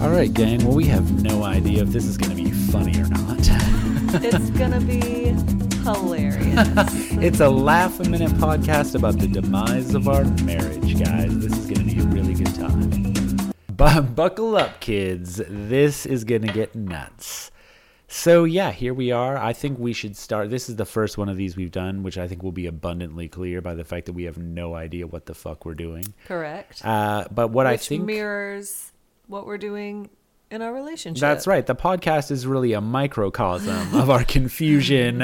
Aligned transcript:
All 0.00 0.10
right, 0.10 0.32
gang. 0.32 0.64
Well, 0.64 0.74
we 0.74 0.86
have 0.86 1.22
no 1.22 1.42
idea 1.44 1.82
if 1.82 1.88
this 1.88 2.04
is 2.04 2.16
going 2.16 2.36
to 2.36 2.42
be 2.42 2.50
funny 2.50 2.98
or 3.00 3.06
not. 3.08 3.38
It's 4.24 4.48
gonna 4.50 4.80
be 4.80 5.34
hilarious. 5.82 6.68
it's 7.20 7.40
a 7.40 7.48
laugh 7.50 8.00
a 8.00 8.04
minute 8.04 8.30
podcast 8.32 8.94
about 8.94 9.18
the 9.18 9.26
demise 9.26 9.94
of 9.94 10.08
our 10.08 10.24
marriage, 10.44 10.98
guys. 10.98 11.38
This 11.38 11.52
is 11.52 11.66
going 11.66 11.86
to 11.86 11.94
be 11.94 12.00
a 12.00 12.04
really 12.04 12.32
good 12.32 12.54
time. 12.54 13.52
But 13.76 14.14
buckle 14.14 14.56
up, 14.56 14.80
kids. 14.80 15.42
This 15.46 16.06
is 16.06 16.24
going 16.24 16.42
to 16.42 16.52
get 16.52 16.74
nuts. 16.74 17.50
So, 18.06 18.44
yeah, 18.44 18.70
here 18.72 18.94
we 18.94 19.12
are. 19.12 19.36
I 19.36 19.52
think 19.52 19.78
we 19.78 19.92
should 19.92 20.16
start. 20.16 20.48
This 20.48 20.70
is 20.70 20.76
the 20.76 20.86
first 20.86 21.18
one 21.18 21.28
of 21.28 21.36
these 21.36 21.56
we've 21.56 21.70
done, 21.70 22.02
which 22.02 22.16
I 22.16 22.26
think 22.26 22.42
will 22.42 22.52
be 22.52 22.66
abundantly 22.66 23.28
clear 23.28 23.60
by 23.60 23.74
the 23.74 23.84
fact 23.84 24.06
that 24.06 24.14
we 24.14 24.24
have 24.24 24.38
no 24.38 24.74
idea 24.74 25.06
what 25.06 25.26
the 25.26 25.34
fuck 25.34 25.66
we're 25.66 25.74
doing. 25.74 26.14
Correct. 26.26 26.82
Uh, 26.82 27.26
but 27.30 27.48
what 27.48 27.66
I 27.66 27.76
think. 27.76 28.04
mirrors 28.04 28.92
what 29.28 29.46
we're 29.46 29.58
doing 29.58 30.10
in 30.50 30.62
our 30.62 30.72
relationship. 30.72 31.20
That's 31.20 31.46
right. 31.46 31.64
The 31.64 31.76
podcast 31.76 32.30
is 32.30 32.46
really 32.46 32.72
a 32.72 32.80
microcosm 32.80 33.94
of 33.94 34.10
our 34.10 34.24
confusion 34.24 35.22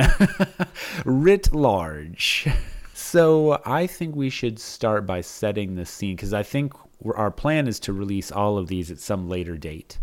writ 1.05 1.53
large. 1.55 2.47
So 2.93 3.61
I 3.65 3.87
think 3.87 4.15
we 4.15 4.31
should 4.31 4.59
start 4.59 5.07
by 5.07 5.23
setting 5.23 5.75
the 5.75 5.87
scene 5.87 6.17
because 6.17 6.35
I 6.35 6.43
think 6.43 6.75
our 7.15 7.31
plan 7.31 7.67
is 7.67 7.81
to 7.81 7.93
release 7.93 8.31
all 8.31 8.59
of 8.59 8.69
these 8.69 8.91
at 8.91 8.99
some 8.99 9.29
later 9.29 9.57
date. 9.57 9.99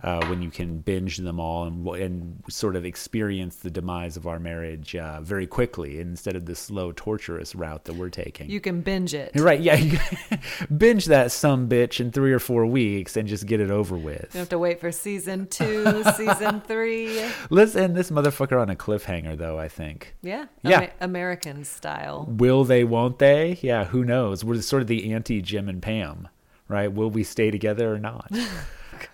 Uh, 0.00 0.24
when 0.26 0.40
you 0.40 0.48
can 0.50 0.78
binge 0.78 1.16
them 1.16 1.40
all 1.40 1.64
and, 1.64 1.84
and 1.88 2.42
sort 2.48 2.76
of 2.76 2.84
experience 2.84 3.56
the 3.56 3.70
demise 3.70 4.16
of 4.16 4.28
our 4.28 4.38
marriage 4.38 4.94
uh, 4.94 5.20
very 5.20 5.46
quickly 5.46 5.98
instead 5.98 6.36
of 6.36 6.46
the 6.46 6.54
slow, 6.54 6.92
torturous 6.92 7.52
route 7.56 7.84
that 7.84 7.94
we're 7.96 8.08
taking. 8.08 8.48
You 8.48 8.60
can 8.60 8.80
binge 8.80 9.12
it. 9.12 9.32
Right, 9.34 9.60
yeah. 9.60 9.74
you 9.74 9.98
binge 10.76 11.06
that 11.06 11.32
some 11.32 11.68
bitch 11.68 11.98
in 11.98 12.12
three 12.12 12.32
or 12.32 12.38
four 12.38 12.64
weeks 12.64 13.16
and 13.16 13.26
just 13.26 13.46
get 13.46 13.60
it 13.60 13.72
over 13.72 13.96
with. 13.96 14.28
You 14.34 14.38
have 14.38 14.48
to 14.50 14.58
wait 14.58 14.80
for 14.80 14.92
season 14.92 15.48
two, 15.48 16.04
season 16.16 16.60
three. 16.60 17.20
Let's 17.50 17.74
end 17.74 17.96
this 17.96 18.10
motherfucker 18.10 18.60
on 18.60 18.70
a 18.70 18.76
cliffhanger, 18.76 19.36
though, 19.36 19.58
I 19.58 19.66
think. 19.66 20.14
Yeah. 20.22 20.46
Yeah. 20.62 20.78
Ama- 20.78 20.90
American 21.00 21.64
style. 21.64 22.26
Will 22.28 22.64
they, 22.64 22.84
won't 22.84 23.18
they? 23.18 23.58
Yeah, 23.62 23.84
who 23.84 24.04
knows? 24.04 24.44
We're 24.44 24.60
sort 24.62 24.82
of 24.82 24.88
the 24.88 25.12
anti 25.12 25.42
Jim 25.42 25.68
and 25.68 25.82
Pam, 25.82 26.28
right? 26.68 26.92
Will 26.92 27.10
we 27.10 27.24
stay 27.24 27.50
together 27.50 27.92
or 27.92 27.98
not? 27.98 28.30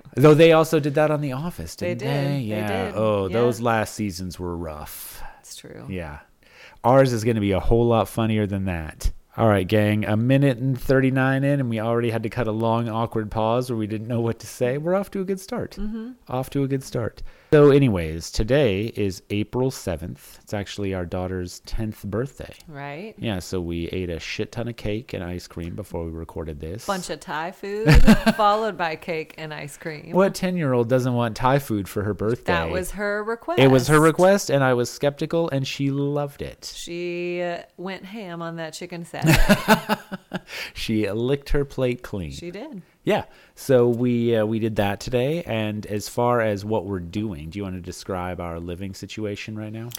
Though 0.16 0.34
they 0.34 0.52
also 0.52 0.80
did 0.80 0.94
that 0.94 1.10
on 1.10 1.20
The 1.20 1.32
Office, 1.32 1.74
They 1.74 1.94
didn't 1.94 1.98
did. 2.00 2.24
they? 2.26 2.32
They 2.38 2.40
Yeah. 2.44 2.84
did. 2.86 2.94
Oh, 2.96 3.26
Yeah. 3.28 3.32
those 3.34 3.60
last 3.60 3.94
seasons 3.94 4.38
were 4.38 4.56
rough. 4.56 5.22
It's 5.40 5.56
true. 5.56 5.86
Yeah. 5.88 6.18
Ours 6.84 7.12
is 7.12 7.24
going 7.24 7.36
to 7.36 7.40
be 7.40 7.52
a 7.52 7.60
whole 7.60 7.86
lot 7.86 8.08
funnier 8.08 8.46
than 8.46 8.64
that. 8.66 9.10
All 9.36 9.48
right, 9.48 9.66
gang. 9.66 10.04
A 10.04 10.16
minute 10.16 10.58
and 10.58 10.80
39 10.80 11.42
in, 11.42 11.58
and 11.58 11.68
we 11.68 11.80
already 11.80 12.10
had 12.10 12.22
to 12.22 12.30
cut 12.30 12.46
a 12.46 12.52
long, 12.52 12.88
awkward 12.88 13.30
pause 13.32 13.68
where 13.68 13.76
we 13.76 13.86
didn't 13.88 14.06
know 14.06 14.20
what 14.20 14.38
to 14.40 14.46
say. 14.46 14.78
We're 14.78 14.94
off 14.94 15.10
to 15.12 15.20
a 15.20 15.24
good 15.24 15.40
start. 15.40 15.72
Mm-hmm. 15.72 16.10
Off 16.28 16.50
to 16.50 16.62
a 16.62 16.68
good 16.68 16.84
start. 16.84 17.22
So, 17.54 17.70
anyways, 17.70 18.32
today 18.32 18.86
is 18.96 19.22
April 19.30 19.70
7th. 19.70 20.40
It's 20.42 20.52
actually 20.52 20.92
our 20.92 21.06
daughter's 21.06 21.60
10th 21.60 22.02
birthday. 22.02 22.52
Right? 22.66 23.14
Yeah, 23.16 23.38
so 23.38 23.60
we 23.60 23.86
ate 23.90 24.10
a 24.10 24.18
shit 24.18 24.50
ton 24.50 24.66
of 24.66 24.74
cake 24.74 25.12
and 25.12 25.22
ice 25.22 25.46
cream 25.46 25.76
before 25.76 26.04
we 26.04 26.10
recorded 26.10 26.58
this. 26.58 26.84
Bunch 26.84 27.10
of 27.10 27.20
Thai 27.20 27.52
food, 27.52 27.92
followed 28.36 28.76
by 28.76 28.96
cake 28.96 29.36
and 29.38 29.54
ice 29.54 29.76
cream. 29.76 30.10
What 30.10 30.34
10 30.34 30.56
year 30.56 30.72
old 30.72 30.88
doesn't 30.88 31.14
want 31.14 31.36
Thai 31.36 31.60
food 31.60 31.88
for 31.88 32.02
her 32.02 32.12
birthday? 32.12 32.54
That 32.54 32.70
was 32.70 32.90
her 32.90 33.22
request. 33.22 33.60
It 33.60 33.68
was 33.68 33.86
her 33.86 34.00
request, 34.00 34.50
and 34.50 34.64
I 34.64 34.74
was 34.74 34.90
skeptical, 34.90 35.48
and 35.50 35.64
she 35.64 35.92
loved 35.92 36.42
it. 36.42 36.72
She 36.74 37.40
uh, 37.40 37.62
went 37.76 38.04
ham 38.04 38.42
on 38.42 38.56
that 38.56 38.74
chicken 38.74 39.04
salad. 39.04 39.38
She 40.74 41.10
licked 41.10 41.50
her 41.50 41.64
plate 41.64 42.02
clean. 42.02 42.30
she 42.30 42.50
did. 42.50 42.82
Yeah. 43.04 43.24
So 43.54 43.88
we 43.88 44.36
uh, 44.36 44.46
we 44.46 44.58
did 44.58 44.76
that 44.76 45.00
today. 45.00 45.42
And 45.44 45.86
as 45.86 46.08
far 46.08 46.40
as 46.40 46.64
what 46.64 46.86
we're 46.86 47.00
doing, 47.00 47.50
do 47.50 47.58
you 47.58 47.62
want 47.62 47.76
to 47.76 47.80
describe 47.80 48.40
our 48.40 48.58
living 48.58 48.94
situation 48.94 49.56
right 49.56 49.72
now? 49.72 49.90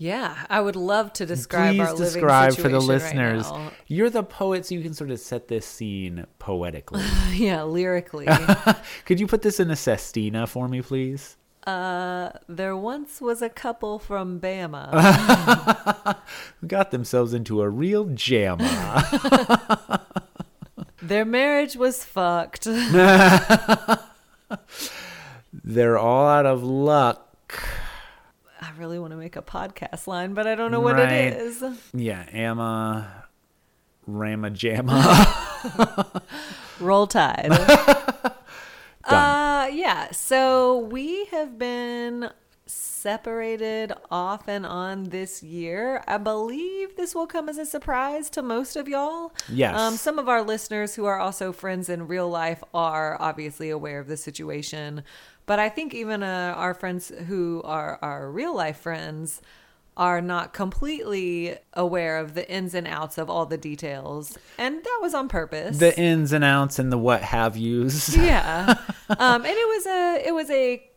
Yeah, 0.00 0.46
I 0.48 0.60
would 0.60 0.76
love 0.76 1.12
to 1.14 1.26
describe 1.26 1.74
Please 1.74 1.80
our 1.80 1.92
living 1.92 2.04
describe 2.04 2.54
for 2.54 2.68
the 2.68 2.80
situation 2.80 3.18
right 3.18 3.36
listeners. 3.36 3.72
You're 3.88 4.10
the 4.10 4.22
poet, 4.22 4.64
so 4.64 4.76
you 4.76 4.82
can 4.82 4.94
sort 4.94 5.10
of 5.10 5.18
set 5.18 5.48
this 5.48 5.66
scene 5.66 6.24
poetically. 6.38 7.02
yeah, 7.32 7.64
lyrically. 7.64 8.28
Could 9.06 9.18
you 9.18 9.26
put 9.26 9.42
this 9.42 9.58
in 9.58 9.72
a 9.72 9.76
sestina 9.76 10.46
for 10.46 10.68
me, 10.68 10.82
please? 10.82 11.36
uh, 11.68 12.30
there 12.48 12.76
once 12.76 13.20
was 13.20 13.42
a 13.42 13.50
couple 13.50 13.98
from 13.98 14.40
Bama. 14.40 16.16
Who 16.60 16.66
got 16.66 16.90
themselves 16.90 17.34
into 17.34 17.60
a 17.60 17.68
real 17.68 18.06
jam. 18.06 18.58
Their 21.02 21.24
marriage 21.24 21.76
was 21.76 22.04
fucked. 22.04 22.64
They're 25.64 25.98
all 25.98 26.26
out 26.26 26.46
of 26.46 26.62
luck. 26.62 27.62
I 28.60 28.70
really 28.78 28.98
want 28.98 29.12
to 29.12 29.16
make 29.16 29.36
a 29.36 29.42
podcast 29.42 30.06
line, 30.06 30.34
but 30.34 30.46
I 30.46 30.54
don't 30.54 30.70
know 30.70 30.80
what 30.80 30.96
Right. 30.96 31.10
it 31.10 31.34
is. 31.36 31.64
Yeah, 31.94 32.24
Amma, 32.32 33.24
Rammer 34.06 34.50
Jammer. 34.50 35.02
Roll 36.80 37.06
Tide. 37.06 37.48
uh, 39.04 39.68
yeah. 39.72 40.10
So 40.12 40.78
we 40.78 41.26
have 41.26 41.58
been 41.58 42.30
separated 42.68 43.92
off 44.10 44.48
and 44.48 44.66
on 44.66 45.04
this 45.04 45.42
year. 45.42 46.02
I 46.06 46.18
believe 46.18 46.96
this 46.96 47.14
will 47.14 47.26
come 47.26 47.48
as 47.48 47.58
a 47.58 47.66
surprise 47.66 48.28
to 48.30 48.42
most 48.42 48.76
of 48.76 48.88
y'all. 48.88 49.32
Yes. 49.48 49.78
Um, 49.78 49.96
some 49.96 50.18
of 50.18 50.28
our 50.28 50.42
listeners 50.42 50.94
who 50.94 51.04
are 51.06 51.18
also 51.18 51.52
friends 51.52 51.88
in 51.88 52.06
real 52.06 52.28
life 52.28 52.62
are 52.74 53.20
obviously 53.20 53.70
aware 53.70 53.98
of 53.98 54.06
the 54.06 54.16
situation. 54.16 55.02
But 55.46 55.58
I 55.58 55.68
think 55.70 55.94
even 55.94 56.22
uh, 56.22 56.54
our 56.56 56.74
friends 56.74 57.10
who 57.26 57.62
are 57.64 57.98
our 58.02 58.30
real 58.30 58.54
life 58.54 58.78
friends 58.78 59.40
are 59.96 60.20
not 60.20 60.52
completely 60.52 61.56
aware 61.72 62.18
of 62.18 62.34
the 62.34 62.48
ins 62.48 62.72
and 62.72 62.86
outs 62.86 63.18
of 63.18 63.28
all 63.28 63.46
the 63.46 63.56
details. 63.56 64.38
And 64.56 64.76
that 64.84 64.98
was 65.02 65.12
on 65.12 65.28
purpose 65.28 65.78
the 65.78 65.98
ins 65.98 66.32
and 66.32 66.44
outs 66.44 66.78
and 66.78 66.92
the 66.92 66.98
what 66.98 67.22
have 67.22 67.56
yous. 67.56 68.16
yeah 68.16 68.74
um 69.18 69.44
and 69.44 69.46
it 69.46 69.68
was 69.68 69.86
a 69.86 70.22
it 70.28 70.34
was 70.34 70.50
a 70.50 70.88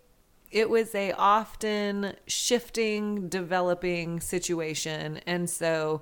it 0.51 0.69
was 0.69 0.93
a 0.95 1.11
often 1.13 2.13
shifting 2.27 3.27
developing 3.29 4.19
situation 4.19 5.19
and 5.25 5.49
so 5.49 6.01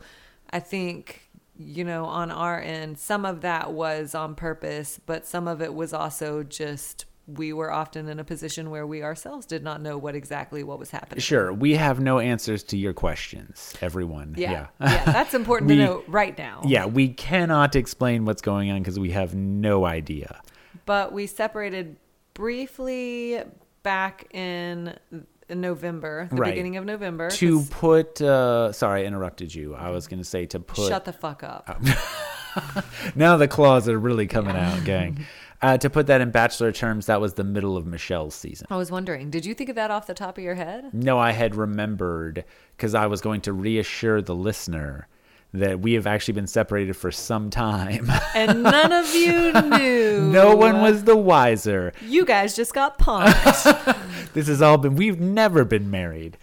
i 0.51 0.59
think 0.59 1.29
you 1.57 1.83
know 1.83 2.05
on 2.05 2.31
our 2.31 2.59
end 2.59 2.97
some 2.97 3.25
of 3.25 3.41
that 3.41 3.73
was 3.73 4.15
on 4.15 4.35
purpose 4.35 4.99
but 5.05 5.25
some 5.27 5.47
of 5.47 5.61
it 5.61 5.73
was 5.73 5.93
also 5.93 6.43
just 6.43 7.05
we 7.27 7.53
were 7.53 7.71
often 7.71 8.07
in 8.09 8.17
a 8.19 8.23
position 8.23 8.71
where 8.71 8.87
we 8.87 9.03
ourselves 9.03 9.45
did 9.45 9.63
not 9.63 9.81
know 9.81 9.95
what 9.99 10.15
exactly 10.15 10.63
what 10.63 10.79
was 10.79 10.89
happening 10.89 11.21
Sure, 11.21 11.53
we 11.53 11.75
have 11.75 11.99
no 11.99 12.17
answers 12.17 12.63
to 12.63 12.75
your 12.77 12.91
questions, 12.93 13.75
everyone. 13.81 14.33
yeah 14.35 14.51
Yeah. 14.51 14.67
yeah, 14.81 15.05
that's 15.11 15.35
important 15.35 15.69
We- 15.69 15.75
to 15.75 15.83
know 15.85 16.03
right 16.07 16.35
now 16.35 16.61
Yeah, 16.65 16.87
we 16.87 17.09
cannot 17.09 17.75
explain 17.75 18.25
what's 18.25 18.41
going 18.41 18.71
on 18.71 18.79
because 18.79 18.97
we 18.97 19.11
have 19.11 19.35
no 19.35 19.85
idea. 19.85 20.41
but 20.87 21.13
we 21.13 21.27
separated 21.27 21.97
briefly 22.33 23.43
back 23.83 24.33
in 24.33 24.97
November, 25.49 26.27
the 26.29 26.35
Right. 26.35 26.51
beginning 26.51 26.77
of 26.77 26.85
November. 26.85 27.29
To 27.31 27.63
put, 27.63 28.21
uh, 28.21 28.71
sorry, 28.71 29.03
I 29.03 29.05
interrupted 29.05 29.53
you. 29.53 29.75
I 29.75 29.89
was 29.89 30.07
going 30.07 30.19
to 30.19 30.25
say 30.25 30.45
to 30.47 30.59
put. 30.59 30.87
shut 30.87 31.05
the 31.05 31.13
fuck 31.13 31.43
up. 31.43 31.67
now 33.15 33.37
the 33.37 33.47
claws 33.47 33.87
are 33.89 33.97
really 33.97 34.27
coming 34.27 34.55
out, 34.55 34.83
gang. 34.83 35.25
Uh, 35.61 35.77
to 35.77 35.89
put 35.89 36.07
that 36.07 36.21
in 36.21 36.31
bachelor 36.31 36.71
terms, 36.71 37.07
that 37.07 37.19
was 37.19 37.33
the 37.33 37.43
middle 37.43 37.75
of 37.75 37.85
Michelle's 37.85 38.33
season. 38.33 38.65
I 38.69 38.77
was 38.77 38.89
wondering, 38.91 39.29
did 39.29 39.45
you 39.45 39.53
think 39.53 39.69
of 39.69 39.75
that 39.75 39.91
off 39.91 40.07
the 40.07 40.13
top 40.13 40.37
of 40.37 40.43
your 40.45 40.55
head? 40.55 40.93
No, 40.93 41.19
I 41.19 41.31
had 41.31 41.53
remembered 41.53 42.45
because 42.77 42.95
I 42.95 43.07
was 43.07 43.19
going 43.19 43.41
to 43.41 43.51
reassure 43.51 44.21
the 44.21 44.33
listener 44.33 45.09
that 45.53 45.79
we 45.79 45.93
have 45.93 46.05
actually 46.05 46.33
been 46.35 46.47
separated 46.47 46.95
for 46.95 47.11
some 47.11 47.49
time. 47.49 48.09
And 48.35 48.61
none 48.63 48.91
of 48.91 49.13
you 49.15 49.51
knew. 49.77 50.21
no 50.31 50.55
one 50.55 50.81
was 50.81 51.03
the 51.05 51.15
wiser. 51.17 51.91
You 52.05 52.23
guys 52.25 52.55
just 52.55 52.73
got 52.73 52.99
punked. 52.99 53.97
This 54.33 54.47
has 54.47 54.61
all 54.61 54.77
been, 54.77 54.93
we've 54.95 55.19
never 55.19 55.65
been 55.65 55.89
married. 55.89 56.37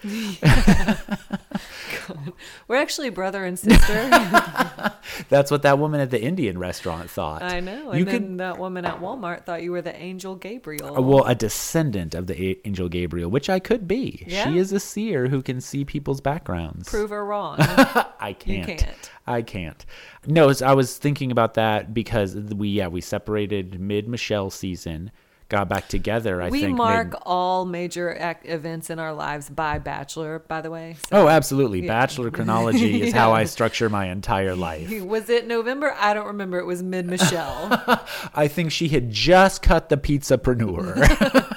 We're 2.69 2.77
actually 2.77 3.11
brother 3.11 3.45
and 3.45 3.59
sister. 3.59 4.09
That's 5.29 5.51
what 5.51 5.63
that 5.63 5.79
woman 5.79 6.01
at 6.01 6.11
the 6.11 6.21
Indian 6.23 6.59
restaurant 6.59 7.11
thought. 7.11 7.43
I 7.43 7.61
know. 7.61 7.91
And 7.91 7.99
You 7.99 8.05
then 8.05 8.29
could, 8.29 8.39
that 8.39 8.59
woman 8.59 8.85
at 8.85 9.01
Walmart 9.01 9.45
thought 9.45 9.63
you 9.63 9.73
were 9.73 9.83
the 9.83 9.95
angel 9.97 10.35
Gabriel. 10.35 10.97
uh, 10.97 11.01
well, 11.01 11.25
a 11.25 11.35
descendant 11.35 12.15
of 12.15 12.27
the 12.27 12.59
angel 12.65 12.89
Gabriel, 12.89 13.31
which 13.31 13.49
I 13.49 13.59
could 13.59 13.87
be. 13.87 14.25
Yeah. 14.27 14.45
She 14.51 14.59
is 14.59 14.73
a 14.73 14.81
seer 14.81 15.29
who 15.29 15.43
can 15.43 15.61
see 15.61 15.85
people's 15.85 16.21
backgrounds. 16.21 16.89
Prove 16.89 17.11
her 17.11 17.25
wrong. 17.25 17.57
I 17.61 18.35
can't. 18.39 18.79
can't. 18.79 19.11
I 19.27 19.43
can't. 19.43 19.85
No, 20.27 20.53
I 20.65 20.75
was 20.75 20.99
thinking 20.99 21.31
about 21.31 21.55
that 21.55 21.93
because 21.95 22.35
we 22.37 22.69
yeah 22.69 22.89
we 22.89 23.01
separated 23.01 23.81
mid 23.81 24.09
Michelle 24.09 24.51
season, 24.51 25.11
got 25.49 25.69
back 25.69 25.87
together. 25.89 26.43
I 26.43 26.49
we 26.49 26.61
think 26.61 26.73
we 26.73 26.77
mark 26.79 27.13
mid- 27.13 27.23
all 27.25 27.65
major 27.65 28.13
ac- 28.13 28.49
events 28.49 28.91
in 28.91 28.99
our 28.99 29.13
lives 29.15 29.49
by 29.49 29.79
Bachelor, 29.79 30.41
by 30.41 30.61
the 30.61 30.71
way. 30.71 30.97
So- 31.09 31.25
Oh, 31.25 31.29
absolutely. 31.29 31.87
Bachelor 31.87 32.31
chronology 32.31 33.03
is 33.03 33.13
how 33.15 33.33
I 33.33 33.45
structure 33.45 33.89
my 33.89 34.07
entire 34.07 34.57
life. 34.57 34.91
Was 35.03 35.29
it 35.31 35.47
November? 35.47 35.95
I 35.99 36.15
don't 36.15 36.27
remember. 36.27 36.59
It 36.59 36.67
was 36.67 36.83
mid 36.83 37.07
Michelle. 37.07 37.69
I 38.35 38.49
think 38.49 38.73
she 38.73 38.89
had 38.89 39.11
just 39.11 39.63
cut 39.63 39.89
the 39.89 39.97
pizzapreneur. 39.97 41.57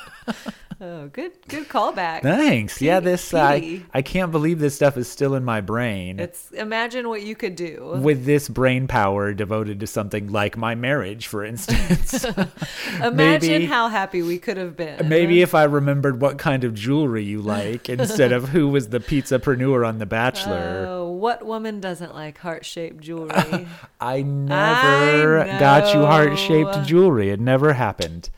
Oh, 0.82 1.08
good, 1.08 1.34
good 1.48 1.68
callback. 1.68 2.22
Thanks. 2.22 2.82
Yeah, 2.82 3.00
P- 3.00 3.06
this 3.06 3.34
I 3.34 3.60
P. 3.60 3.86
I 3.94 4.02
can't 4.02 4.32
believe 4.32 4.60
this 4.60 4.76
stuff 4.76 4.98
is 4.98 5.08
still 5.08 5.36
in 5.36 5.44
my 5.44 5.62
brain. 5.62 6.20
It's 6.20 6.52
imagine 6.52 7.10
what 7.10 7.22
you 7.24 7.36
could 7.36 7.56
do. 7.56 8.00
with 8.02 8.26
this 8.26 8.50
brain 8.50 8.88
power 8.88 9.34
devoted 9.34 9.80
to 9.80 9.88
something 9.88 10.32
like 10.32 10.58
my 10.58 10.76
marriage, 10.76 11.28
for 11.28 11.44
instance. 11.44 12.24
Imagine 13.02 13.50
maybe- 13.50 13.66
how 13.66 13.88
happy 13.88 14.22
we 14.22 14.38
could 14.38 14.58
have 14.58 14.76
been. 14.76 15.08
Maybe 15.10 15.42
if 15.42 15.54
I 15.56 15.64
remembered 15.64 16.22
what 16.22 16.38
kind 16.38 16.64
of 16.64 16.74
jewelry 16.74 17.24
you 17.24 17.42
like 17.42 17.90
instead 17.90 18.32
of 18.32 18.50
who 18.50 18.68
was 18.68 18.90
the 18.90 19.00
pizzapreneur 19.00 19.88
on 19.88 20.00
The 20.00 20.06
Bachelor. 20.06 20.86
Oh, 20.88 21.12
what 21.12 21.46
woman 21.46 21.80
doesn't 21.80 22.14
like 22.14 22.38
heart 22.38 22.66
shaped 22.66 23.02
jewelry? 23.02 23.68
I 24.00 24.22
never 24.22 25.44
got 25.60 25.94
you 25.94 26.06
heart 26.06 26.38
shaped 26.38 26.84
jewelry. 26.86 27.30
It 27.30 27.40
never 27.40 27.74
happened. 27.74 28.30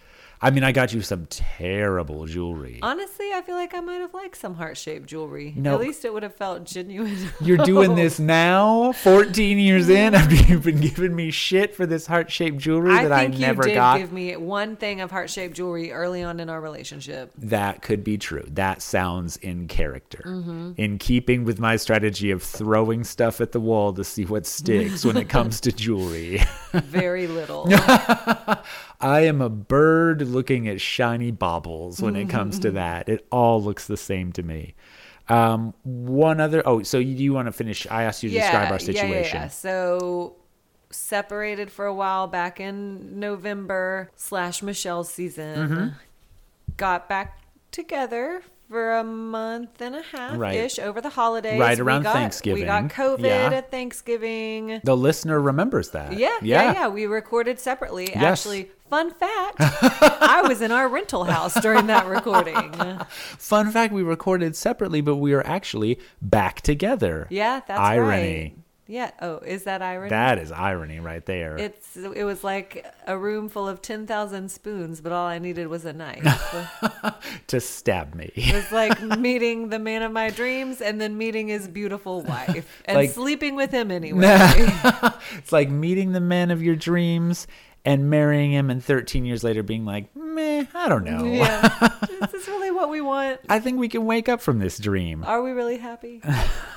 I 0.44 0.50
mean, 0.50 0.64
I 0.64 0.72
got 0.72 0.92
you 0.92 1.02
some 1.02 1.28
terrible 1.28 2.26
jewelry. 2.26 2.80
Honestly, 2.82 3.32
I 3.32 3.44
feel 3.44 3.54
like 3.54 3.76
I 3.76 3.80
might 3.80 4.02
have 4.02 4.16
liked 4.16 4.36
some 4.36 4.56
heart 4.56 4.76
shaped 4.76 5.06
jewelry. 5.06 5.54
No. 5.56 5.76
At 5.76 5.82
least 5.82 6.04
it 6.04 6.12
would 6.12 6.24
have 6.24 6.34
felt 6.34 6.64
genuine. 6.64 7.30
You're 7.42 7.58
doing 7.58 7.94
this 7.94 8.18
now, 8.20 8.92
14 8.92 9.60
years 9.60 9.88
in, 9.88 10.16
after 10.16 10.34
you've 10.34 10.64
been 10.72 10.80
giving 10.82 11.16
me 11.16 11.30
shit 11.30 11.76
for 11.76 11.86
this 11.86 12.08
heart 12.08 12.32
shaped 12.32 12.58
jewelry 12.58 12.92
I 12.92 13.04
that 13.04 13.12
I 13.12 13.28
think 13.28 13.38
never 13.38 13.62
you 13.64 13.70
did 13.70 13.76
got. 13.76 13.98
give 14.00 14.12
me 14.12 14.36
one 14.36 14.78
thing 14.78 15.00
of 15.00 15.12
heart 15.12 15.30
shaped 15.30 15.56
jewelry 15.56 15.92
early 15.92 16.24
on 16.24 16.40
in 16.40 16.50
our 16.50 16.60
relationship. 16.60 17.32
That 17.38 17.84
could 17.84 18.04
be 18.04 18.18
true. 18.18 18.46
That 18.48 18.82
sounds 18.82 19.38
in 19.38 19.68
character. 19.68 20.24
Mm-hmm. 20.26 20.72
In 20.78 20.98
keeping 20.98 21.44
with 21.44 21.60
my 21.60 21.76
strategy 21.76 22.32
of 22.32 22.42
throwing 22.42 23.04
stuff 23.04 23.42
at 23.42 23.52
the 23.52 23.60
wall 23.60 23.94
to 23.94 24.04
see 24.04 24.26
what 24.26 24.48
sticks 24.48 25.06
when 25.06 25.18
it 25.18 25.30
comes 25.30 25.62
to 25.62 25.72
jewelry. 25.72 26.42
Very 26.72 27.28
little. 27.28 27.68
I 29.02 29.22
am 29.22 29.42
a 29.42 29.50
bird 29.50 30.22
looking 30.22 30.68
at 30.68 30.80
shiny 30.82 31.32
baubles 31.32 32.02
when 32.02 32.16
it 32.16 32.30
comes 32.30 32.60
to 32.60 32.72
that. 32.72 33.10
It 33.10 33.26
all 33.32 33.62
looks 33.62 33.88
the 33.88 33.98
same 33.98 34.32
to 34.34 34.44
me. 34.44 34.76
Um, 35.30 35.74
one 35.84 36.40
other. 36.42 36.62
Oh, 36.66 36.84
so 36.84 36.98
you, 36.98 37.16
you 37.16 37.34
want 37.34 37.48
to 37.48 37.52
finish? 37.52 37.88
I 37.90 38.04
asked 38.04 38.22
you 38.24 38.30
to 38.30 38.36
describe 38.36 38.72
our 38.72 38.80
Yeah, 38.80 38.86
yeah, 38.92 39.02
situation. 39.02 39.42
yeah. 39.42 39.48
So 39.48 40.36
separated 40.90 41.72
for 41.72 41.86
a 41.86 41.94
while 41.94 42.28
back 42.28 42.60
in 42.60 43.20
November 43.20 44.12
slash 44.16 44.62
Michelle's 44.62 45.10
season. 45.12 45.56
Mm-hmm. 45.70 45.88
Got 46.78 47.08
back 47.08 47.40
together 47.72 48.42
for 48.70 48.98
a 48.98 49.04
month 49.04 49.82
and 49.82 49.96
a 49.96 50.02
half 50.02 50.38
Right. 50.38 50.56
ish 50.56 50.80
over 50.80 51.02
the 51.02 51.10
holidays. 51.10 51.60
Right 51.60 51.78
We 51.78 51.82
around 51.84 52.04
got- 52.04 52.14
Thanksgiving. 52.14 52.64
We 52.64 52.66
got 52.68 52.90
COVID 52.90 53.20
Yeah. 53.26 53.58
at 53.58 53.72
Thanksgiving. 53.72 54.82
The 54.84 54.96
listener 54.98 55.40
remembers 55.40 55.90
that. 55.92 56.14
Yeah, 56.18 56.30
yeah, 56.42 56.74
yeah, 56.74 56.88
We 56.88 57.06
recorded 57.06 57.60
separately. 57.60 58.10
Yes. 58.14 58.24
Actually, 58.24 58.72
fun 58.92 59.10
fact, 59.10 59.56
I 60.22 60.44
was 60.46 60.62
in 60.62 60.70
our 60.72 60.90
rental 60.90 61.24
house 61.24 61.60
during 61.62 61.88
that 61.88 62.06
recording. 62.08 62.74
Fun 63.38 63.72
fact: 63.72 63.94
we 63.94 64.04
recorded 64.04 64.54
separately, 64.56 65.00
but 65.00 65.16
we 65.16 65.32
are 65.34 65.46
actually 65.48 65.98
back 66.22 66.60
together. 66.60 67.26
Yeah, 67.30 67.62
that's 67.66 67.80
irony. 67.80 68.08
right. 68.10 68.56
Yeah. 68.88 69.12
Oh, 69.22 69.38
is 69.38 69.64
that 69.64 69.82
irony? 69.82 70.10
That 70.10 70.38
is 70.40 70.52
irony 70.52 71.00
right 71.00 71.26
there. 71.26 71.56
It's 71.58 71.96
it 71.96 72.26
was 72.26 72.44
like 72.44 72.86
a 73.08 73.18
room 73.18 73.48
full 73.48 73.66
of 73.70 73.82
ten 73.82 74.06
thousand 74.06 74.52
spoons, 74.52 75.00
but 75.00 75.14
all 75.14 75.26
I 75.26 75.40
needed 75.40 75.68
was 75.68 75.86
a 75.86 75.94
knife. 75.94 76.22
to 77.48 77.62
stab 77.62 78.14
me. 78.16 78.32
it 78.36 78.54
was 78.54 78.70
like 78.74 79.02
meeting 79.02 79.70
the 79.70 79.80
man 79.80 80.04
of 80.04 80.12
my 80.12 80.30
dreams 80.30 80.82
and 80.82 81.00
then 81.00 81.18
meeting 81.18 81.48
his 81.48 81.70
beautiful 81.70 82.22
wife 82.24 82.82
and 82.84 82.98
Like- 82.98 83.12
sleeping 83.12 83.56
with 83.56 83.72
him 83.72 83.92
anyway. 83.92 84.20
it's 85.38 85.54
like 85.54 85.70
meeting 85.70 86.12
the 86.12 86.20
man 86.20 86.52
of 86.52 86.62
your 86.62 86.76
dreams 86.76 87.48
and 87.84 88.10
marrying 88.10 88.52
him, 88.52 88.70
and 88.70 88.84
13 88.84 89.26
years 89.26 89.44
later 89.44 89.64
being 89.64 89.86
like, 89.86 90.16
meh, 90.16 90.66
I 90.74 90.88
don't 90.90 91.04
know. 91.04 91.24
yeah, 91.26 91.90
is 92.22 92.32
this 92.32 92.48
really 92.48 92.72
what 92.72 92.90
we 92.90 93.02
want? 93.02 93.40
I 93.50 93.60
think 93.60 93.80
we 93.80 93.88
can 93.90 94.06
wake 94.06 94.30
up 94.30 94.42
from 94.42 94.60
this 94.60 94.78
dream. 94.78 95.24
Are 95.24 95.42
we 95.42 95.52
really 95.52 95.78
happy? 95.78 96.22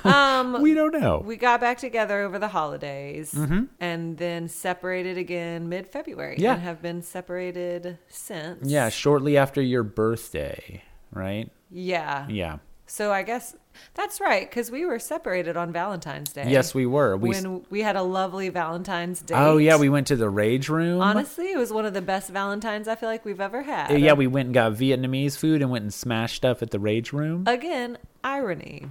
Um, 0.05 0.61
we 0.61 0.75
don't 0.75 0.93
know. 0.93 1.23
we 1.25 1.35
got 1.35 1.59
back 1.59 1.79
together 1.79 2.21
over 2.21 2.37
the 2.37 2.47
holidays 2.47 3.33
and 3.79 4.15
then 4.19 4.47
separated 4.47 5.17
again 5.17 5.67
mid 5.67 5.87
February. 5.87 6.35
Mm-hmm. 6.35 6.43
Yeah. 6.43 6.53
and 6.53 6.61
have 6.61 6.79
been 6.79 7.01
separated 7.01 7.97
since. 8.07 8.69
yeah, 8.69 8.89
shortly 8.89 9.35
after 9.35 9.63
your 9.63 9.81
birthday, 9.81 10.83
right? 11.11 11.49
yeah, 11.71 12.27
Yeah. 12.29 12.57
So 12.85 13.11
I 13.11 13.23
guess 13.23 13.55
that's 13.93 14.19
right 14.19 14.49
because 14.49 14.71
we 14.71 14.85
were 14.85 14.99
separated 14.99 15.57
on 15.57 15.71
Valentine's 15.71 16.31
Day. 16.31 16.45
Yes, 16.49 16.73
we 16.73 16.85
were. 16.85 17.15
We 17.17 17.29
when 17.29 17.65
we 17.69 17.81
had 17.81 17.95
a 17.95 18.01
lovely 18.03 18.49
Valentine's 18.49 19.21
Day. 19.21 19.35
Oh 19.35 19.57
yeah, 19.57 19.77
we 19.77 19.89
went 19.89 20.07
to 20.07 20.15
the 20.15 20.29
rage 20.29 20.69
room. 20.69 21.01
honestly 21.01 21.51
it 21.51 21.57
was 21.57 21.71
one 21.71 21.85
of 21.85 21.93
the 21.93 22.01
best 22.01 22.29
Valentines 22.29 22.87
I 22.87 22.95
feel 22.95 23.09
like 23.09 23.25
we've 23.25 23.41
ever 23.41 23.63
had. 23.63 23.99
Yeah, 23.99 24.13
we 24.13 24.27
went 24.27 24.47
and 24.47 24.53
got 24.53 24.73
Vietnamese 24.73 25.37
food 25.37 25.61
and 25.61 25.71
went 25.71 25.83
and 25.83 25.93
smashed 25.93 26.37
stuff 26.37 26.61
at 26.61 26.71
the 26.71 26.79
rage 26.79 27.13
room. 27.13 27.43
again 27.47 27.97
irony, 28.23 28.87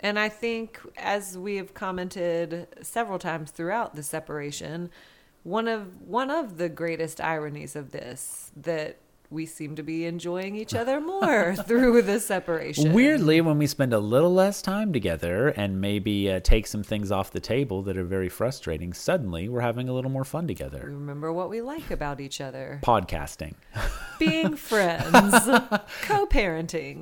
and 0.00 0.18
I 0.18 0.28
think 0.28 0.80
as 0.96 1.36
we 1.36 1.56
have 1.56 1.74
commented 1.74 2.66
several 2.82 3.18
times 3.18 3.50
throughout 3.50 3.94
the 3.94 4.02
separation, 4.02 4.90
one 5.42 5.68
of 5.68 6.00
one 6.02 6.30
of 6.30 6.58
the 6.58 6.68
greatest 6.68 7.20
ironies 7.20 7.76
of 7.76 7.92
this 7.92 8.50
that 8.56 8.96
we 9.30 9.44
seem 9.44 9.76
to 9.76 9.82
be 9.82 10.06
enjoying 10.06 10.56
each 10.56 10.74
other 10.74 11.00
more 11.00 11.54
through 11.66 12.00
the 12.02 12.18
separation. 12.18 12.92
Weirdly, 12.94 13.40
when 13.42 13.58
we 13.58 13.66
spend 13.66 13.92
a 13.92 13.98
little 13.98 14.32
less 14.32 14.62
time 14.62 14.92
together 14.92 15.48
and 15.48 15.80
maybe 15.80 16.30
uh, 16.32 16.40
take 16.40 16.66
some 16.66 16.82
things 16.82 17.12
off 17.12 17.30
the 17.30 17.40
table 17.40 17.82
that 17.82 17.96
are 17.98 18.04
very 18.04 18.30
frustrating, 18.30 18.92
suddenly 18.94 19.48
we're 19.48 19.60
having 19.60 19.88
a 19.88 19.92
little 19.92 20.10
more 20.10 20.24
fun 20.24 20.46
together. 20.46 20.80
remember 20.84 21.30
what 21.32 21.50
we 21.50 21.60
like 21.60 21.90
about 21.90 22.20
each 22.20 22.40
other. 22.40 22.80
Podcasting. 22.82 23.54
being 24.18 24.56
friends, 24.70 25.12
co-parenting. 26.02 26.98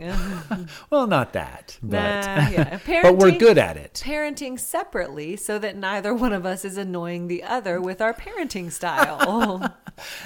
Well, 0.91 1.07
not 1.07 1.33
that, 1.33 1.79
but 1.83 1.97
Nah, 1.97 2.49
yeah. 2.49 2.79
but 3.03 3.17
we're 3.17 3.33
good 3.33 3.59
at 3.59 3.77
it. 3.77 4.01
Parenting 4.05 4.59
separately 4.59 5.37
so 5.37 5.59
that 5.59 5.77
neither 5.77 6.15
one 6.15 6.33
of 6.33 6.45
us 6.47 6.65
is 6.65 6.77
annoying 6.77 7.29
the 7.29 7.43
other 7.43 7.81
with 7.81 8.01
our 8.01 8.13
parenting 8.13 8.71
style. 8.73 9.75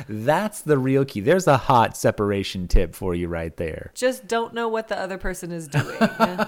That's 0.08 0.60
the 0.62 0.78
real 0.78 1.04
key. 1.04 1.20
There's 1.20 1.46
a 1.46 1.56
hot 1.56 1.89
separation 1.96 2.68
tip 2.68 2.94
for 2.94 3.14
you 3.14 3.28
right 3.28 3.56
there. 3.56 3.90
Just 3.94 4.26
don't 4.26 4.54
know 4.54 4.68
what 4.68 4.88
the 4.88 4.98
other 4.98 5.18
person 5.18 5.52
is 5.52 5.68
doing. 5.68 5.96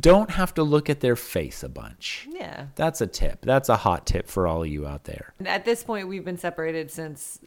Don't 0.00 0.30
have 0.30 0.52
to 0.54 0.62
look 0.62 0.90
at 0.90 1.00
their 1.00 1.16
face 1.16 1.62
a 1.62 1.68
bunch. 1.68 2.26
yeah. 2.30 2.66
That's 2.74 3.00
a 3.00 3.06
tip. 3.06 3.40
That's 3.42 3.68
a 3.68 3.76
hot 3.76 4.06
tip 4.06 4.28
for 4.28 4.46
all 4.46 4.62
of 4.62 4.68
you 4.68 4.86
out 4.86 5.04
there. 5.04 5.32
And 5.38 5.46
At 5.46 5.64
this 5.64 5.84
point, 5.84 6.08
we've 6.08 6.24
been 6.24 6.38
separated 6.38 6.90
since 6.90 7.38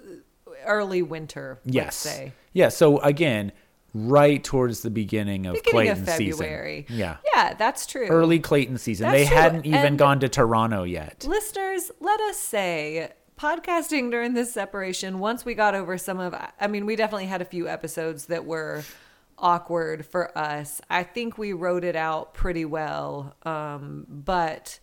early 0.65 1.01
winter. 1.01 1.59
Let's 1.65 1.75
Yes. 1.75 1.95
say. 1.95 2.31
Yeah. 2.53 2.69
So 2.69 2.99
again, 2.99 3.51
right 3.93 4.41
towards 4.43 4.81
the 4.81 4.89
beginning 4.89 5.45
of 5.45 5.53
Beginning 5.55 5.89
of 5.89 5.97
Clayton 6.03 6.05
February. 6.05 6.85
season. 6.87 6.99
Yeah. 6.99 7.17
Yeah, 7.35 7.53
that's 7.55 7.85
true. 7.85 8.07
Early 8.07 8.39
Clayton 8.39 8.77
season. 8.77 9.07
That's 9.07 9.17
they 9.23 9.27
true. 9.27 9.35
hadn't 9.35 9.65
even 9.65 9.79
And- 9.85 9.97
gone 9.99 10.19
to 10.21 10.29
Toronto 10.29 10.83
yet. 10.83 11.25
Listeners, 11.27 11.91
let 11.99 12.19
us 12.21 12.37
say 12.37 13.11
podcasting 13.43 14.09
during 14.09 14.33
this 14.33 14.53
separation, 14.53 15.19
once 15.19 15.43
we 15.43 15.53
got 15.53 15.75
over 15.75 15.97
some 15.97 16.17
of, 16.17 16.33
I 16.33 16.67
mean, 16.67 16.85
we 16.85 16.95
definitely 16.95 17.25
had 17.25 17.41
a 17.41 17.45
few 17.45 17.67
episodes 17.67 18.27
that 18.27 18.45
were 18.45 18.83
awkward 19.37 20.05
for 20.05 20.35
us. 20.37 20.79
I 20.89 21.03
think 21.03 21.37
we 21.37 21.51
wrote 21.51 21.83
it 21.83 21.97
out 21.97 22.33
pretty 22.33 22.63
well. 22.63 23.35
Um, 23.43 24.05
but 24.07 24.79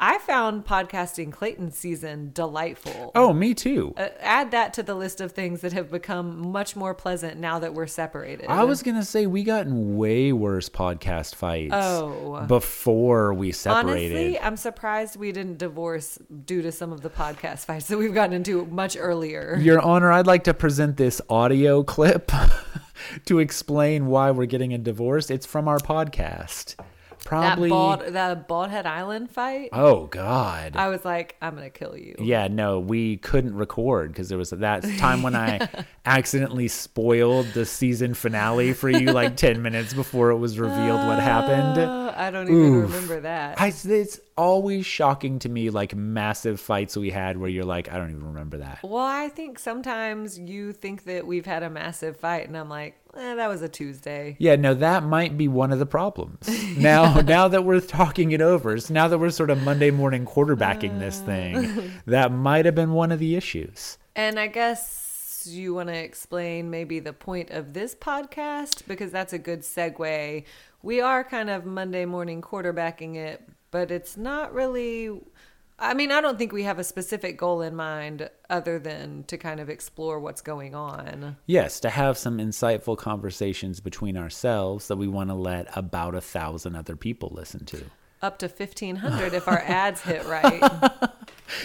I 0.00 0.18
found 0.18 0.64
podcasting 0.64 1.32
Clayton 1.32 1.72
season 1.72 2.30
delightful. 2.32 3.10
Oh, 3.16 3.32
me 3.32 3.52
too. 3.52 3.94
Uh, 3.96 4.10
add 4.20 4.52
that 4.52 4.72
to 4.74 4.84
the 4.84 4.94
list 4.94 5.20
of 5.20 5.32
things 5.32 5.60
that 5.62 5.72
have 5.72 5.90
become 5.90 6.52
much 6.52 6.76
more 6.76 6.94
pleasant 6.94 7.38
now 7.38 7.58
that 7.58 7.74
we're 7.74 7.88
separated. 7.88 8.46
I 8.46 8.62
was 8.62 8.82
gonna 8.84 9.04
say 9.04 9.26
we 9.26 9.42
got 9.42 9.66
in 9.66 9.96
way 9.96 10.32
worse 10.32 10.68
podcast 10.68 11.34
fights. 11.34 11.74
Oh. 11.74 12.44
before 12.46 13.34
we 13.34 13.50
separated. 13.50 14.16
Honestly, 14.16 14.40
I'm 14.40 14.56
surprised 14.56 15.16
we 15.16 15.32
didn't 15.32 15.58
divorce 15.58 16.18
due 16.44 16.62
to 16.62 16.70
some 16.70 16.92
of 16.92 17.00
the 17.00 17.10
podcast 17.10 17.64
fights 17.64 17.88
that 17.88 17.98
we've 17.98 18.14
gotten 18.14 18.34
into 18.34 18.66
much 18.66 18.96
earlier. 18.98 19.58
Your 19.60 19.80
Honor, 19.80 20.12
I'd 20.12 20.26
like 20.26 20.44
to 20.44 20.54
present 20.54 20.96
this 20.96 21.20
audio 21.28 21.82
clip 21.82 22.30
to 23.24 23.38
explain 23.40 24.06
why 24.06 24.30
we're 24.30 24.46
getting 24.46 24.72
a 24.72 24.78
divorce. 24.78 25.30
It's 25.30 25.46
from 25.46 25.66
our 25.66 25.78
podcast. 25.78 26.76
Probably. 27.28 27.68
That 27.68 27.74
bald, 27.74 28.00
that 28.14 28.48
Bald 28.48 28.70
Head 28.70 28.86
Island 28.86 29.30
fight. 29.30 29.68
oh 29.74 30.06
God. 30.06 30.76
I 30.76 30.88
was 30.88 31.04
like, 31.04 31.36
I'm 31.42 31.54
gonna 31.54 31.68
kill 31.68 31.94
you. 31.94 32.14
Yeah, 32.18 32.48
no, 32.48 32.80
we 32.80 33.18
couldn't 33.18 33.54
record 33.54 34.12
because 34.12 34.30
there 34.30 34.38
was 34.38 34.48
that 34.48 34.82
time 34.96 35.22
when 35.22 35.36
I 35.36 35.68
accidentally 36.06 36.68
spoiled 36.68 37.44
the 37.52 37.66
season 37.66 38.14
finale 38.14 38.72
for 38.72 38.88
you 38.88 39.12
like 39.12 39.36
10 39.36 39.60
minutes 39.60 39.92
before 39.92 40.30
it 40.30 40.38
was 40.38 40.58
revealed 40.58 41.06
what 41.06 41.18
happened. 41.20 41.78
Uh, 41.78 42.14
I 42.16 42.30
don't 42.30 42.48
even 42.48 42.80
remember 42.80 43.20
that. 43.20 43.60
I, 43.60 43.74
it's 43.84 44.20
always 44.38 44.86
shocking 44.86 45.38
to 45.40 45.48
me, 45.48 45.68
like 45.68 45.94
massive 45.94 46.60
fights 46.60 46.96
we 46.96 47.10
had 47.10 47.36
where 47.36 47.50
you're 47.50 47.64
like, 47.64 47.90
I 47.92 47.98
don't 47.98 48.10
even 48.10 48.24
remember 48.28 48.58
that. 48.58 48.78
well, 48.82 49.04
I 49.04 49.28
think 49.28 49.58
sometimes 49.58 50.38
you 50.38 50.72
think 50.72 51.04
that 51.04 51.26
we've 51.26 51.44
had 51.44 51.62
a 51.62 51.68
massive 51.68 52.16
fight, 52.16 52.46
and 52.46 52.56
I'm 52.56 52.68
like, 52.68 52.96
eh, 53.16 53.34
that 53.34 53.48
was 53.48 53.60
a 53.60 53.68
Tuesday. 53.68 54.36
Yeah, 54.38 54.56
no, 54.56 54.74
that 54.74 55.02
might 55.02 55.36
be 55.36 55.48
one 55.48 55.72
of 55.72 55.78
the 55.78 55.86
problems. 55.86 56.48
Now, 56.78 57.20
now 57.20 57.48
that 57.48 57.64
we're 57.64 57.80
talking 57.80 58.30
it 58.32 58.40
over, 58.40 58.78
so 58.78 58.94
now 58.94 59.08
that 59.08 59.18
we're 59.18 59.30
sort 59.30 59.50
of 59.50 59.62
Monday 59.62 59.90
morning 59.90 60.24
quarterbacking 60.24 60.98
this 61.00 61.18
thing, 61.20 61.92
that 62.06 62.32
might 62.32 62.64
have 62.64 62.74
been 62.74 62.92
one 62.92 63.12
of 63.12 63.18
the 63.18 63.34
issues. 63.36 63.98
And 64.14 64.38
I 64.38 64.46
guess 64.46 65.46
you 65.46 65.74
want 65.74 65.88
to 65.88 65.96
explain 65.96 66.70
maybe 66.70 67.00
the 67.00 67.12
point 67.12 67.50
of 67.50 67.72
this 67.72 67.94
podcast 67.94 68.86
because 68.86 69.10
that's 69.10 69.32
a 69.32 69.38
good 69.38 69.60
segue. 69.60 70.44
We 70.82 71.00
are 71.00 71.24
kind 71.24 71.50
of 71.50 71.64
Monday 71.64 72.04
morning 72.04 72.42
quarterbacking 72.42 73.16
it, 73.16 73.42
but 73.70 73.90
it's 73.90 74.16
not 74.16 74.52
really. 74.52 75.20
I 75.80 75.94
mean, 75.94 76.10
I 76.10 76.20
don't 76.20 76.36
think 76.36 76.52
we 76.52 76.64
have 76.64 76.80
a 76.80 76.84
specific 76.84 77.36
goal 77.38 77.62
in 77.62 77.76
mind 77.76 78.28
other 78.50 78.80
than 78.80 79.22
to 79.28 79.38
kind 79.38 79.60
of 79.60 79.70
explore 79.70 80.18
what's 80.18 80.40
going 80.40 80.74
on. 80.74 81.36
Yes, 81.46 81.78
to 81.80 81.90
have 81.90 82.18
some 82.18 82.38
insightful 82.38 82.98
conversations 82.98 83.78
between 83.78 84.16
ourselves 84.16 84.88
that 84.88 84.96
we 84.96 85.06
want 85.06 85.30
to 85.30 85.34
let 85.34 85.68
about 85.76 86.16
a 86.16 86.20
thousand 86.20 86.74
other 86.74 86.96
people 86.96 87.30
listen 87.32 87.64
to. 87.66 87.84
Up 88.20 88.38
to 88.40 88.48
1500 88.48 89.32
if 89.32 89.46
our 89.46 89.58
ads 89.64 90.00
hit 90.00 90.24
right. 90.26 90.60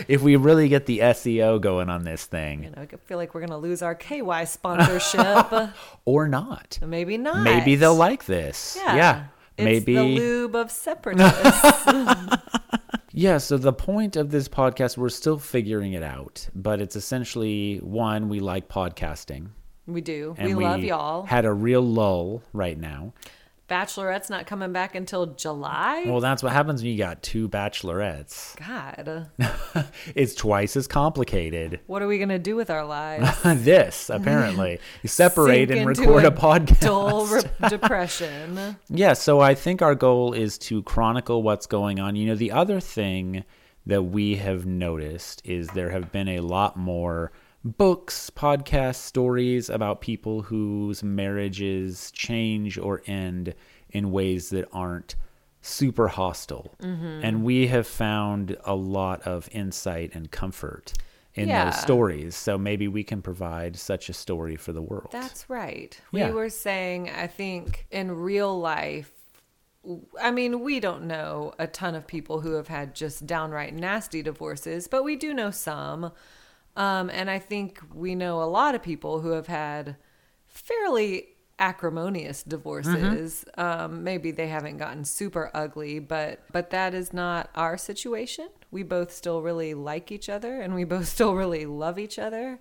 If 0.07 0.21
we 0.21 0.35
really 0.35 0.69
get 0.69 0.85
the 0.85 0.99
SEO 0.99 1.59
going 1.59 1.89
on 1.89 2.03
this 2.03 2.25
thing, 2.25 2.63
You 2.63 2.69
know, 2.69 2.83
I 2.83 2.85
feel 3.05 3.17
like 3.17 3.33
we're 3.33 3.41
going 3.41 3.49
to 3.49 3.57
lose 3.57 3.81
our 3.81 3.95
KY 3.95 4.45
sponsorship. 4.45 5.71
or 6.05 6.27
not. 6.27 6.79
Maybe 6.85 7.17
not. 7.17 7.43
Maybe 7.43 7.75
they'll 7.75 7.95
like 7.95 8.25
this. 8.25 8.77
Yeah. 8.79 9.25
It's 9.25 9.32
Maybe. 9.57 9.95
the 9.95 10.03
lube 10.03 10.55
of 10.55 10.71
separatists. 10.71 11.85
Yeah, 13.15 13.37
so 13.37 13.59
the 13.59 13.71
point 13.71 14.15
of 14.15 14.31
this 14.31 14.47
podcast, 14.47 14.97
we're 14.97 15.09
still 15.09 15.37
figuring 15.37 15.93
it 15.93 16.01
out, 16.01 16.49
but 16.55 16.81
it's 16.81 16.95
essentially 16.95 17.77
one, 17.77 18.27
we 18.27 18.39
like 18.39 18.67
podcasting. 18.69 19.49
we 19.85 20.01
do. 20.01 20.33
And 20.39 20.57
we 20.57 20.63
love 20.63 20.83
y'all. 20.83 21.23
Had 21.23 21.45
a 21.45 21.53
real 21.53 21.83
lull 21.83 22.41
right 22.53 22.77
now. 22.77 23.13
Bachelorette's 23.73 24.29
not 24.29 24.45
coming 24.45 24.71
back 24.71 24.93
until 24.93 25.25
July. 25.25 26.03
Well, 26.05 26.19
that's 26.19 26.43
what 26.43 26.53
happens 26.53 26.83
when 26.83 26.91
you 26.91 26.97
got 26.99 27.23
two 27.23 27.49
bachelorettes. 27.49 28.55
God, 28.55 29.27
It's 30.15 30.35
twice 30.35 30.77
as 30.77 30.85
complicated. 30.85 31.79
what 31.87 32.03
are 32.03 32.07
we 32.07 32.19
gonna 32.19 32.37
do 32.37 32.55
with 32.55 32.69
our 32.69 32.85
lives? 32.85 33.35
this, 33.63 34.11
apparently. 34.11 34.77
You 35.01 35.09
separate 35.09 35.71
and 35.71 35.87
record 35.87 36.23
a, 36.23 36.29
podcast. 36.29 36.81
Dull 36.81 37.25
re- 37.25 37.41
depression. 37.67 38.77
Yeah, 38.89 39.13
so 39.13 39.39
I 39.39 39.55
think 39.55 39.81
our 39.81 39.95
goal 39.95 40.33
is 40.33 40.59
to 40.59 40.83
chronicle 40.83 41.41
what's 41.41 41.65
going 41.65 41.99
on. 41.99 42.15
You 42.15 42.27
know, 42.27 42.35
the 42.35 42.51
other 42.51 42.79
thing 42.79 43.43
that 43.87 44.03
we 44.03 44.35
have 44.35 44.67
noticed 44.67 45.41
is 45.45 45.67
there 45.69 45.89
have 45.89 46.11
been 46.11 46.27
a 46.27 46.41
lot 46.41 46.77
more 46.77 47.31
books, 47.63 48.29
podcasts, 48.29 48.95
stories 48.95 49.69
about 49.69 50.01
people 50.01 50.41
whose 50.41 51.03
marriages 51.03 52.11
change 52.11 52.77
or 52.77 53.01
end 53.05 53.53
in 53.89 54.11
ways 54.11 54.49
that 54.49 54.67
aren't 54.73 55.15
super 55.61 56.09
hostile. 56.09 56.75
Mm-hmm. 56.81 57.21
And 57.23 57.43
we 57.43 57.67
have 57.67 57.87
found 57.87 58.57
a 58.65 58.75
lot 58.75 59.21
of 59.21 59.47
insight 59.53 60.13
and 60.13 60.29
comfort 60.29 60.93
in 61.35 61.47
Yeah. 61.47 61.65
those 61.65 61.79
stories. 61.79 62.35
So 62.35 62.57
maybe 62.57 62.87
we 62.87 63.03
can 63.03 63.21
provide 63.21 63.77
such 63.77 64.09
a 64.09 64.13
story 64.13 64.55
for 64.57 64.73
the 64.73 64.81
world. 64.81 65.09
That's 65.11 65.49
right. 65.49 65.99
Yeah. 66.11 66.27
We 66.27 66.33
were 66.33 66.49
saying, 66.49 67.09
I 67.09 67.27
think 67.27 67.87
in 67.91 68.11
real 68.11 68.59
life, 68.59 69.11
I 70.21 70.31
mean, 70.31 70.61
we 70.61 70.79
don't 70.79 71.03
know 71.05 71.53
a 71.59 71.67
ton 71.67 71.95
of 71.95 72.07
people 72.07 72.41
who 72.41 72.53
have 72.53 72.67
had 72.67 72.93
just 72.93 73.25
downright 73.25 73.73
nasty 73.73 74.21
divorces, 74.21 74.87
but 74.87 75.03
we 75.03 75.15
do 75.15 75.33
know 75.33 75.51
some. 75.51 76.11
Um, 76.75 77.09
and 77.09 77.29
I 77.29 77.39
think 77.39 77.79
we 77.93 78.15
know 78.15 78.41
a 78.41 78.45
lot 78.45 78.75
of 78.75 78.81
people 78.81 79.21
who 79.21 79.29
have 79.31 79.47
had 79.47 79.95
fairly 80.47 81.27
acrimonious 81.59 82.43
divorces. 82.43 83.45
Um, 83.57 84.03
maybe 84.03 84.31
they 84.31 84.47
haven't 84.47 84.77
gotten 84.77 85.05
super 85.05 85.51
ugly, 85.53 85.99
but 85.99 86.39
but 86.51 86.71
that 86.71 86.93
is 86.93 87.13
not 87.13 87.49
our 87.55 87.77
situation. 87.77 88.49
We 88.71 88.83
both 88.83 89.13
still 89.13 89.41
really 89.41 89.73
like 89.73 90.11
each 90.11 90.29
other, 90.29 90.61
and 90.61 90.73
we 90.73 90.83
both 90.83 91.07
still 91.15 91.35
really 91.35 91.65
love 91.65 91.99
each 91.99 92.17
other. 92.17 92.59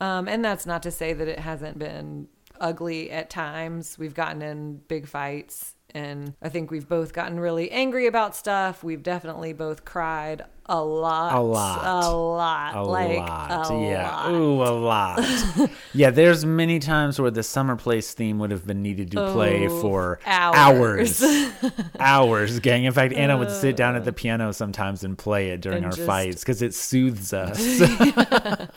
Um, 0.00 0.28
and 0.28 0.44
that's 0.44 0.66
not 0.66 0.82
to 0.84 0.90
say 0.90 1.12
that 1.12 1.26
it 1.26 1.40
hasn't 1.40 1.78
been 1.78 2.28
ugly 2.60 3.10
at 3.10 3.30
times. 3.30 3.98
We've 3.98 4.14
gotten 4.14 4.42
in 4.42 4.76
big 4.88 5.08
fights, 5.08 5.74
and 5.94 6.34
I 6.42 6.48
think 6.48 6.70
we've 6.70 6.88
both 6.88 7.12
gotten 7.12 7.40
really 7.40 7.70
angry 7.70 8.06
about 8.06 8.36
stuff. 8.36 8.84
We've 8.84 9.02
definitely 9.02 9.52
both 9.52 9.84
cried 9.84 10.44
a 10.66 10.84
lot, 10.84 11.34
A 11.34 11.40
lot. 11.40 12.04
a 12.04 12.10
lot, 12.14 12.74
A 12.76 12.82
like 12.82 13.18
lot. 13.18 13.70
a 13.70 13.74
yeah. 13.82 14.10
lot. 14.10 14.32
Ooh, 14.32 14.62
a 14.62 14.72
lot. 14.74 15.70
yeah, 15.94 16.10
there's 16.10 16.44
many 16.44 16.78
times 16.78 17.18
where 17.18 17.30
the 17.30 17.42
summer 17.42 17.74
place 17.74 18.12
theme 18.12 18.38
would 18.38 18.50
have 18.50 18.66
been 18.66 18.82
needed 18.82 19.10
to 19.12 19.32
play 19.32 19.66
Oh, 19.66 19.80
for 19.80 20.20
hours. 20.26 21.22
hours. 21.22 21.52
Hours, 21.98 22.60
gang. 22.60 22.84
In 22.84 22.92
fact, 22.92 23.14
Anna 23.14 23.36
would 23.38 23.50
sit 23.50 23.74
down 23.76 23.96
at 23.96 24.04
the 24.04 24.10
uh. 24.10 24.14
piano 24.14 24.52
sometimes 24.52 25.04
and 25.04 25.16
play 25.16 25.48
it 25.50 25.60
during 25.62 25.84
our 25.84 25.90
just- 25.90 26.06
fights 26.06 26.40
because 26.42 26.60
it 26.62 26.74
soothes 26.74 27.32
us. 27.32 27.80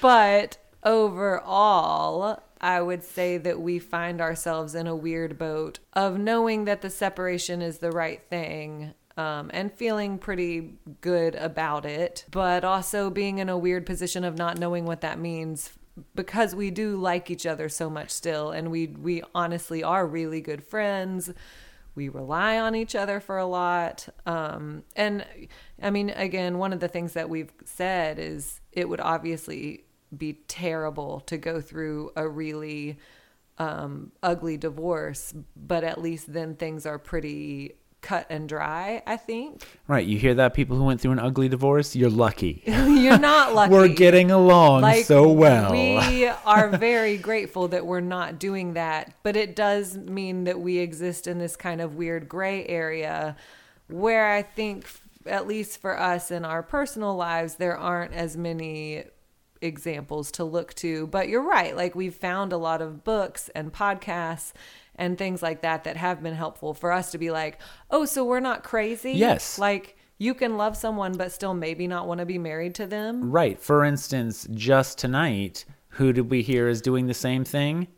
But 0.00 0.58
overall, 0.84 2.42
I 2.62 2.80
would 2.80 3.02
say 3.02 3.38
that 3.38 3.60
we 3.60 3.78
find 3.78 4.20
ourselves 4.20 4.74
in 4.74 4.86
a 4.86 4.96
weird 4.96 5.36
boat 5.36 5.80
of 5.92 6.18
knowing 6.18 6.64
that 6.66 6.80
the 6.80 6.90
separation 6.90 7.60
is 7.60 7.78
the 7.78 7.90
right 7.90 8.22
thing. 8.30 8.94
Um, 9.14 9.50
and 9.52 9.70
feeling 9.70 10.16
pretty 10.16 10.78
good 11.02 11.34
about 11.34 11.84
it, 11.84 12.24
but 12.30 12.64
also 12.64 13.10
being 13.10 13.40
in 13.40 13.50
a 13.50 13.58
weird 13.58 13.84
position 13.84 14.24
of 14.24 14.38
not 14.38 14.58
knowing 14.58 14.86
what 14.86 15.02
that 15.02 15.18
means 15.18 15.70
because 16.14 16.54
we 16.54 16.70
do 16.70 16.96
like 16.96 17.30
each 17.30 17.46
other 17.46 17.68
so 17.68 17.90
much 17.90 18.10
still, 18.10 18.50
and 18.50 18.70
we 18.70 18.86
we 18.86 19.22
honestly 19.34 19.82
are 19.82 20.06
really 20.06 20.40
good 20.40 20.64
friends. 20.64 21.30
We 21.94 22.08
rely 22.08 22.58
on 22.58 22.74
each 22.74 22.94
other 22.94 23.20
for 23.20 23.36
a 23.36 23.46
lot, 23.46 24.08
um, 24.24 24.82
and 24.96 25.26
I 25.82 25.90
mean, 25.90 26.10
again, 26.10 26.56
one 26.56 26.72
of 26.72 26.80
the 26.80 26.88
things 26.88 27.12
that 27.12 27.28
we've 27.28 27.52
said 27.64 28.18
is 28.18 28.60
it 28.72 28.88
would 28.88 29.00
obviously 29.00 29.84
be 30.16 30.34
terrible 30.48 31.20
to 31.20 31.36
go 31.36 31.60
through 31.60 32.12
a 32.16 32.28
really 32.28 32.98
um, 33.58 34.12
ugly 34.22 34.56
divorce, 34.56 35.34
but 35.56 35.84
at 35.84 36.00
least 36.00 36.32
then 36.32 36.54
things 36.56 36.86
are 36.86 36.98
pretty 36.98 37.74
cut 38.00 38.26
and 38.28 38.48
dry. 38.48 39.02
I 39.06 39.16
think 39.16 39.62
right. 39.86 40.04
You 40.04 40.18
hear 40.18 40.34
that, 40.34 40.54
people 40.54 40.76
who 40.76 40.84
went 40.84 41.00
through 41.00 41.12
an 41.12 41.18
ugly 41.18 41.48
divorce? 41.48 41.94
You're 41.94 42.10
lucky. 42.10 42.62
you're 42.66 43.18
not 43.18 43.54
lucky. 43.54 43.72
We're 43.72 43.88
getting 43.88 44.30
along 44.30 44.82
like 44.82 45.04
so 45.04 45.30
well. 45.30 45.70
We 45.70 46.26
are 46.26 46.68
very 46.68 47.16
grateful 47.16 47.68
that 47.68 47.86
we're 47.86 48.00
not 48.00 48.38
doing 48.38 48.74
that, 48.74 49.14
but 49.22 49.36
it 49.36 49.56
does 49.56 49.96
mean 49.96 50.44
that 50.44 50.60
we 50.60 50.78
exist 50.78 51.26
in 51.26 51.38
this 51.38 51.56
kind 51.56 51.80
of 51.80 51.94
weird 51.94 52.28
gray 52.28 52.66
area 52.66 53.36
where 53.88 54.32
I 54.32 54.42
think 54.42 54.86
at 55.26 55.46
least 55.46 55.80
for 55.80 55.98
us 55.98 56.32
in 56.32 56.44
our 56.44 56.62
personal 56.62 57.14
lives 57.14 57.54
there 57.54 57.76
aren't 57.76 58.12
as 58.12 58.36
many 58.36 59.04
examples 59.62 60.30
to 60.32 60.44
look 60.44 60.74
to. 60.74 61.06
But 61.06 61.28
you're 61.28 61.42
right, 61.42 61.76
like 61.76 61.94
we've 61.94 62.14
found 62.14 62.52
a 62.52 62.56
lot 62.58 62.82
of 62.82 63.04
books 63.04 63.48
and 63.54 63.72
podcasts 63.72 64.52
and 64.96 65.16
things 65.16 65.42
like 65.42 65.62
that 65.62 65.84
that 65.84 65.96
have 65.96 66.22
been 66.22 66.34
helpful 66.34 66.74
for 66.74 66.92
us 66.92 67.10
to 67.12 67.18
be 67.18 67.30
like, 67.30 67.58
"Oh, 67.90 68.04
so 68.04 68.24
we're 68.24 68.40
not 68.40 68.62
crazy?" 68.64 69.12
Yes. 69.12 69.58
Like 69.58 69.96
you 70.18 70.34
can 70.34 70.56
love 70.56 70.76
someone 70.76 71.16
but 71.16 71.32
still 71.32 71.54
maybe 71.54 71.86
not 71.86 72.06
want 72.06 72.20
to 72.20 72.26
be 72.26 72.38
married 72.38 72.74
to 72.76 72.86
them. 72.86 73.30
Right. 73.30 73.60
For 73.60 73.84
instance, 73.84 74.46
just 74.52 74.98
tonight, 74.98 75.64
who 75.88 76.12
did 76.12 76.30
we 76.30 76.42
hear 76.42 76.68
is 76.68 76.80
doing 76.80 77.06
the 77.06 77.14
same 77.14 77.44
thing? 77.44 77.88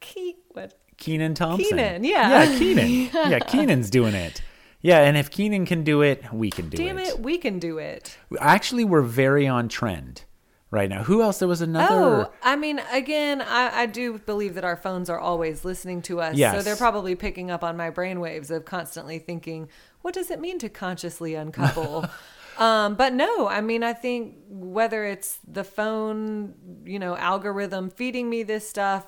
Ke- 0.00 0.36
what? 0.52 0.78
Kenan 0.96 1.34
Thompson. 1.34 1.78
Kenan, 1.78 2.04
yeah. 2.04 2.44
Yeah, 2.44 2.58
Kenan. 2.58 2.90
yeah, 3.30 3.38
Kenan's 3.38 3.90
doing 3.90 4.14
it. 4.14 4.42
Yeah, 4.82 5.00
and 5.00 5.16
if 5.16 5.30
Kenan 5.30 5.66
can 5.66 5.84
do 5.84 6.02
it, 6.02 6.32
we 6.32 6.50
can 6.50 6.68
do 6.68 6.76
Damn 6.76 6.98
it. 6.98 7.08
it, 7.08 7.20
we 7.20 7.36
can 7.38 7.58
do 7.58 7.78
it. 7.78 8.16
Actually, 8.38 8.84
we're 8.84 9.02
very 9.02 9.46
on 9.46 9.68
trend 9.68 10.24
right 10.70 10.88
now. 10.88 11.02
Who 11.04 11.22
else? 11.22 11.38
There 11.38 11.48
was 11.48 11.60
another. 11.60 11.94
Oh, 11.94 12.32
I 12.42 12.56
mean, 12.56 12.80
again, 12.92 13.42
I, 13.42 13.82
I 13.82 13.86
do 13.86 14.18
believe 14.18 14.54
that 14.54 14.64
our 14.64 14.76
phones 14.76 15.10
are 15.10 15.18
always 15.18 15.64
listening 15.64 16.02
to 16.02 16.20
us. 16.20 16.38
So 16.38 16.62
they're 16.62 16.76
probably 16.76 17.14
picking 17.14 17.50
up 17.50 17.64
on 17.64 17.76
my 17.76 17.90
brainwaves 17.90 18.50
of 18.50 18.64
constantly 18.64 19.18
thinking, 19.18 19.68
what 20.02 20.14
does 20.14 20.30
it 20.30 20.40
mean 20.40 20.58
to 20.60 20.68
consciously 20.68 21.34
uncouple? 21.34 22.06
um, 22.58 22.94
but 22.94 23.12
no, 23.12 23.48
I 23.48 23.60
mean, 23.60 23.82
I 23.82 23.92
think 23.92 24.36
whether 24.48 25.04
it's 25.04 25.38
the 25.46 25.64
phone, 25.64 26.54
you 26.84 26.98
know, 26.98 27.16
algorithm 27.16 27.90
feeding 27.90 28.30
me 28.30 28.42
this 28.42 28.68
stuff, 28.68 29.06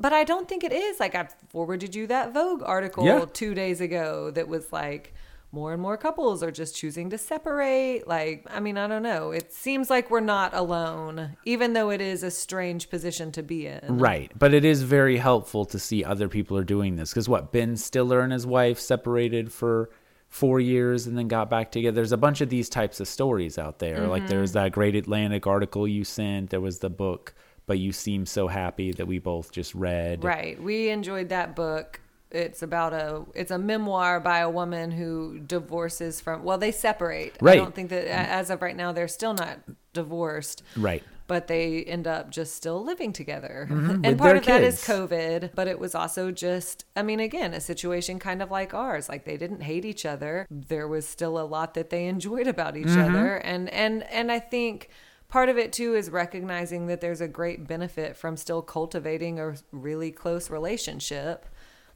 but 0.00 0.12
I 0.12 0.24
don't 0.24 0.48
think 0.48 0.64
it 0.64 0.72
is. 0.72 0.98
Like, 0.98 1.14
I 1.14 1.28
forwarded 1.48 1.94
you 1.94 2.06
that 2.08 2.34
Vogue 2.34 2.62
article 2.64 3.04
Yeah. 3.04 3.24
two 3.32 3.54
days 3.54 3.80
ago 3.80 4.30
that 4.32 4.48
was 4.48 4.72
like, 4.72 5.14
more 5.52 5.72
and 5.72 5.80
more 5.80 5.96
couples 5.96 6.42
are 6.42 6.50
just 6.50 6.76
choosing 6.76 7.08
to 7.10 7.18
separate. 7.18 8.06
Like, 8.06 8.44
I 8.50 8.60
mean, 8.60 8.76
I 8.76 8.86
don't 8.86 9.02
know. 9.02 9.30
It 9.30 9.52
seems 9.52 9.88
like 9.88 10.10
we're 10.10 10.20
not 10.20 10.52
alone, 10.54 11.36
even 11.44 11.72
though 11.72 11.90
it 11.90 12.00
is 12.00 12.22
a 12.22 12.30
strange 12.30 12.90
position 12.90 13.32
to 13.32 13.42
be 13.42 13.66
in. 13.66 13.98
Right, 13.98 14.30
but 14.38 14.52
it 14.52 14.64
is 14.64 14.82
very 14.82 15.16
helpful 15.16 15.64
to 15.66 15.78
see 15.78 16.04
other 16.04 16.28
people 16.28 16.58
are 16.58 16.64
doing 16.64 16.96
this 16.96 17.10
because 17.10 17.28
what 17.28 17.52
Ben 17.52 17.76
Stiller 17.76 18.20
and 18.20 18.32
his 18.32 18.46
wife 18.46 18.78
separated 18.78 19.50
for 19.52 19.90
four 20.28 20.58
years 20.60 21.06
and 21.06 21.16
then 21.16 21.28
got 21.28 21.48
back 21.48 21.70
together. 21.70 21.94
There's 21.94 22.12
a 22.12 22.16
bunch 22.18 22.40
of 22.40 22.50
these 22.50 22.68
types 22.68 22.98
of 23.00 23.08
stories 23.08 23.56
out 23.58 23.78
there. 23.78 24.06
Like 24.08 24.26
there's 24.26 24.50
Mm-hmm. 24.50 24.64
that 24.64 24.72
Great 24.72 24.96
Atlantic 24.96 25.46
article 25.46 25.86
you 25.88 26.04
sent. 26.04 26.50
There 26.50 26.60
was 26.60 26.80
the 26.80 26.90
book, 26.90 27.32
but 27.66 27.78
you 27.78 27.92
seem 27.92 28.26
so 28.26 28.48
happy 28.48 28.90
that 28.92 29.06
we 29.06 29.18
both 29.20 29.52
just 29.52 29.74
read. 29.74 30.24
Right. 30.24 30.60
We 30.60 30.90
enjoyed 30.90 31.28
that 31.30 31.54
book. 31.56 32.00
It's 32.30 32.62
about 32.62 32.92
a 32.92 33.24
it's 33.34 33.50
a 33.50 33.58
memoir 33.58 34.18
by 34.20 34.38
a 34.40 34.50
woman 34.50 34.90
who 34.90 35.38
divorces 35.38 36.20
from 36.20 36.42
well 36.42 36.58
they 36.58 36.72
separate. 36.72 37.36
right. 37.40 37.54
I 37.54 37.56
don't 37.56 37.74
think 37.74 37.90
that 37.90 38.06
as 38.08 38.50
of 38.50 38.62
right 38.62 38.76
now 38.76 38.92
they're 38.92 39.08
still 39.08 39.34
not 39.34 39.58
divorced. 39.92 40.62
Right. 40.76 41.02
But 41.28 41.48
they 41.48 41.82
end 41.82 42.06
up 42.06 42.30
just 42.30 42.54
still 42.54 42.84
living 42.84 43.12
together. 43.12 43.66
with 43.70 44.04
and 44.04 44.16
part 44.18 44.36
of 44.36 44.44
that 44.44 44.62
is. 44.62 44.80
COVID, 44.84 45.50
but 45.56 45.66
it 45.66 45.78
was 45.78 45.94
also 45.94 46.30
just 46.30 46.84
I 46.94 47.02
mean 47.02 47.20
again, 47.20 47.54
a 47.54 47.60
situation 47.60 48.18
kind 48.18 48.42
of 48.42 48.50
like 48.50 48.74
ours. 48.74 49.08
Like 49.08 49.24
they 49.24 49.36
didn't 49.36 49.62
hate 49.62 49.84
each 49.84 50.04
other. 50.06 50.46
There 50.50 50.86
was 50.86 51.06
still 51.06 51.38
a 51.38 51.42
lot 51.46 51.74
that 51.74 51.90
they 51.90 52.06
enjoyed 52.06 52.46
about 52.46 52.76
each 52.76 52.86
Mm-hmm. 52.86 53.14
other 53.16 53.36
and 53.36 53.68
and 53.70 54.02
and 54.04 54.30
I 54.30 54.38
think 54.38 54.88
part 55.28 55.48
of 55.48 55.58
it 55.58 55.72
too 55.72 55.94
is 55.94 56.10
recognizing 56.10 56.86
that 56.86 57.00
there's 57.00 57.20
a 57.20 57.26
great 57.28 57.66
benefit 57.66 58.16
from 58.16 58.36
still 58.36 58.62
cultivating 58.62 59.40
a 59.40 59.54
really 59.72 60.10
close 60.12 60.50
relationship 60.50 61.46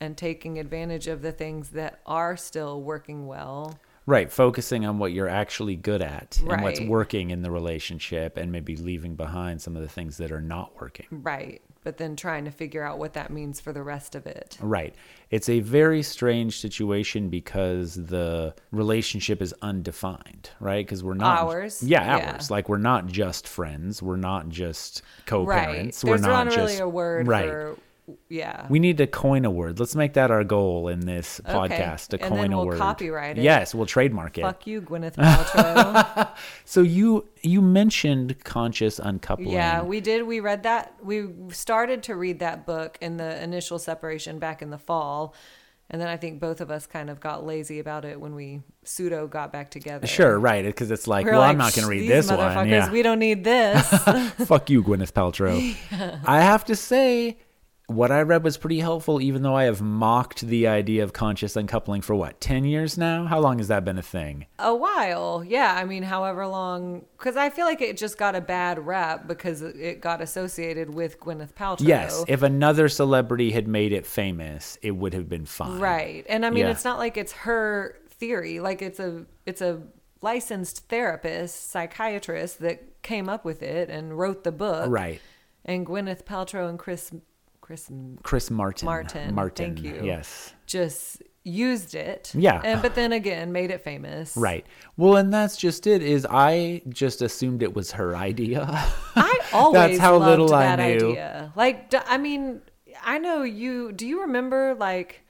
and 0.00 0.16
taking 0.16 0.58
advantage 0.58 1.06
of 1.06 1.22
the 1.22 1.32
things 1.32 1.70
that 1.70 2.00
are 2.06 2.36
still 2.36 2.82
working 2.82 3.26
well. 3.26 3.78
Right, 4.06 4.32
focusing 4.32 4.86
on 4.86 4.98
what 4.98 5.12
you're 5.12 5.28
actually 5.28 5.76
good 5.76 6.02
at 6.02 6.40
and 6.48 6.62
what's 6.62 6.80
working 6.80 7.30
in 7.30 7.42
the 7.42 7.50
relationship 7.50 8.38
and 8.38 8.50
maybe 8.50 8.74
leaving 8.74 9.14
behind 9.14 9.60
some 9.62 9.76
of 9.76 9.82
the 9.82 9.88
things 9.88 10.16
that 10.16 10.32
are 10.32 10.40
not 10.40 10.80
working. 10.80 11.06
Right. 11.10 11.62
But 11.84 11.96
then 11.96 12.16
trying 12.16 12.44
to 12.46 12.50
figure 12.50 12.82
out 12.82 12.98
what 12.98 13.12
that 13.12 13.30
means 13.30 13.60
for 13.60 13.72
the 13.72 13.82
rest 13.82 14.14
of 14.14 14.26
it. 14.26 14.58
Right. 14.60 14.94
It's 15.30 15.48
a 15.48 15.60
very 15.60 16.02
strange 16.02 16.58
situation 16.58 17.28
because 17.28 17.94
the 17.94 18.54
relationship 18.72 19.40
is 19.40 19.54
undefined, 19.62 20.50
right? 20.60 20.84
Because 20.84 21.04
we're 21.04 21.14
not 21.14 21.44
Ours, 21.44 21.82
Yeah, 21.82 22.16
yeah. 22.16 22.32
ours. 22.32 22.50
Like 22.50 22.68
we're 22.68 22.78
not 22.78 23.06
just 23.06 23.46
friends. 23.46 24.02
We're 24.02 24.16
not 24.16 24.48
just 24.48 25.02
co-parents. 25.26 26.00
There's 26.02 26.20
we're 26.20 26.26
not, 26.26 26.46
not, 26.46 26.56
really 26.56 26.68
just 26.72 26.80
a 26.80 26.88
word 26.88 27.28
right. 27.28 27.48
for 27.48 27.76
yeah. 28.28 28.66
We 28.68 28.78
need 28.78 28.98
to 28.98 29.06
coin 29.06 29.44
a 29.44 29.50
word. 29.50 29.78
Let's 29.80 29.94
make 29.94 30.14
that 30.14 30.30
our 30.30 30.44
goal 30.44 30.88
in 30.88 31.00
this 31.00 31.40
Okay. 31.46 31.52
podcast 31.52 32.08
to 32.08 32.20
And 32.20 32.28
coin 32.28 32.40
then 32.42 32.52
a 32.52 32.56
we'll 32.58 32.66
word. 32.66 32.78
copyright 32.78 33.38
it. 33.38 33.42
Yes, 33.42 33.74
we'll 33.74 33.86
trademark 33.86 34.38
it. 34.38 34.42
Fuck 34.42 34.66
you, 34.66 34.82
Gwyneth 34.82 35.14
Paltrow. 35.16 36.28
So 36.64 36.82
you 36.82 37.26
you 37.42 37.60
mentioned 37.62 38.44
conscious 38.44 38.98
uncoupling. 38.98 39.50
Yeah, 39.50 39.82
we 39.82 40.00
did. 40.00 40.22
We 40.26 40.40
read 40.40 40.62
that. 40.64 40.94
We 41.02 41.28
started 41.50 42.02
to 42.04 42.14
read 42.16 42.38
that 42.40 42.66
book 42.66 42.96
in 43.00 43.16
the 43.16 43.42
initial 43.42 43.78
separation 43.78 44.38
back 44.38 44.62
in 44.62 44.70
the 44.70 44.78
fall. 44.78 45.34
And 45.92 46.00
then 46.00 46.06
I 46.06 46.16
think 46.16 46.38
both 46.38 46.60
of 46.60 46.70
us 46.70 46.86
kind 46.86 47.10
of 47.10 47.18
got 47.18 47.44
lazy 47.44 47.80
about 47.80 48.04
it 48.04 48.20
when 48.20 48.36
we 48.36 48.60
pseudo 48.84 49.26
got 49.26 49.52
back 49.52 49.72
together. 49.72 50.06
Sure, 50.06 50.38
right. 50.38 50.64
Because 50.64 50.88
it's 50.92 51.08
like, 51.08 51.26
We 51.26 51.32
well, 51.32 51.40
were 51.40 51.46
I'm 51.46 51.58
not 51.58 51.74
going 51.74 51.82
to 51.84 51.90
read 51.90 52.02
"These 52.02 52.28
this 52.28 52.30
one. 52.30 52.68
Yeah. 52.68 52.92
We 52.92 53.02
don't 53.02 53.18
need 53.18 53.42
this. 53.42 53.88
Fuck 54.46 54.70
you, 54.70 54.84
Gwyneth 54.84 55.10
Paltrow. 55.12 55.58
I 56.24 56.42
have 56.42 56.64
to 56.66 56.76
say, 56.76 57.38
what 57.90 58.10
I 58.10 58.22
read 58.22 58.42
was 58.44 58.56
pretty 58.56 58.80
helpful, 58.80 59.20
even 59.20 59.42
though 59.42 59.54
I 59.56 59.64
have 59.64 59.80
mocked 59.82 60.40
the 60.42 60.66
idea 60.66 61.02
of 61.02 61.12
conscious 61.12 61.56
uncoupling 61.56 62.02
for 62.02 62.14
what, 62.14 62.40
10 62.40 62.64
years 62.64 62.96
now? 62.96 63.24
How 63.26 63.40
long 63.40 63.58
has 63.58 63.68
that 63.68 63.84
been 63.84 63.98
a 63.98 64.02
thing? 64.02 64.46
a 64.58 64.74
while. 64.74 65.42
Yeah. 65.46 65.74
I 65.76 65.84
mean, 65.84 66.02
however 66.02 66.46
long. 66.46 67.04
Because 67.18 67.36
I 67.36 67.50
feel 67.50 67.66
like 67.66 67.80
it 67.80 67.96
just 67.96 68.16
got 68.18 68.34
a 68.34 68.40
bad 68.40 68.86
rap 68.86 69.26
because 69.26 69.62
it 69.62 70.00
got 70.00 70.20
associated 70.20 70.94
with 70.94 71.18
Gwyneth 71.20 71.52
Paltrow. 71.54 71.86
Yes, 71.86 72.24
if 72.28 72.42
another 72.42 72.88
celebrity 72.88 73.50
had 73.50 73.66
made 73.68 73.92
it 73.92 74.06
famous, 74.06 74.78
it 74.82 74.92
would 74.92 75.12
have 75.14 75.28
been 75.28 75.46
fine. 75.46 75.78
Right. 75.80 76.24
And 76.28 76.46
I 76.46 76.50
mean, 76.50 76.64
Yeah. 76.64 76.70
it's 76.70 76.84
not 76.84 76.98
like 76.98 77.16
it's 77.16 77.32
her 77.32 77.96
theory. 78.10 78.60
Like 78.60 78.82
it's 78.82 79.00
a 79.00 79.24
it's 79.46 79.60
a 79.62 79.80
licensed 80.22 80.88
therapist, 80.88 81.70
psychiatrist 81.70 82.60
that 82.60 83.02
came 83.02 83.28
up 83.28 83.44
with 83.44 83.62
it 83.62 83.88
and 83.88 84.18
wrote 84.18 84.44
the 84.44 84.52
book. 84.52 84.90
Right. 84.90 85.20
And 85.64 85.86
Gwyneth 85.86 86.24
Paltrow 86.24 86.68
and 86.68 86.78
Chris 86.78 87.10
Chris 87.70 87.88
Chris 88.24 88.50
Martin. 88.50 88.86
Martin, 88.86 89.34
Martin. 89.34 89.74
thank 89.76 89.84
you. 89.84 90.00
Yes. 90.04 90.54
just 90.66 91.22
used 91.44 91.94
it. 91.94 92.32
Yeah. 92.34 92.60
And 92.64 92.82
but 92.82 92.94
then 92.96 93.12
again, 93.12 93.52
made 93.52 93.70
it 93.70 93.82
famous. 93.82 94.36
Right. 94.36 94.66
Well, 94.96 95.16
and 95.16 95.32
that's 95.32 95.56
just 95.56 95.86
it. 95.86 96.02
Is 96.02 96.26
I 96.28 96.82
just 96.88 97.22
assumed 97.22 97.62
it 97.62 97.74
was 97.74 97.92
her 97.92 98.16
idea. 98.16 98.66
I 99.16 99.38
always 99.52 99.74
that's 99.74 99.98
how 99.98 100.18
loved 100.18 100.30
little 100.30 100.54
I 100.54 100.76
that 100.76 100.78
knew. 100.80 101.10
idea. 101.10 101.52
Like, 101.54 101.94
I 102.08 102.18
mean, 102.18 102.60
I 103.02 103.18
know 103.18 103.42
you. 103.42 103.92
Do 103.92 104.06
you 104.06 104.22
remember 104.22 104.74
like 104.74 105.22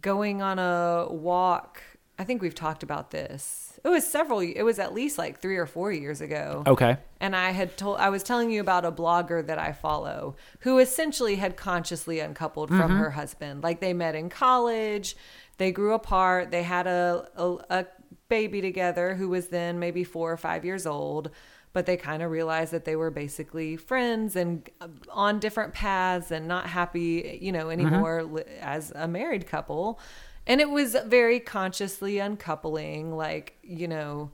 going 0.00 0.42
on 0.42 0.58
a 0.58 1.06
walk? 1.10 1.82
I 2.18 2.24
think 2.24 2.42
we've 2.42 2.54
talked 2.54 2.82
about 2.82 3.10
this. 3.10 3.69
It 3.84 3.88
was 3.88 4.06
several. 4.06 4.40
It 4.40 4.62
was 4.62 4.78
at 4.78 4.92
least 4.92 5.16
like 5.18 5.40
three 5.40 5.56
or 5.56 5.66
four 5.66 5.90
years 5.92 6.20
ago. 6.20 6.62
okay. 6.66 6.98
And 7.20 7.36
I 7.36 7.50
had 7.50 7.76
told, 7.76 7.98
I 7.98 8.08
was 8.08 8.22
telling 8.22 8.50
you 8.50 8.60
about 8.60 8.84
a 8.84 8.92
blogger 8.92 9.46
that 9.46 9.58
I 9.58 9.72
follow 9.72 10.36
who 10.60 10.78
essentially 10.78 11.36
had 11.36 11.56
consciously 11.56 12.18
uncoupled 12.20 12.70
from 12.70 12.96
her 12.96 13.10
husband. 13.10 13.62
Like 13.62 13.80
they 13.80 13.92
met 13.92 14.14
in 14.14 14.30
college, 14.30 15.16
they 15.58 15.70
grew 15.70 15.92
apart, 15.92 16.50
they 16.50 16.62
had 16.62 16.86
a, 16.86 17.28
a, 17.36 17.56
a 17.70 17.86
baby 18.28 18.62
together 18.62 19.14
who 19.16 19.28
was 19.28 19.48
then 19.48 19.78
maybe 19.78 20.02
four 20.04 20.32
or 20.32 20.36
five 20.38 20.64
years 20.64 20.86
old. 20.86 21.30
But 21.72 21.86
they 21.86 21.96
kind 21.96 22.22
of 22.22 22.30
realized 22.32 22.72
that 22.72 22.84
they 22.84 22.96
were 22.96 23.10
basically 23.10 23.76
friends 23.76 24.34
and 24.34 24.68
uh, 24.80 24.88
on 25.10 25.38
different 25.38 25.72
paths 25.72 26.32
and 26.32 26.48
not 26.48 26.66
happy, 26.66 27.38
you 27.40 27.52
know, 27.52 27.70
anymore 27.70 28.24
li- 28.24 28.42
as 28.60 28.90
a 28.94 29.06
married 29.06 29.46
couple. 29.46 30.00
And 30.46 30.60
it 30.60 30.70
was 30.70 30.96
very 31.06 31.40
consciously 31.40 32.18
uncoupling. 32.18 33.16
Like, 33.16 33.58
you 33.62 33.88
know, 33.88 34.30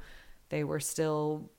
they 0.49 0.65
were 0.65 0.81
still 0.81 1.51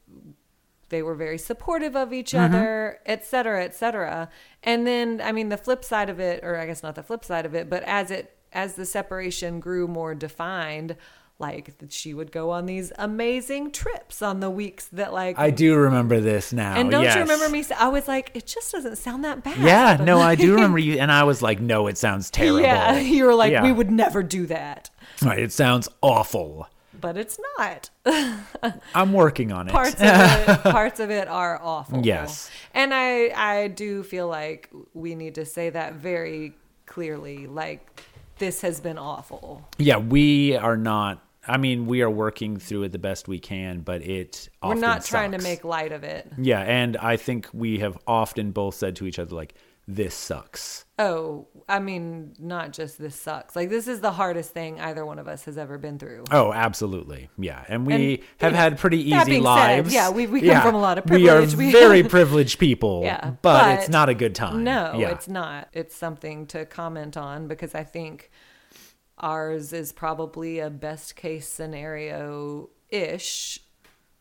they 0.89 1.01
were 1.01 1.15
very 1.15 1.37
supportive 1.37 1.95
of 1.95 2.13
each 2.13 2.31
mm-hmm. 2.31 2.55
other, 2.55 2.99
et 3.05 3.25
cetera, 3.25 3.63
et 3.63 3.75
cetera. 3.75 4.29
And 4.63 4.87
then, 4.87 5.21
I 5.21 5.33
mean, 5.33 5.49
the 5.49 5.57
flip 5.57 5.83
side 5.83 6.09
of 6.09 6.19
it, 6.19 6.43
or 6.43 6.57
I 6.57 6.65
guess 6.65 6.81
not 6.81 6.95
the 6.95 7.03
flip 7.03 7.25
side 7.25 7.45
of 7.45 7.53
it, 7.53 7.69
but 7.69 7.83
as 7.83 8.09
it 8.11 8.33
as 8.53 8.75
the 8.75 8.85
separation 8.85 9.59
grew 9.59 9.87
more 9.87 10.15
defined, 10.15 10.95
like 11.39 11.77
that 11.77 11.91
she 11.91 12.13
would 12.13 12.31
go 12.31 12.49
on 12.49 12.65
these 12.65 12.91
amazing 12.97 13.71
trips 13.71 14.21
on 14.23 14.39
the 14.39 14.49
weeks 14.49 14.85
that 14.87 15.13
like 15.13 15.37
I 15.37 15.51
do 15.51 15.75
remember 15.75 16.19
this 16.19 16.51
now. 16.51 16.75
and 16.75 16.89
don't 16.89 17.03
yes. 17.03 17.15
you 17.15 17.21
remember 17.21 17.47
me? 17.49 17.63
I 17.77 17.89
was 17.89 18.07
like, 18.07 18.31
it 18.33 18.47
just 18.47 18.71
doesn't 18.71 18.95
sound 18.97 19.23
that 19.23 19.43
bad. 19.43 19.57
Yeah, 19.59 20.03
no, 20.03 20.19
I 20.19 20.33
do 20.35 20.53
remember 20.55 20.79
you. 20.79 20.97
And 20.97 21.11
I 21.11 21.23
was 21.23 21.41
like, 21.43 21.59
no, 21.59 21.87
it 21.87 21.97
sounds 21.97 22.31
terrible. 22.31 22.61
Yeah, 22.61 22.97
you 22.99 23.25
were 23.25 23.35
like, 23.35 23.51
Yeah. 23.51 23.61
we 23.63 23.71
would 23.71 23.91
never 23.91 24.23
do 24.23 24.47
that, 24.47 24.89
Right, 25.23 25.39
it 25.39 25.51
sounds 25.51 25.87
awful. 26.01 26.67
but 26.99 27.17
it's 27.17 27.39
not. 27.59 27.91
I'm 28.95 29.13
working 29.13 29.51
on 29.51 29.67
it. 29.67 29.71
parts 29.71 29.93
of 29.93 30.01
it 30.01 30.63
parts 30.63 30.99
of 30.99 31.11
it 31.11 31.27
are 31.27 31.61
awful 31.61 32.01
Yes. 32.03 32.49
and 32.73 32.93
i 32.93 33.29
i 33.35 33.67
do 33.67 34.01
feel 34.01 34.27
like 34.27 34.69
we 34.95 35.13
need 35.13 35.35
to 35.35 35.45
say 35.45 35.69
that 35.69 35.93
very 35.93 36.53
clearly 36.87 37.45
like 37.45 38.01
this 38.39 38.61
has 38.61 38.79
been 38.79 38.97
awful 38.97 39.67
yeah, 39.77 39.97
we 39.97 40.55
are 40.55 40.77
not. 40.77 41.23
I 41.47 41.57
mean, 41.57 41.85
we 41.87 42.01
are 42.01 42.09
working 42.09 42.57
through 42.57 42.83
it 42.83 42.91
the 42.91 42.99
best 42.99 43.27
we 43.27 43.39
can, 43.39 43.79
but 43.81 44.01
it. 44.01 44.49
we're 44.61 44.75
not 44.75 45.03
trying 45.05 45.31
to 45.31 45.39
make 45.39 45.63
light 45.63 45.91
of 45.91 46.03
it 46.03 46.31
Yeah, 46.37 46.59
and 46.61 46.97
I 46.97 47.17
think 47.17 47.47
we 47.53 47.79
have 47.79 47.97
often 48.05 48.51
both 48.51 48.75
said 48.75 48.95
to 48.97 49.07
each 49.07 49.19
other 49.19 49.35
like, 49.35 49.53
"This 49.87 50.13
sucks." 50.13 50.83
oh 50.99 51.45
i 51.69 51.77
mean 51.77 52.33
not 52.39 52.73
just 52.73 52.97
this 52.97 53.15
sucks 53.15 53.55
like 53.55 53.69
this 53.69 53.87
is 53.87 54.01
the 54.01 54.09
hardest 54.11 54.49
thing 54.51 54.79
either 54.81 55.05
one 55.05 55.19
of 55.19 55.27
us 55.27 55.45
has 55.45 55.55
ever 55.55 55.77
been 55.77 55.99
through 55.99 56.23
Oh, 56.31 56.51
absolutely. 56.51 57.29
Yeah. 57.37 57.63
And 57.67 57.85
we 57.85 57.93
And, 57.93 58.19
have 58.39 58.53
had 58.53 58.77
pretty 58.79 58.97
easy 59.11 59.25
being 59.25 59.43
said, 59.43 59.43
lives. 59.43 59.93
yeah, 59.93 60.09
we- 60.09 60.25
we 60.25 60.41
come 60.41 60.63
from 60.63 60.73
a 60.73 60.79
lot 60.79 60.97
of 60.97 61.07
We 61.07 61.29
are 61.29 61.41
very 61.45 62.01
privileged 62.17 62.57
people. 62.57 63.01
Yeah, 63.03 63.29
But, 63.29 63.41
but 63.43 63.79
it's 63.79 63.89
not 63.89 64.09
a 64.09 64.15
good 64.15 64.33
time. 64.33 64.63
No, 64.63 64.95
Yeah. 64.97 65.09
it's 65.11 65.27
not. 65.27 65.67
It's 65.71 65.95
something 65.95 66.47
to 66.47 66.65
comment 66.65 67.15
on 67.15 67.47
because 67.47 67.75
I 67.75 67.83
think 67.83 68.31
ours 69.19 69.73
is 69.73 69.91
probably 69.91 70.59
a 70.59 70.69
best 70.69 71.15
case 71.15 71.47
scenario 71.47 72.69
ish 72.89 73.59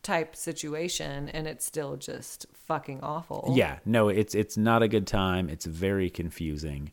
type 0.03 0.35
situation 0.35 1.29
and 1.29 1.47
it's 1.47 1.65
still 1.65 1.97
just 1.97 2.45
fucking 2.53 3.01
awful. 3.01 3.53
Yeah, 3.55 3.79
no, 3.85 4.09
it's 4.09 4.35
it's 4.35 4.57
not 4.57 4.81
a 4.81 4.87
good 4.87 5.07
time. 5.07 5.49
It's 5.49 5.65
very 5.65 6.09
confusing. 6.09 6.91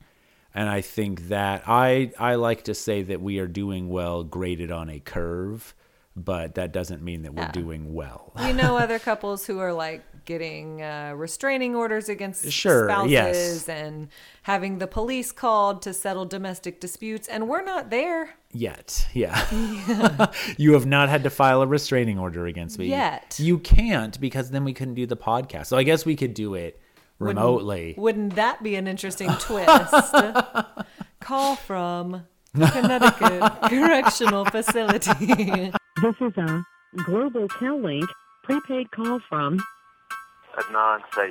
And 0.54 0.68
I 0.68 0.80
think 0.80 1.28
that 1.28 1.64
I 1.66 2.12
I 2.18 2.34
like 2.36 2.64
to 2.64 2.74
say 2.74 3.02
that 3.02 3.20
we 3.20 3.38
are 3.38 3.46
doing 3.46 3.88
well 3.88 4.24
graded 4.24 4.70
on 4.70 4.88
a 4.88 5.00
curve, 5.00 5.74
but 6.16 6.54
that 6.54 6.72
doesn't 6.72 7.02
mean 7.02 7.22
that 7.22 7.34
we're 7.34 7.42
Yeah. 7.42 7.50
doing 7.52 7.92
well. 7.94 8.32
You 8.46 8.52
know 8.52 8.76
other 8.84 8.98
couples 8.98 9.46
who 9.46 9.58
are 9.58 9.72
like 9.72 10.02
getting 10.24 10.80
uh, 10.80 11.12
restraining 11.16 11.74
orders 11.74 12.08
against 12.08 12.50
Sure, 12.50 12.88
spouses 12.88 13.10
yes. 13.10 13.68
and 13.68 14.08
having 14.42 14.78
the 14.78 14.86
police 14.86 15.32
called 15.32 15.82
to 15.82 15.92
settle 15.92 16.24
domestic 16.24 16.80
disputes 16.80 17.28
and 17.28 17.46
we're 17.48 17.64
not 17.64 17.90
there 17.90 18.30
Yet, 18.56 19.06
yeah. 19.12 19.36
you 20.56 20.74
have 20.74 20.86
not 20.86 21.08
had 21.08 21.24
to 21.24 21.30
file 21.30 21.60
a 21.60 21.66
restraining 21.66 22.18
order 22.20 22.46
against 22.46 22.78
me 22.78 22.86
Yet. 22.86 23.36
You 23.40 23.58
can't 23.58 24.18
because 24.20 24.50
then 24.50 24.64
we 24.64 24.72
couldn't 24.72 24.94
do 24.94 25.06
the 25.06 25.16
podcast. 25.16 25.66
So 25.66 25.76
I 25.76 25.82
guess 25.82 26.06
we 26.06 26.14
could 26.14 26.34
do 26.34 26.54
it 26.54 26.80
remotely. 27.18 27.94
Wouldn't 27.98 28.36
that 28.36 28.62
be 28.62 28.76
an 28.76 28.86
interesting 28.86 29.30
twist? 29.40 30.14
Call 31.20 31.56
from 31.56 32.26
Connecticut 32.54 33.52
Correctional 33.68 34.44
Facility. 34.44 35.72
This 36.02 36.16
is 36.20 36.36
a 36.36 36.64
Global 37.04 37.46
Tel 37.46 37.80
Link 37.80 38.04
prepaid 38.42 38.90
call 38.90 39.20
from 39.28 39.62
Adnan 40.58 41.00
Syed. 41.14 41.30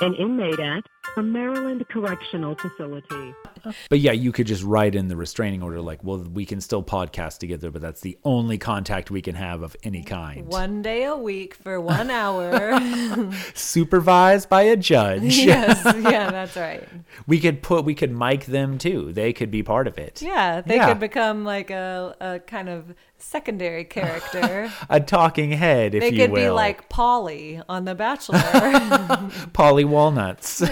an 0.00 0.14
inmate 0.14 0.60
at 0.60 0.84
a 1.16 1.22
Maryland 1.22 1.84
Correctional 1.88 2.54
Facility. 2.54 3.34
But 3.90 4.00
yeah, 4.00 4.12
you 4.12 4.32
could 4.32 4.46
just 4.46 4.62
write 4.62 4.94
in 4.94 5.08
the 5.08 5.16
restraining 5.16 5.62
order 5.62 5.80
like, 5.80 6.02
well, 6.02 6.18
we 6.18 6.44
can 6.44 6.60
still 6.60 6.82
podcast 6.82 7.38
together, 7.38 7.70
but 7.70 7.82
that's 7.82 8.00
the 8.00 8.18
only 8.24 8.58
contact 8.58 9.10
we 9.10 9.22
can 9.22 9.34
have 9.34 9.62
of 9.62 9.76
any 9.82 10.02
kind. 10.02 10.46
One 10.46 10.82
day 10.82 11.04
a 11.04 11.16
week 11.16 11.54
for 11.54 11.80
one 11.80 12.10
hour. 12.10 12.78
Supervised 13.54 14.48
by 14.48 14.62
a 14.62 14.76
judge. 14.76 15.36
yes, 15.38 15.82
yeah, 15.84 16.30
that's 16.30 16.56
right. 16.56 16.86
We 17.26 17.40
could 17.40 17.62
put 17.62 17.84
we 17.84 17.94
could 17.94 18.10
mic 18.16 18.46
them 18.46 18.78
too. 18.78 19.12
They 19.12 19.32
could 19.32 19.50
be 19.50 19.62
part 19.62 19.86
of 19.86 19.98
it. 19.98 20.20
Yeah, 20.22 20.60
they 20.60 20.76
Yeah. 20.76 20.88
could 20.88 21.00
become 21.00 21.44
like 21.44 21.70
a, 21.70 22.14
a 22.20 22.38
kind 22.40 22.68
of 22.68 22.94
secondary 23.18 23.84
character. 23.84 24.70
A 24.90 25.00
talking 25.00 25.52
head, 25.52 25.94
if 25.94 26.00
they 26.02 26.10
you 26.10 26.18
could 26.18 26.30
will. 26.32 26.42
be 26.42 26.50
like 26.50 26.88
Polly 26.88 27.60
on 27.68 27.84
The 27.84 27.94
Bachelor. 27.94 28.38
Paulie 29.52 29.84
Walnuts. 29.86 30.62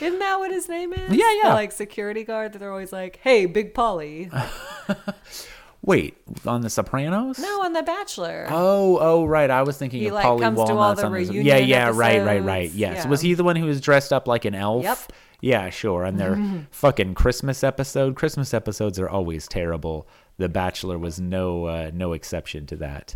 Isn't 0.00 0.20
that 0.20 0.38
what 0.38 0.50
his 0.52 0.68
name 0.68 0.85
is? 0.92 1.16
Yeah, 1.16 1.32
yeah. 1.42 1.48
The, 1.48 1.54
like 1.54 1.72
security 1.72 2.24
guard 2.24 2.52
that 2.52 2.58
they're 2.58 2.70
always 2.70 2.92
like, 2.92 3.18
"Hey, 3.22 3.46
Big 3.46 3.74
Polly." 3.74 4.30
Wait, 5.82 6.16
on 6.44 6.62
The 6.62 6.70
Sopranos? 6.70 7.38
no, 7.38 7.62
on 7.62 7.72
The 7.72 7.82
Bachelor. 7.82 8.48
Oh, 8.50 8.98
oh, 9.00 9.24
right. 9.24 9.48
I 9.48 9.62
was 9.62 9.78
thinking 9.78 10.00
He, 10.00 10.08
of 10.08 10.14
like, 10.14 10.24
Polly 10.24 10.40
comes 10.40 10.56
to 10.56 10.72
all 10.72 10.94
the 10.96 11.06
on 11.06 11.12
the 11.12 11.22
Yeah, 11.22 11.58
yeah, 11.58 11.92
right, 11.94 12.24
right, 12.24 12.42
right. 12.42 12.70
Yes. 12.72 13.04
Yeah. 13.04 13.08
Was 13.08 13.20
he 13.20 13.34
the 13.34 13.44
one 13.44 13.54
who 13.54 13.66
was 13.66 13.80
dressed 13.80 14.12
up 14.12 14.26
like 14.26 14.44
an 14.44 14.54
elf? 14.56 14.82
Yep. 14.82 14.98
Yeah, 15.40 15.70
sure. 15.70 16.04
And 16.04 16.18
their 16.18 16.66
fucking 16.70 17.14
Christmas 17.14 17.62
episode. 17.62 18.16
Christmas 18.16 18.52
episodes 18.52 18.98
are 18.98 19.08
always 19.08 19.46
terrible. 19.46 20.08
The 20.38 20.48
Bachelor 20.48 20.98
was 20.98 21.20
no 21.20 21.66
uh, 21.66 21.90
no 21.94 22.14
exception 22.14 22.66
to 22.66 22.76
that. 22.76 23.14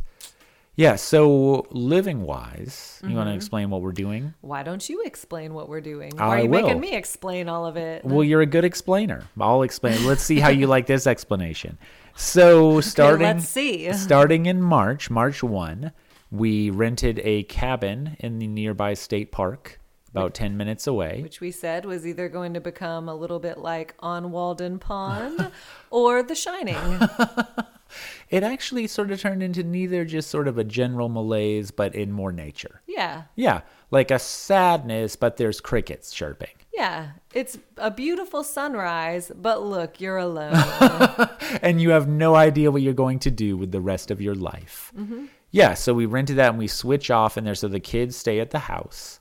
Yeah, 0.76 0.96
so 0.96 1.66
living 1.70 2.22
wise, 2.22 3.00
you 3.02 3.14
want 3.14 3.26
to 3.26 3.30
mm-hmm. 3.30 3.36
explain 3.36 3.70
what 3.70 3.82
we're 3.82 3.92
doing? 3.92 4.32
Why 4.40 4.62
don't 4.62 4.88
you 4.88 5.02
explain 5.04 5.52
what 5.52 5.68
we're 5.68 5.80
doing? 5.80 6.12
I 6.18 6.26
Why 6.26 6.40
are 6.40 6.42
you 6.44 6.48
will. 6.48 6.62
making 6.62 6.80
me 6.80 6.94
explain 6.94 7.48
all 7.48 7.66
of 7.66 7.76
it? 7.76 8.04
Well, 8.04 8.24
you're 8.24 8.40
a 8.40 8.46
good 8.46 8.64
explainer. 8.64 9.24
I'll 9.38 9.62
explain. 9.62 10.06
Let's 10.06 10.22
see 10.22 10.40
how 10.40 10.48
you 10.48 10.66
like 10.66 10.86
this 10.86 11.06
explanation. 11.06 11.76
So, 12.14 12.80
starting 12.80 13.26
let's 13.26 13.48
see. 13.48 13.92
starting 13.92 14.46
in 14.46 14.62
March, 14.62 15.10
March 15.10 15.42
1, 15.42 15.92
we 16.30 16.70
rented 16.70 17.20
a 17.24 17.42
cabin 17.44 18.16
in 18.20 18.38
the 18.38 18.46
nearby 18.46 18.94
state 18.94 19.32
park 19.32 19.80
about 20.12 20.34
10 20.34 20.56
minutes 20.56 20.86
away. 20.86 21.20
which 21.22 21.40
we 21.40 21.50
said 21.50 21.84
was 21.84 22.06
either 22.06 22.28
going 22.28 22.54
to 22.54 22.60
become 22.60 23.08
a 23.08 23.14
little 23.14 23.38
bit 23.38 23.58
like 23.58 23.94
on 24.00 24.32
Walden 24.32 24.78
Pond 24.78 25.50
or 25.90 26.22
The 26.22 26.34
Shining. 26.34 26.76
It 28.28 28.42
actually 28.42 28.86
sort 28.86 29.10
of 29.10 29.20
turned 29.20 29.42
into 29.42 29.62
neither 29.62 30.04
just 30.04 30.30
sort 30.30 30.48
of 30.48 30.58
a 30.58 30.64
general 30.64 31.08
malaise, 31.08 31.70
but 31.70 31.94
in 31.94 32.12
more 32.12 32.32
nature. 32.32 32.82
Yeah. 32.86 33.24
Yeah, 33.36 33.60
like 33.90 34.10
a 34.10 34.18
sadness, 34.18 35.16
but 35.16 35.36
there's 35.36 35.60
crickets 35.60 36.12
chirping. 36.12 36.54
Yeah. 36.72 37.10
It's 37.34 37.58
a 37.76 37.90
beautiful 37.90 38.42
sunrise, 38.42 39.30
but 39.34 39.62
look, 39.62 40.00
you're 40.00 40.18
alone. 40.18 40.54
and 41.62 41.80
you 41.80 41.90
have 41.90 42.08
no 42.08 42.34
idea 42.34 42.70
what 42.70 42.82
you're 42.82 42.94
going 42.94 43.18
to 43.20 43.30
do 43.30 43.56
with 43.56 43.72
the 43.72 43.80
rest 43.80 44.10
of 44.10 44.20
your 44.20 44.34
life. 44.34 44.92
Mm-hmm. 44.96 45.26
Yeah, 45.50 45.74
so 45.74 45.94
we 45.94 46.06
rented 46.06 46.36
that 46.36 46.50
and 46.50 46.58
we 46.58 46.68
switch 46.68 47.10
off 47.10 47.36
in 47.36 47.44
there 47.44 47.54
so 47.54 47.68
the 47.68 47.80
kids 47.80 48.16
stay 48.16 48.38
at 48.40 48.50
the 48.50 48.60
house 48.60 49.20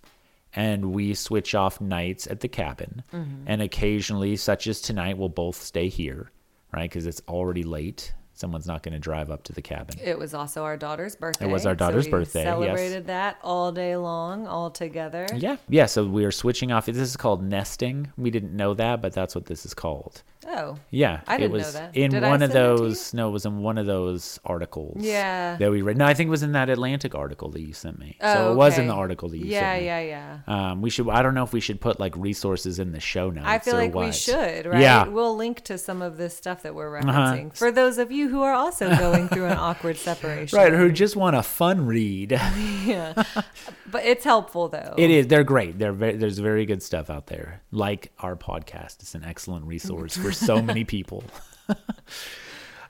and 0.53 0.93
we 0.93 1.13
switch 1.13 1.53
off 1.55 1.81
nights 1.81 2.27
at 2.27 2.39
the 2.39 2.47
cabin. 2.47 3.03
Mm-hmm. 3.13 3.43
And 3.47 3.61
occasionally, 3.61 4.35
such 4.35 4.67
as 4.67 4.81
tonight, 4.81 5.17
we'll 5.17 5.29
both 5.29 5.61
stay 5.61 5.89
here, 5.89 6.31
right? 6.73 6.89
Because 6.89 7.05
it's 7.05 7.21
already 7.27 7.63
late. 7.63 8.13
Someone's 8.39 8.67
not 8.67 8.83
going 8.83 8.93
to 8.93 8.99
drive 8.99 9.29
up 9.29 9.43
to 9.43 9.53
the 9.53 9.61
cabin. 9.61 9.97
it 10.01 10.17
was 10.17 10.33
also 10.33 10.63
our 10.63 10.77
daughter's 10.77 11.13
birthday. 11.13 11.43
It 11.43 11.51
was 11.51 11.65
our 11.65 11.73
so 11.73 11.75
daughter's 11.75 12.05
we 12.05 12.11
birthday, 12.11 12.43
yes. 12.45 12.53
Celebrated 12.53 13.07
that 13.07 13.37
all 13.43 13.73
day 13.73 13.97
long, 13.97 14.47
all 14.47 14.71
together. 14.71 15.27
Yeah, 15.35 15.57
yeah. 15.67 15.87
So 15.87 16.05
we 16.05 16.23
are 16.23 16.31
switching 16.31 16.71
off. 16.71 16.85
This 16.85 16.95
is 16.95 17.17
called 17.17 17.43
nesting. 17.43 18.13
We 18.17 18.31
didn't 18.31 18.55
know 18.55 18.73
that, 18.75 19.01
but 19.01 19.11
that's 19.11 19.35
what 19.35 19.47
this 19.47 19.65
is 19.65 19.73
called. 19.73 20.23
Oh. 20.47 20.77
Yeah, 20.89 21.19
I 21.27 21.37
didn't 21.37 21.51
it 21.51 21.57
know 21.57 21.57
was 21.65 21.73
that. 21.73 21.95
in 21.97 22.11
Did 22.11 22.23
one 22.23 22.41
of 22.41 22.51
send 22.51 22.51
it 22.51 22.53
to 22.53 22.59
you? 22.71 22.77
those. 22.89 23.13
No, 23.13 23.27
it 23.27 23.31
was 23.31 23.45
in 23.45 23.57
one 23.59 23.77
of 23.77 23.85
those 23.85 24.39
articles. 24.45 24.97
Yeah. 25.03 25.57
that 25.57 25.69
we 25.69 25.81
read. 25.81 25.97
No, 25.97 26.05
I 26.05 26.13
think 26.13 26.27
it 26.27 26.31
was 26.31 26.43
in 26.43 26.53
that 26.53 26.69
Atlantic 26.69 27.13
article 27.13 27.49
that 27.49 27.61
you 27.61 27.73
sent 27.73 27.99
me. 27.99 28.15
Oh, 28.21 28.33
so 28.33 28.51
it 28.51 28.55
was 28.55 28.77
in 28.77 28.87
the 28.87 28.93
article 28.93 29.27
that 29.29 29.37
you 29.37 29.45
yeah, 29.47 29.59
sent 29.73 29.81
me. 29.81 29.85
yeah, 29.87 29.99
yeah. 30.47 30.71
Um, 30.71 30.81
we 30.81 30.89
should. 30.89 31.09
I 31.09 31.21
don't 31.21 31.33
know 31.33 31.43
if 31.43 31.51
we 31.51 31.59
should 31.59 31.81
put 31.81 31.99
like 31.99 32.15
resources 32.15 32.79
in 32.79 32.93
the 32.93 33.01
show 33.01 33.29
notes. 33.29 33.47
I 33.47 33.59
feel 33.59 33.73
like 33.75 33.93
we 33.93 34.11
should, 34.13 34.65
right? 34.65 34.79
Yeah. 34.81 35.07
We'll 35.07 35.35
link 35.35 35.63
to 35.65 35.77
some 35.77 36.01
of 36.01 36.15
this 36.17 36.35
stuff 36.37 36.63
that 36.63 36.73
we're 36.73 36.95
Uh-huh. 36.97 37.11
referencing 37.11 37.55
for 37.57 37.71
those 37.71 37.97
of 37.97 38.11
you 38.11 38.29
who 38.29 38.41
are 38.41 38.53
also 38.53 38.89
going 38.97 39.27
through 39.27 39.45
an 39.47 39.57
awkward 39.57 39.97
separation. 39.97 40.57
Right, 40.59 40.71
who 40.73 40.91
just 40.91 41.15
want 41.15 41.35
a 41.35 41.43
fun 41.43 41.85
read. 41.85 42.31
yeah. 42.85 43.23
But 43.91 44.05
it's 44.05 44.23
helpful 44.23 44.67
though. 44.67 44.93
it 44.99 45.09
is. 45.09 45.25
They're 45.27 45.43
great. 45.43 45.79
They're 45.79 45.91
very, 45.91 46.15
there's 46.15 46.37
very 46.37 46.65
good 46.67 46.83
stuff 46.83 47.09
out 47.09 47.25
there. 47.25 47.61
Like 47.71 48.11
our 48.19 48.35
podcast, 48.35 48.97
it's 49.01 49.15
an 49.15 49.23
excellent 49.23 49.65
resource 49.65 50.15
for 50.15 50.28
so 50.31 50.61
many 50.61 50.83
people. 50.83 51.23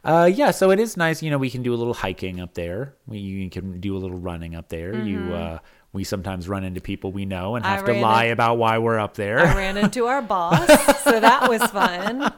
Uh, 0.01 0.29
yeah, 0.33 0.49
so 0.49 0.71
it 0.71 0.79
is 0.79 0.95
nice. 0.95 1.21
You 1.21 1.29
know, 1.29 1.37
we 1.37 1.49
can 1.49 1.61
do 1.61 1.73
a 1.73 1.75
little 1.75 1.93
hiking 1.93 2.39
up 2.39 2.53
there. 2.53 2.95
We 3.05 3.17
you 3.19 3.49
can 3.49 3.81
do 3.81 3.97
a 3.97 3.99
little 3.99 4.17
running 4.17 4.55
up 4.55 4.69
there. 4.69 4.95
You, 4.95 5.33
uh, 5.33 5.59
we 5.91 6.05
sometimes 6.05 6.47
run 6.47 6.63
into 6.63 6.79
people 6.79 7.11
we 7.11 7.25
know 7.25 7.57
and 7.57 7.65
Mm-hmm. 7.65 7.73
I 7.73 7.75
have 7.75 7.85
to 7.85 7.93
lie 7.99 8.23
in- 8.25 8.31
about 8.31 8.57
why 8.57 8.77
we're 8.77 8.97
up 8.97 9.15
there. 9.15 9.39
I 9.41 9.53
ran 9.55 9.75
into 9.75 10.05
our 10.05 10.21
boss, 10.21 10.65
so 11.03 11.19
that 11.19 11.49
was 11.49 11.61
fun. 11.71 12.31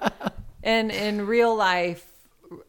And 0.64 0.90
in 0.92 1.28
real 1.28 1.56
life, 1.56 2.04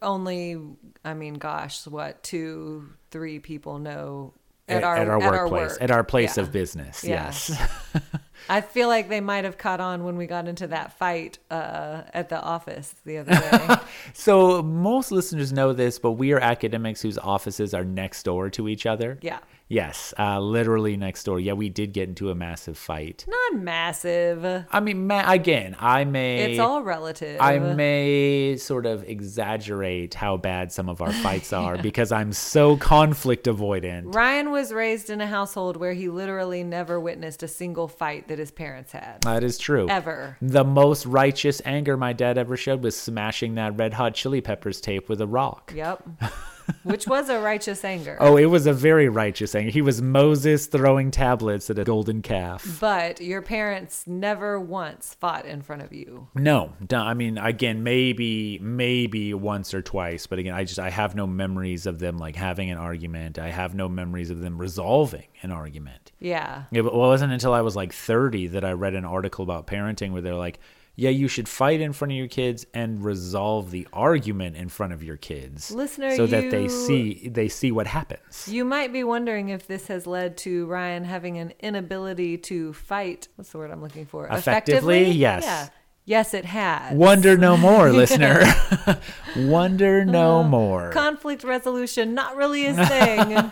only 0.03 0.61
I 1.03 1.15
mean, 1.15 1.35
gosh, 1.35 1.87
what 1.87 2.23
two, 2.23 2.91
three 3.11 3.39
people 3.39 3.79
know 3.79 4.35
at, 4.69 4.85
our 4.85 4.97
at 4.99 5.09
our 5.09 5.23
at 5.23 5.31
workplace, 5.33 5.71
work. 5.73 5.83
at 5.83 5.91
our 5.91 6.05
place 6.05 6.37
Yeah. 6.37 6.43
of 6.43 6.53
business. 6.53 7.03
Yeah. 7.03 7.25
Yes. 7.25 7.69
I 8.53 8.61
feel 8.61 8.89
like 8.89 9.09
they 9.09 9.23
might 9.23 9.45
have 9.45 9.57
caught 9.57 9.81
on 9.81 10.05
when 10.05 10.19
we 10.19 10.27
got 10.27 10.47
into 10.47 10.67
that 10.67 10.99
fight 10.99 11.39
uh, 11.51 12.03
at 12.13 12.29
the 12.29 12.39
office 12.39 12.95
the 13.07 13.17
other 13.17 13.33
day. 13.51 13.77
So 14.13 14.63
most 14.63 15.11
listeners 15.11 15.55
know 15.55 15.73
this, 15.73 15.99
but 15.99 16.13
we 16.13 16.33
are 16.33 16.39
academics 16.39 17.01
whose 17.01 17.17
offices 17.17 17.73
are 17.73 17.83
next 17.83 18.25
door 18.25 18.51
to 18.51 18.69
each 18.69 18.85
other. 18.85 19.19
yeah, 19.23 19.39
Yes, 19.73 20.13
uh, 20.19 20.39
literally 20.39 20.99
next 20.99 21.25
door. 21.25 21.41
Yeah, 21.41 21.55
we 21.55 21.71
did 21.71 21.95
get 21.95 22.07
into 22.07 22.29
a 22.29 22.35
massive 22.35 22.77
fight. 22.77 23.25
not 23.27 23.59
massive. 23.59 24.67
I 24.71 24.81
mean, 24.81 25.07
ma- 25.07 25.25
again, 25.27 25.77
I 25.79 26.05
may. 26.05 26.53
It's 26.53 26.61
all 26.61 26.83
relative. 26.83 27.41
I 27.41 27.59
may 27.59 28.59
sort 28.59 28.85
of 28.85 29.03
exaggerate 29.05 30.13
how 30.13 30.37
bad 30.37 30.73
some 30.73 30.91
of 30.91 31.01
our 31.01 31.11
fights 31.11 31.53
are 31.55 31.79
because 31.79 32.13
I'm 32.13 32.35
so 32.35 32.77
conflict 32.77 33.47
avoidant. 33.47 34.15
Ryan 34.15 34.51
was 34.51 34.75
raised 34.75 35.09
in 35.09 35.23
a 35.23 35.27
household 35.27 35.79
where 35.79 35.95
he 35.95 36.11
literally 36.11 36.63
never 36.63 37.01
witnessed 37.01 37.43
a 37.43 37.49
single 37.49 37.89
fight 37.89 38.29
that 38.29 38.39
his 38.39 38.51
parents 38.51 38.93
had. 38.93 39.23
That 39.23 39.43
is 39.43 39.57
true. 39.57 39.89
Ever. 39.89 40.37
The 40.43 40.65
most 40.65 41.07
righteous 41.07 41.63
anger 41.65 41.97
my 41.97 42.13
dad 42.13 42.37
ever 42.37 42.59
showed 42.59 42.85
was 42.85 42.95
smashing 42.95 43.55
that 43.55 43.79
Red 43.79 43.95
Hot 43.95 44.13
Chili 44.13 44.43
Peppers 44.43 44.83
tape 44.83 45.09
with 45.09 45.23
a 45.23 45.27
rock. 45.27 45.73
Yep. 45.75 46.07
Which 46.83 47.07
was 47.07 47.29
a 47.29 47.41
righteous 47.41 47.85
anger. 47.85 48.17
Oh, 48.21 48.37
it 48.37 48.47
was 48.47 48.67
a 48.67 48.73
very 48.73 49.09
righteous 49.09 49.55
anger. 49.55 49.71
He 49.71 49.83
was 49.83 50.03
Moses 50.03 50.67
throwing 50.67 51.11
tablets 51.11 51.71
at 51.71 51.79
a 51.79 51.85
golden 51.85 52.23
calf. 52.23 52.79
But 52.81 53.21
your 53.21 53.43
parents 53.43 54.05
never 54.07 54.61
once 54.61 55.15
fought 55.21 55.47
in 55.47 55.63
front 55.63 55.83
of 55.83 55.93
you. 55.93 56.29
No, 56.35 56.73
I 56.93 57.15
mean, 57.15 57.39
again, 57.39 57.83
maybe, 57.83 58.59
maybe 58.61 59.35
once 59.35 59.75
or 59.75 59.83
twice, 59.83 60.27
but 60.27 60.39
again, 60.39 60.55
I 60.55 60.65
just, 60.65 60.79
I 60.79 60.91
have 60.91 61.15
no 61.15 61.27
memories 61.27 61.87
of 61.87 61.99
them 61.99 62.19
like 62.19 62.37
having 62.37 62.71
an 62.71 62.79
argument. 62.79 63.39
I 63.39 63.49
have 63.49 63.75
no 63.75 63.89
memories 63.89 64.31
of 64.31 64.41
them 64.41 64.59
resolving 64.59 65.27
an 65.43 65.51
argument. 65.51 66.13
Yeah. 66.19 66.65
It 66.73 66.85
wasn't 66.85 67.33
until 67.33 67.53
I 67.53 67.61
was 67.63 67.77
like 67.77 67.93
30 67.93 68.49
that 68.49 68.65
I 68.65 68.73
read 68.73 68.95
an 68.95 69.05
article 69.05 69.43
about 69.43 69.67
parenting 69.67 70.13
where 70.13 70.23
they're 70.23 70.35
like, 70.35 70.59
yeah, 70.95 71.11
you 71.11 71.27
should 71.27 71.49
fight 71.49 71.81
in 71.81 71.93
front 71.93 72.13
of 72.13 72.19
your 72.19 72.29
kids 72.29 72.67
and 72.75 73.03
resolve 73.03 73.71
the 73.71 73.89
argument 73.93 74.57
in 74.57 74.69
front 74.69 74.93
of 74.93 75.03
your 75.03 75.17
kids, 75.17 75.71
Listener, 75.71 76.15
so 76.17 76.27
that 76.27 76.51
they 76.51 76.69
see 76.69 77.29
they 77.29 77.49
see 77.49 77.73
what 77.73 77.87
happens. 77.87 78.47
You 78.49 78.65
might 78.65 78.93
be 78.93 79.03
wondering 79.03 79.49
if 79.49 79.67
this 79.67 79.87
has 79.89 80.07
led 80.07 80.37
to 80.39 80.67
Ryan 80.67 81.05
having 81.05 81.39
an 81.39 81.55
inability 81.61 82.39
to 82.39 82.73
fight. 82.75 83.29
What's 83.37 83.53
the 83.53 83.59
word 83.59 83.71
I'm 83.71 83.83
looking 83.83 84.07
for? 84.07 84.27
Effectively? 84.29 85.11
Yes. 85.11 85.45
Yeah. 85.45 85.69
Yes, 86.05 86.35
it 86.35 86.45
has. 86.47 86.95
Wonder 86.95 87.37
no 87.39 87.57
more, 87.57 87.93
listener. 87.93 88.43
Wonder 89.37 90.05
no 90.05 90.39
Uh, 90.41 90.43
more. 90.49 90.91
Conflict 90.91 91.45
resolution, 91.45 92.13
not 92.13 92.35
really 92.37 92.65
his 92.65 92.77
thing. 92.89 93.51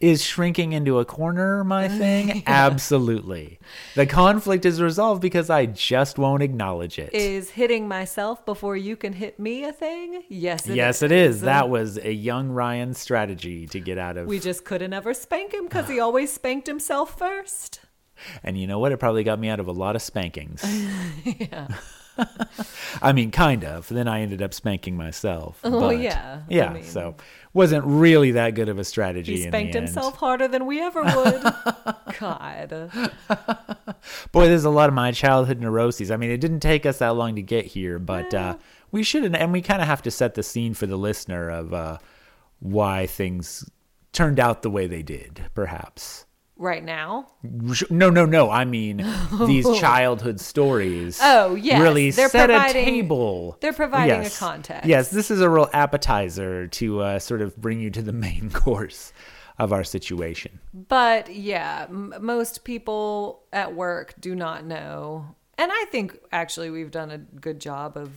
Is 0.00 0.22
shrinking 0.24 0.72
into 0.72 0.98
a 0.98 1.04
corner 1.04 1.62
my 1.62 1.86
thing? 1.86 2.42
Absolutely. 2.46 3.60
The 3.94 4.06
conflict 4.06 4.66
is 4.66 4.82
resolved 4.82 5.22
because 5.22 5.48
I 5.48 5.66
just 5.66 6.18
won't 6.18 6.42
acknowledge 6.42 6.98
it. 6.98 7.14
is 7.14 7.50
hitting 7.50 7.86
myself 7.86 8.44
before 8.44 8.76
you 8.76 8.96
can 8.96 9.12
hit 9.12 9.38
me 9.38 9.62
a 9.64 9.72
thing? 9.72 10.24
Yes, 10.28 10.68
it 10.68 10.74
yes, 10.74 11.02
it 11.02 11.12
is. 11.12 11.42
That 11.42 11.68
was 11.70 11.98
a 11.98 12.12
young 12.12 12.48
Ryan 12.50 12.94
strategy 12.94 13.66
to 13.68 13.78
get 13.78 13.96
out 13.98 14.16
of. 14.16 14.26
We 14.26 14.40
just 14.40 14.64
couldn't 14.64 14.92
ever 14.92 15.14
spank 15.14 15.54
him 15.54 15.64
because 15.64 15.88
he 15.88 16.00
always 16.00 16.32
spanked 16.32 16.66
himself 16.66 17.16
first. 17.16 17.78
And 18.42 18.58
you 18.58 18.66
know 18.66 18.78
what? 18.78 18.92
It 18.92 18.98
probably 18.98 19.24
got 19.24 19.38
me 19.38 19.48
out 19.48 19.60
of 19.60 19.68
a 19.68 19.72
lot 19.72 19.96
of 19.96 20.02
spankings. 20.02 20.62
Yeah. 21.24 21.68
I 23.02 23.12
mean, 23.14 23.30
kind 23.30 23.64
of. 23.64 23.88
Then 23.88 24.06
I 24.06 24.20
ended 24.20 24.42
up 24.42 24.52
spanking 24.52 24.96
myself. 24.98 25.58
Oh, 25.64 25.80
but- 25.80 25.98
yeah. 25.98 26.42
I 26.48 26.52
Yeah. 26.54 26.72
mean- 26.74 26.84
so 26.84 27.14
wasn't 27.54 27.84
really 27.86 28.32
that 28.32 28.54
good 28.54 28.68
of 28.68 28.78
a 28.78 28.84
strategy. 28.84 29.36
He 29.36 29.42
in 29.44 29.48
spanked 29.50 29.74
himself 29.74 30.16
harder 30.16 30.46
than 30.48 30.66
we 30.66 30.80
ever 30.82 31.02
would. 31.02 31.42
God. 32.20 32.90
Boy, 34.32 34.46
there's 34.48 34.64
a 34.64 34.70
lot 34.70 34.88
of 34.88 34.94
my 34.94 35.12
childhood 35.12 35.60
neuroses. 35.60 36.10
I 36.10 36.16
mean, 36.16 36.30
it 36.30 36.38
didn't 36.40 36.60
take 36.60 36.84
us 36.86 36.98
that 36.98 37.10
long 37.16 37.34
to 37.36 37.42
get 37.42 37.66
here, 37.66 37.98
but 37.98 38.32
uh, 38.34 38.56
we 38.90 39.02
should, 39.02 39.34
and 39.34 39.52
we 39.52 39.62
kind 39.62 39.80
of 39.82 39.88
have 39.88 40.02
to 40.02 40.10
set 40.10 40.34
the 40.34 40.42
scene 40.42 40.74
for 40.74 40.86
the 40.86 40.96
listener 40.96 41.48
of 41.50 41.72
uh, 41.74 41.98
why 42.60 43.06
things 43.06 43.68
turned 44.12 44.38
out 44.40 44.62
the 44.62 44.70
way 44.70 44.86
they 44.86 45.02
did, 45.02 45.42
perhaps. 45.54 46.26
Right 46.62 46.84
now? 46.84 47.26
No, 47.90 48.08
no, 48.08 48.24
no. 48.24 48.48
I 48.48 48.64
mean, 48.64 48.98
these 49.46 49.66
childhood 49.80 50.38
stories. 50.38 51.18
Oh, 51.20 51.56
yes. 51.56 51.82
Really 51.82 52.12
They're 52.12 52.28
set 52.28 52.50
a 52.50 52.72
table. 52.72 53.56
they're 53.60 53.72
providing 53.72 54.24
a 54.24 54.30
context. 54.30 54.86
Yes, 54.86 55.10
this 55.10 55.32
is 55.32 55.40
a 55.40 55.50
real 55.50 55.68
appetizer 55.72 56.68
to 56.68 57.00
uh, 57.00 57.18
sort 57.18 57.42
of 57.42 57.56
bring 57.56 57.80
you 57.80 57.90
to 57.90 58.00
the 58.00 58.12
main 58.12 58.48
course 58.52 59.12
of 59.58 59.72
our 59.72 59.82
situation. 59.82 60.60
But 60.72 61.34
yeah, 61.34 61.86
m- 61.88 62.14
most 62.20 62.62
people 62.62 63.42
at 63.52 63.74
work 63.74 64.14
do 64.20 64.36
not 64.36 64.64
know. 64.64 65.34
And 65.58 65.72
I 65.74 65.86
think 65.90 66.16
actually 66.30 66.70
we've 66.70 66.92
done 66.92 67.10
a 67.10 67.18
good 67.18 67.60
job 67.60 67.96
of 67.96 68.12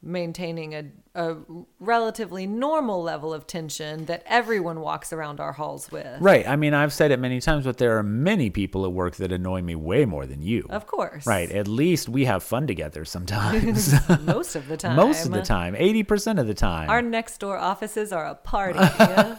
maintaining 0.00 0.74
a, 0.74 0.84
a 1.16 1.38
relatively 1.80 2.46
normal 2.46 3.02
level 3.02 3.32
of 3.32 3.46
tension 3.46 4.04
that 4.04 4.22
everyone 4.26 4.80
walks 4.80 5.12
around 5.12 5.40
our 5.40 5.52
halls 5.52 5.90
with. 5.90 6.20
Right. 6.20 6.46
I 6.46 6.56
mean, 6.56 6.74
I've 6.74 6.92
said 6.92 7.10
it 7.10 7.18
many 7.18 7.40
times, 7.40 7.64
but 7.64 7.78
there 7.78 7.96
are 7.96 8.02
many 8.02 8.50
people 8.50 8.84
at 8.84 8.92
work 8.92 9.16
that 9.16 9.32
annoy 9.32 9.62
me 9.62 9.74
way 9.74 10.04
more 10.04 10.26
than 10.26 10.42
you. 10.42 10.66
Of 10.68 10.86
course. 10.86 11.26
Right. 11.26 11.50
At 11.50 11.66
least 11.66 12.08
we 12.08 12.26
have 12.26 12.42
fun 12.42 12.66
together 12.66 13.04
sometimes. 13.04 13.94
Most 14.20 14.56
of 14.56 14.68
the 14.68 14.76
time. 14.76 14.96
Most 14.96 15.24
of 15.24 15.32
the 15.32 15.42
time. 15.42 15.74
80% 15.74 16.38
of 16.38 16.46
the 16.46 16.54
time. 16.54 16.90
Our 16.90 17.02
next 17.02 17.38
door 17.38 17.56
offices 17.56 18.12
are 18.12 18.26
a 18.26 18.34
party. 18.34 18.78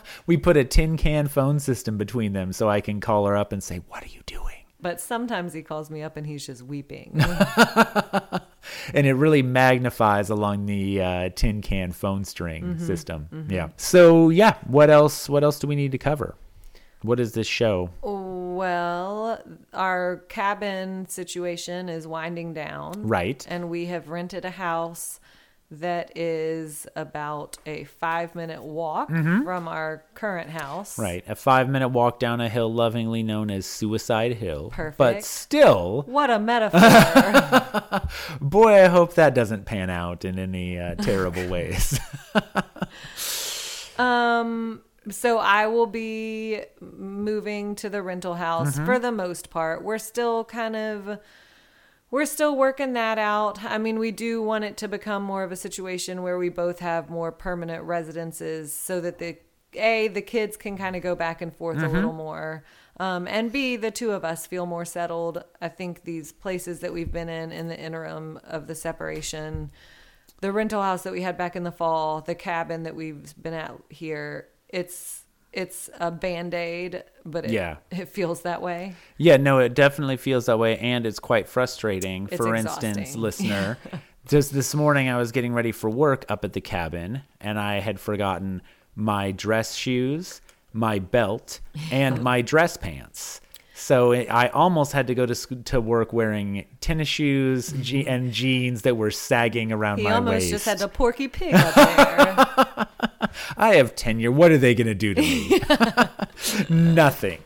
we 0.25 0.37
put 0.37 0.57
a 0.57 0.63
tin 0.63 0.97
can 0.97 1.27
phone 1.27 1.59
system 1.59 1.97
between 1.97 2.33
them 2.33 2.53
so 2.53 2.69
I 2.69 2.81
can 2.81 2.99
call 2.99 3.27
her 3.27 3.37
up 3.37 3.51
and 3.51 3.63
say, 3.63 3.81
What 3.87 4.03
are 4.03 4.09
you 4.09 4.21
doing? 4.25 4.46
But 4.79 5.01
sometimes 5.01 5.53
he 5.53 5.61
calls 5.61 5.89
me 5.89 6.01
up 6.03 6.17
and 6.17 6.25
he's 6.27 6.45
just 6.45 6.61
weeping. 6.63 7.19
and 8.93 9.07
it 9.07 9.13
really 9.13 9.41
magnifies 9.41 10.29
along 10.29 10.65
the 10.65 11.01
uh, 11.01 11.29
tin 11.35 11.61
can 11.61 11.91
phone 11.91 12.23
string 12.25 12.63
Mm-hmm. 12.63 12.85
system. 12.85 13.47
Yeah. 13.49 13.69
So 13.77 14.29
yeah, 14.29 14.55
what 14.67 14.89
else? 14.89 15.29
What 15.29 15.43
else 15.43 15.59
do 15.59 15.67
we 15.67 15.75
need 15.75 15.91
to 15.91 15.97
cover? 15.97 16.35
What 17.03 17.19
is 17.19 17.33
this 17.33 17.45
show? 17.47 17.91
Well, 18.01 19.39
our 19.73 20.23
cabin 20.29 21.07
situation 21.07 21.89
is 21.89 22.07
winding 22.07 22.53
down. 22.53 22.93
Right. 23.07 23.45
And 23.47 23.69
we 23.69 23.85
have 23.85 24.09
rented 24.09 24.45
a 24.45 24.49
house 24.49 25.19
that 25.69 26.13
is 26.15 26.87
about 26.95 27.57
a 27.65 27.83
five 27.83 28.35
minute 28.35 28.63
walk 28.63 29.09
from 29.09 29.67
our 29.67 30.03
current 30.13 30.49
house. 30.49 30.93
Mm-hmm. 30.93 31.01
Right. 31.01 31.23
A 31.27 31.35
five 31.35 31.67
minute 31.69 31.89
walk 31.89 32.19
down 32.19 32.39
a 32.39 32.47
hill 32.47 32.73
lovingly 32.73 33.21
known 33.21 33.51
as 33.51 33.65
Suicide 33.65 34.33
Hill. 34.35 34.69
Perfect. 34.73 34.97
But 34.97 35.23
still, 35.25 36.03
What 36.07 36.29
a 36.29 36.39
metaphor. 36.39 36.79
boy, 38.41 38.83
I 38.83 38.87
hope 38.87 39.15
that 39.15 39.33
doesn't 39.33 39.65
pan 39.65 39.89
out 39.89 40.23
in 40.23 40.39
any 40.39 40.79
uh, 40.79 40.95
terrible 40.95 41.47
ways. 41.49 41.99
um, 43.97 44.81
so 45.09 45.37
I 45.37 45.67
will 45.67 45.87
be 45.87 46.61
moving 46.81 47.75
to 47.75 47.89
the 47.89 48.01
rental 48.01 48.35
house 48.35 48.75
Mm-hmm. 48.75 48.85
for 48.85 48.99
the 48.99 49.11
most 49.11 49.49
part. 49.49 49.83
We're 49.83 49.97
still 49.97 50.43
kind 50.45 50.75
of 50.75 51.19
we're 52.09 52.25
still 52.25 52.55
working 52.55 52.93
that 52.93 53.17
out. 53.17 53.63
I 53.63 53.77
mean, 53.77 53.99
we 53.99 54.11
do 54.11 54.41
want 54.41 54.63
it 54.63 54.77
to 54.77 54.87
become 54.87 55.23
more 55.23 55.43
of 55.43 55.51
a 55.51 55.57
situation 55.57 56.23
where 56.23 56.37
we 56.37 56.49
both 56.49 56.79
have 56.79 57.09
more 57.09 57.31
permanent 57.31 57.83
residences 57.83 58.73
so 58.73 59.01
that 59.01 59.19
the 59.19 59.37
A, 59.73 60.07
the 60.07 60.21
kids 60.21 60.55
can 60.55 60.77
kind 60.77 60.95
of 60.95 61.01
go 61.01 61.15
back 61.15 61.41
and 61.41 61.53
forth 61.53 61.81
a 61.81 61.89
little 61.89 62.13
more. 62.13 62.63
Um, 62.99 63.27
and 63.27 63.51
B, 63.51 63.75
the 63.75 63.91
two 63.91 64.11
of 64.11 64.23
us 64.25 64.47
feel 64.47 64.65
more 64.65 64.85
settled. 64.85 65.43
I 65.61 65.67
think 65.67 66.03
these 66.03 66.31
places 66.31 66.79
that 66.79 66.93
we've 66.93 67.11
been 67.11 67.29
in 67.29 67.51
in 67.51 67.67
the 67.67 67.79
interim 67.79 68.39
of 68.43 68.67
the 68.67 68.75
separation, 68.75 69.69
the 70.41 70.51
rental 70.51 70.81
house 70.81 71.03
that 71.03 71.13
we 71.13 71.21
had 71.21 71.37
back 71.37 71.55
in 71.55 71.63
the 71.63 71.71
fall, 71.71 72.21
the 72.21 72.35
cabin 72.35 72.83
that 72.83 72.95
we've 72.95 73.35
been 73.41 73.53
at 73.53 73.73
here, 73.89 74.47
it's 74.69 75.25
it's 75.53 75.89
a 75.99 76.11
band-aid, 76.11 77.03
but 77.25 77.45
it, 77.45 77.51
Yeah. 77.51 77.77
it 77.91 78.09
feels 78.09 78.41
that 78.41 78.61
way. 78.61 78.95
Yeah, 79.17 79.37
no, 79.37 79.59
it 79.59 79.73
definitely 79.73 80.17
feels 80.17 80.45
that 80.47 80.59
way, 80.59 80.77
and 80.77 81.05
it's 81.05 81.19
quite 81.19 81.47
frustrating. 81.47 82.27
It's 82.31 82.37
for 82.37 82.53
instance, 82.55 83.15
listener, 83.15 83.77
just 84.27 84.53
this 84.53 84.75
morning 84.75 85.09
I 85.09 85.17
was 85.17 85.31
getting 85.31 85.53
ready 85.53 85.71
for 85.71 85.89
work 85.89 86.25
up 86.29 86.43
at 86.45 86.53
the 86.53 86.61
cabin, 86.61 87.21
and 87.41 87.59
I 87.59 87.79
had 87.79 87.99
forgotten 87.99 88.61
my 88.95 89.31
dress 89.31 89.73
shoes, 89.75 90.41
my 90.73 90.99
belt, 90.99 91.59
and 91.91 92.21
my 92.31 92.41
dress 92.41 92.77
pants. 92.77 93.41
So 93.73 94.11
it, 94.11 94.27
I 94.31 94.47
almost 94.47 94.91
had 94.91 95.05
to 95.07 95.13
go 95.15 95.27
to 95.27 95.35
to 95.65 95.79
work 95.79 96.11
wearing 96.11 96.65
tennis 96.81 97.07
shoes 97.07 97.71
je- 97.79 98.07
and 98.07 98.31
jeans 98.33 98.81
that 98.81 98.97
were 98.97 99.11
sagging 99.11 99.71
around 99.71 99.99
He 99.99 100.03
my 100.03 100.13
almost 100.13 100.33
waist. 100.33 100.49
just 100.49 100.65
had 100.65 100.79
to 100.79 100.87
porky 100.87 101.27
pig 101.27 101.53
up 101.53 101.75
there. 101.75 102.87
I 103.57 103.75
have 103.75 103.95
tenure. 103.95 104.31
What 104.31 104.51
are 104.51 104.57
they 104.57 104.75
going 104.75 104.87
to 104.87 104.95
do 104.95 105.13
to 105.13 105.21
me? 105.21 105.61
Nothing. 106.69 107.39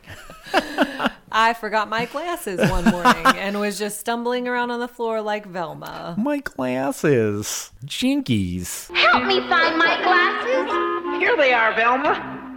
I 1.31 1.53
forgot 1.53 1.88
my 1.88 2.05
glasses 2.05 2.60
one 2.69 2.84
morning 2.86 3.25
and 3.38 3.60
was 3.60 3.79
just 3.79 3.99
stumbling 3.99 4.47
around 4.47 4.69
on 4.71 4.81
the 4.81 4.88
floor 4.88 5.21
like 5.21 5.45
Velma. 5.45 6.15
My 6.17 6.39
glasses, 6.39 7.71
jinkies. 7.86 8.93
Help 8.95 9.23
me 9.25 9.39
find 9.47 9.77
my 9.77 9.97
glasses. 10.03 11.21
Here 11.21 11.38
they 11.38 11.53
are, 11.53 11.73
Velma. 11.73 12.49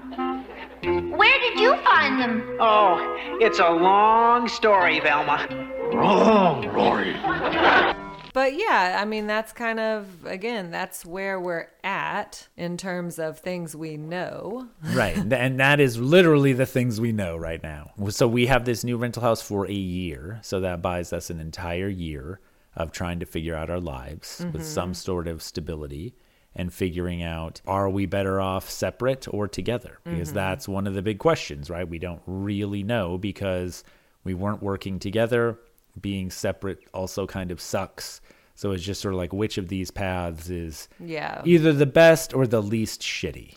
Where 1.16 1.38
did 1.38 1.60
you 1.60 1.76
find 1.84 2.20
them? 2.20 2.56
Oh, 2.60 3.16
it's 3.40 3.60
a 3.60 3.70
long 3.70 4.48
story, 4.48 4.98
Velma. 5.00 5.46
Wrong, 5.92 6.66
Rory. 6.68 7.14
But 8.34 8.54
yeah, 8.54 8.98
I 9.00 9.04
mean, 9.04 9.28
that's 9.28 9.52
kind 9.52 9.78
of, 9.78 10.26
again, 10.26 10.72
that's 10.72 11.06
where 11.06 11.38
we're 11.38 11.68
at 11.84 12.48
in 12.56 12.76
terms 12.76 13.20
of 13.20 13.38
things 13.38 13.74
we 13.76 13.96
know. 13.96 14.68
Right. 14.92 15.16
And 15.16 15.58
that 15.60 15.80
is 15.80 15.98
literally 15.98 16.52
the 16.52 16.66
things 16.66 17.00
we 17.00 17.12
know 17.12 17.36
right 17.36 17.62
now. 17.62 17.92
So 18.10 18.28
we 18.28 18.46
have 18.46 18.64
this 18.64 18.84
new 18.84 18.96
rental 18.96 19.22
house 19.22 19.40
for 19.40 19.66
a 19.66 19.72
year. 19.72 20.40
So 20.42 20.60
that 20.60 20.82
buys 20.82 21.12
us 21.12 21.30
an 21.30 21.40
entire 21.40 21.88
year 21.88 22.40
of 22.76 22.92
trying 22.92 23.20
to 23.20 23.26
figure 23.26 23.54
out 23.54 23.70
our 23.70 23.80
lives 23.80 24.40
with 24.40 24.62
mm-hmm. 24.62 24.62
some 24.62 24.94
sort 24.94 25.28
of 25.28 25.42
stability 25.42 26.14
and 26.56 26.72
figuring 26.72 27.22
out 27.22 27.60
are 27.66 27.88
we 27.88 28.06
better 28.06 28.40
off 28.40 28.68
separate 28.68 29.26
or 29.32 29.46
together? 29.48 29.98
Because 30.04 30.28
mm-hmm. 30.28 30.36
that's 30.36 30.68
one 30.68 30.86
of 30.86 30.94
the 30.94 31.02
big 31.02 31.18
questions, 31.18 31.70
right? 31.70 31.88
We 31.88 31.98
don't 31.98 32.22
really 32.26 32.82
know 32.82 33.16
because 33.16 33.84
we 34.24 34.34
weren't 34.34 34.62
working 34.62 34.98
together. 34.98 35.58
Being 36.00 36.30
separate 36.30 36.80
also 36.92 37.26
kind 37.26 37.50
of 37.50 37.60
sucks. 37.60 38.20
So 38.56 38.70
it's 38.72 38.82
just 38.84 39.00
sort 39.00 39.14
of 39.14 39.18
like 39.18 39.32
which 39.32 39.58
of 39.58 39.68
these 39.68 39.90
paths 39.90 40.48
is 40.50 40.88
Yeah. 41.00 41.42
either 41.44 41.72
the 41.72 41.86
best 41.86 42.32
or 42.34 42.46
the 42.46 42.62
least 42.62 43.00
shitty. 43.02 43.54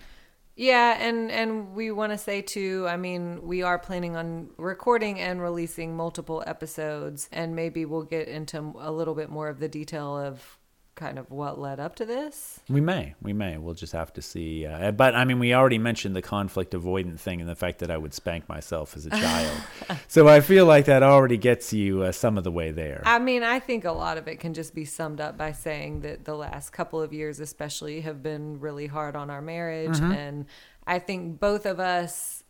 Yeah, 0.56 0.97
and 1.00 1.30
and 1.32 1.76
we 1.76 1.91
want 1.91 2.13
to 2.13 2.17
say 2.17 2.41
too. 2.41 2.86
I 2.89 2.97
mean, 2.97 3.43
we 3.43 3.62
are 3.62 3.78
planning 3.78 4.15
on 4.15 4.50
recording 4.58 5.19
and 5.19 5.39
releasing 5.39 5.95
multiple 5.95 6.43
episodes, 6.47 7.30
and 7.32 7.56
maybe 7.56 7.86
we'll 7.86 8.02
get 8.02 8.28
into 8.28 8.73
a 8.80 8.91
little 8.91 9.13
bit 9.13 9.30
more 9.30 9.50
of 9.50 9.60
the 9.60 9.67
detail 9.67 10.17
of 10.17 10.58
kind 10.98 11.18
of 11.18 11.32
what 11.32 11.58
led 11.58 11.80
up 11.80 11.96
to 11.96 12.06
this. 12.06 12.60
We 12.68 12.82
may, 12.82 13.16
we 13.22 13.32
may. 13.32 13.58
We'll 13.58 13.76
just 13.76 13.94
have 13.94 14.12
to 14.14 14.22
see. 14.22 14.66
Uh, 14.66 14.92
but 14.92 15.16
I 15.16 15.24
mean, 15.24 15.40
we 15.40 15.54
already 15.54 15.78
mentioned 15.78 16.16
the 16.16 16.22
conflict 16.22 16.74
avoidant 16.74 17.20
thing 17.20 17.40
and 17.40 17.50
the 17.50 17.56
fact 17.56 17.80
that 17.80 17.90
I 17.90 17.98
would 17.98 18.14
spank 18.14 18.50
myself 18.50 18.98
as 18.98 19.06
a 19.06 19.12
child. 19.12 19.58
so 20.10 20.28
I 20.28 20.42
feel 20.42 20.66
like 20.66 20.86
that 20.86 21.04
already 21.04 21.38
gets 21.38 21.72
you 21.72 22.04
uh, 22.04 22.12
some 22.12 22.38
of 22.38 22.44
the 22.44 22.52
way 22.52 22.72
there. 22.72 23.02
I 23.06 23.20
mean, 23.20 23.44
I 23.44 23.60
think 23.60 23.86
a 23.86 23.92
lot 23.94 24.18
of 24.18 24.28
it 24.28 24.42
can 24.42 24.54
just 24.54 24.76
be 24.76 24.84
summed 24.84 25.22
up 25.22 25.38
by 25.38 25.54
saying 25.54 26.02
that 26.02 26.26
the 26.26 26.36
last 26.36 26.72
couple 26.72 27.02
of 27.02 27.14
years, 27.14 27.40
especially, 27.40 28.02
have 28.02 28.22
been 28.22 28.60
really 28.60 28.88
hard 28.88 29.16
on 29.16 29.30
our 29.30 29.42
marriage. 29.42 30.00
And 30.00 30.46
I 30.86 31.00
think 31.00 31.40
both 31.40 31.66
of 31.66 31.80
us 31.80 32.44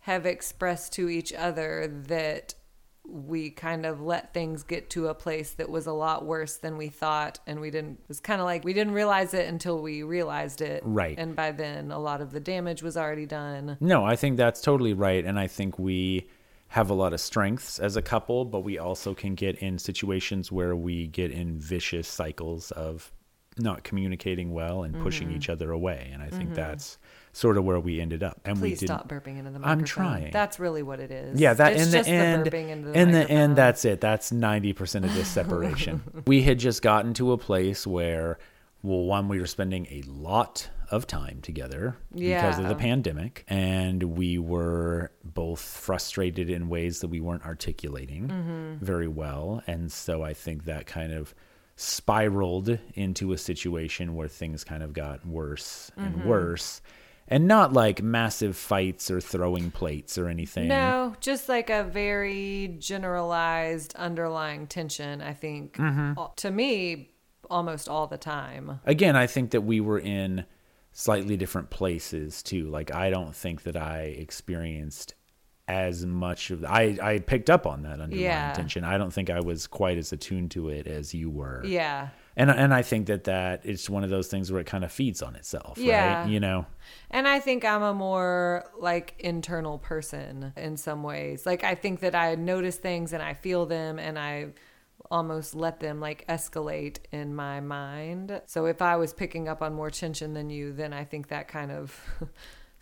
have 0.00 0.26
expressed 0.26 0.92
to 0.94 1.08
each 1.08 1.32
other 1.32 1.86
that 2.08 2.54
we 3.04 3.50
kind 3.50 3.84
of 3.84 4.00
let 4.00 4.32
things 4.32 4.62
get 4.62 4.88
to 4.90 5.08
a 5.08 5.14
place 5.14 5.52
that 5.52 5.68
was 5.68 5.86
a 5.86 5.92
lot 5.92 6.24
worse 6.24 6.56
than 6.58 6.76
we 6.76 6.88
thought 6.88 7.40
and 7.46 7.60
we 7.60 7.70
didn't 7.70 7.98
it 8.00 8.08
was 8.08 8.20
kind 8.20 8.40
of 8.40 8.44
like 8.44 8.64
we 8.64 8.72
didn't 8.72 8.92
realize 8.94 9.34
it 9.34 9.48
until 9.48 9.82
we 9.82 10.02
realized 10.04 10.60
it 10.60 10.82
Right. 10.86 11.18
and 11.18 11.34
by 11.34 11.50
then 11.50 11.90
a 11.90 11.98
lot 11.98 12.20
of 12.20 12.30
the 12.30 12.40
damage 12.40 12.82
was 12.82 12.96
already 12.96 13.26
done 13.26 13.76
No, 13.80 14.04
I 14.04 14.14
think 14.16 14.36
that's 14.36 14.60
totally 14.60 14.94
right. 14.94 15.24
And 15.24 15.38
I 15.38 15.46
think 15.48 15.78
we 15.78 16.28
have 16.68 16.88
a 16.90 16.94
lot 16.94 17.12
of 17.12 17.20
strengths 17.20 17.78
as 17.78 17.96
a 17.96 18.02
couple, 18.02 18.44
but 18.46 18.60
we 18.60 18.78
also 18.78 19.14
can 19.14 19.34
get 19.34 19.56
in 19.56 19.78
situations 19.78 20.50
where 20.50 20.74
we 20.74 21.06
get 21.06 21.30
in 21.30 21.58
vicious 21.58 22.08
cycles 22.08 22.70
of 22.70 23.12
not 23.58 23.84
communicating 23.84 24.52
well 24.52 24.82
and 24.82 24.98
pushing 25.02 25.28
Mm-hmm. 25.28 25.36
each 25.36 25.48
other 25.50 25.70
away. 25.72 26.10
And 26.12 26.22
I 26.22 26.28
think 26.28 26.54
that's 26.54 26.98
sort 27.32 27.56
of 27.56 27.64
where 27.64 27.78
we 27.80 28.00
ended 28.00 28.22
up. 28.22 28.40
And 28.44 28.60
we 28.60 28.70
please 28.70 28.80
did 28.80 28.86
stop 28.86 29.08
burping 29.08 29.38
into 29.38 29.50
the 29.50 29.58
microphone 29.58 29.78
I'm 29.80 29.84
trying. 29.84 30.30
that's 30.32 30.58
really 30.58 30.82
what 30.82 31.00
it 31.00 31.10
is 31.10 31.40
Yeah, 31.40 31.54
that 31.54 31.72
it's 31.74 31.84
in 31.84 31.90
the 31.90 31.96
just 31.98 32.08
end, 32.08 32.46
the 32.46 32.50
burping 32.50 32.68
into 32.70 32.88
the 32.88 32.98
in 33.00 33.10
the 33.10 33.30
end, 33.30 33.56
that's 33.56 33.84
it. 33.84 34.00
That's 34.00 34.32
ninety 34.32 34.72
percent 34.72 35.04
of 35.04 35.14
this 35.14 35.28
separation. 35.40 36.02
we 36.26 36.42
had 36.42 36.58
just 36.58 36.82
gotten 36.82 37.14
to 37.14 37.32
a 37.32 37.38
place 37.38 37.86
where, 37.86 38.38
well, 38.82 39.04
one, 39.04 39.28
we 39.28 39.38
were 39.38 39.46
spending 39.46 39.86
a 39.90 40.02
lot 40.02 40.68
of 40.90 41.06
time 41.06 41.38
together 41.40 41.96
because 42.14 42.58
of 42.58 42.68
the 42.68 42.74
pandemic, 42.74 43.44
and 43.48 44.02
we 44.02 44.36
were 44.38 45.10
both 45.24 45.60
frustrated 45.60 46.50
in 46.50 46.68
ways 46.68 47.00
that 47.00 47.08
we 47.08 47.18
weren't 47.20 47.44
articulating 47.46 48.28
Mm-hmm. 48.28 48.84
very 48.84 49.08
well, 49.08 49.62
and 49.66 49.90
so 49.90 50.22
I 50.22 50.34
think 50.34 50.64
that 50.64 50.86
kind 50.86 51.12
of 51.14 51.34
spiraled 51.76 52.78
into 52.94 53.32
a 53.32 53.38
situation 53.38 54.14
where 54.14 54.28
things 54.28 54.64
kind 54.64 54.82
of 54.82 54.92
got 54.92 55.26
worse 55.26 55.90
Mm-hmm. 55.98 56.04
and 56.20 56.24
worse. 56.24 56.80
And 57.28 57.48
not 57.48 57.72
like 57.72 58.02
massive 58.02 58.56
fights 58.56 59.10
or 59.10 59.20
throwing 59.20 59.70
plates 59.70 60.18
or 60.18 60.28
anything. 60.28 60.68
No, 60.68 61.14
just 61.20 61.48
like 61.48 61.70
a 61.70 61.82
very 61.84 62.76
generalized 62.78 63.94
underlying 63.96 64.66
tension, 64.66 65.22
I 65.22 65.32
think, 65.32 65.76
Mm-hmm. 65.76 66.20
to 66.36 66.50
me, 66.50 67.10
almost 67.48 67.88
all 67.88 68.06
the 68.06 68.18
time. 68.18 68.80
again, 68.84 69.16
I 69.16 69.26
think 69.26 69.50
that 69.52 69.62
we 69.62 69.80
were 69.80 69.98
in 69.98 70.44
slightly 70.92 71.36
different 71.38 71.70
places 71.70 72.42
too. 72.42 72.68
Like 72.68 72.94
I 72.94 73.08
don't 73.08 73.34
think 73.34 73.62
that 73.62 73.76
I 73.76 74.02
experienced 74.02 75.14
as 75.72 76.04
much 76.06 76.50
of 76.50 76.64
I 76.64 76.98
I 77.02 77.18
picked 77.18 77.50
up 77.50 77.66
on 77.66 77.82
that 77.82 78.00
underlying 78.00 78.20
Yeah. 78.20 78.52
tension. 78.52 78.84
I 78.84 78.98
don't 78.98 79.12
think 79.12 79.30
I 79.30 79.40
was 79.40 79.66
quite 79.66 79.98
as 79.98 80.12
attuned 80.12 80.50
to 80.52 80.68
it 80.68 80.86
as 80.86 81.14
you 81.14 81.30
were. 81.30 81.62
Yeah. 81.64 82.08
And 82.36 82.50
and 82.50 82.72
I 82.72 82.82
think 82.82 83.06
that 83.08 83.24
that 83.24 83.60
it's 83.64 83.90
one 83.90 84.04
of 84.04 84.10
those 84.10 84.28
things 84.28 84.50
where 84.50 84.60
it 84.60 84.66
kind 84.66 84.84
of 84.84 84.92
feeds 84.92 85.22
on 85.22 85.36
itself, 85.36 85.76
Yeah. 85.78 86.22
right? 86.22 86.30
You 86.30 86.40
know. 86.40 86.66
And 87.10 87.28
I 87.28 87.40
think 87.40 87.64
I'm 87.64 87.82
a 87.82 87.92
more 87.94 88.64
like 88.78 89.14
internal 89.18 89.78
person 89.78 90.52
in 90.56 90.76
some 90.76 91.02
ways. 91.02 91.44
Like 91.46 91.62
I 91.64 91.74
think 91.74 92.00
that 92.00 92.14
I 92.14 92.34
notice 92.34 92.76
things 92.76 93.12
and 93.12 93.22
I 93.22 93.34
feel 93.34 93.66
them 93.66 93.98
and 93.98 94.18
I 94.18 94.48
almost 95.10 95.54
let 95.54 95.80
them 95.80 96.00
like 96.00 96.26
escalate 96.28 96.96
in 97.10 97.34
my 97.34 97.60
mind. 97.60 98.40
So 98.46 98.64
if 98.66 98.80
I 98.80 98.96
was 98.96 99.12
picking 99.12 99.46
up 99.48 99.60
on 99.60 99.74
more 99.74 99.90
tension 99.90 100.32
than 100.32 100.48
you, 100.48 100.72
then 100.72 100.94
I 100.94 101.04
think 101.04 101.28
that 101.28 101.48
kind 101.48 101.70
of 101.70 102.00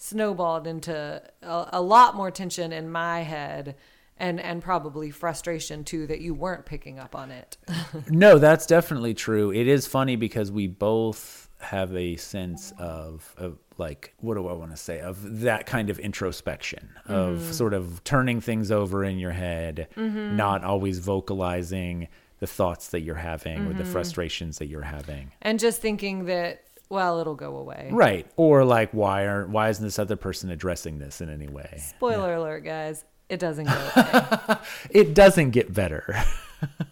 snowballed 0.01 0.67
into 0.67 1.23
a, 1.43 1.69
a 1.75 1.83
lot 1.83 2.17
more 2.17 2.31
tension 2.31 2.73
in 2.73 2.91
my 2.91 3.21
head 3.21 3.77
and 4.17 4.41
and 4.41 4.63
probably 4.63 5.11
frustration 5.11 5.85
too 5.85 6.07
that 6.07 6.21
you 6.21 6.33
weren't 6.33 6.65
picking 6.65 6.99
up 6.99 7.15
on 7.15 7.31
it. 7.31 7.57
No, 8.09 8.39
that's 8.39 8.67
definitely 8.67 9.15
true. 9.15 9.53
It 9.53 9.67
is 9.67 9.87
funny 9.87 10.17
because 10.17 10.51
we 10.51 10.67
both 10.69 11.49
have 11.59 11.95
a 11.95 12.17
sense 12.17 12.73
of, 12.79 13.35
of 13.37 13.59
like 13.77 14.15
what 14.19 14.35
do 14.35 14.49
I 14.49 14.53
want 14.53 14.71
to 14.71 14.77
say 14.77 15.01
of 15.01 15.41
that 15.41 15.67
kind 15.67 15.91
of 15.91 15.99
introspection 15.99 16.91
of 17.07 17.39
mm-hmm. 17.39 17.53
sort 17.53 17.75
of 17.75 18.03
turning 18.05 18.41
things 18.41 18.71
over 18.71 19.05
in 19.05 19.19
your 19.19 19.33
head, 19.33 19.89
mm-hmm. 19.97 20.37
not 20.37 20.65
always 20.65 20.99
vocalizing 20.99 22.09
the 22.39 22.47
thoughts 22.47 22.89
that 22.89 23.01
you're 23.01 23.17
having 23.17 23.67
or 23.67 23.75
the 23.75 23.83
mm-hmm. 23.83 23.93
frustrations 23.93 24.59
that 24.59 24.67
you're 24.67 24.83
having. 24.83 25.31
and 25.43 25.61
just 25.61 25.83
thinking 25.83 26.25
that 26.25 26.65
well, 26.91 27.21
it'll 27.21 27.35
go 27.35 27.57
away. 27.57 27.89
Right. 27.91 28.27
Or 28.37 28.65
like 28.65 28.91
why 28.93 29.27
aren't? 29.27 29.51
why 29.51 29.71
isn't 29.71 29.85
this 29.85 29.99
other 29.99 30.17
person 30.17 30.51
addressing 30.51 30.99
this 30.99 31.21
in 31.23 31.31
any 31.31 31.49
way? 31.49 31.79
Spoiler 31.79 32.35
alert, 32.35 32.65
guys. 32.65 33.05
It 33.31 33.39
doesn't 33.39 33.67
go 33.67 33.91
away. 33.97 34.59
It 34.91 35.15
doesn't 35.15 35.51
get 35.51 35.73
better. 35.73 36.23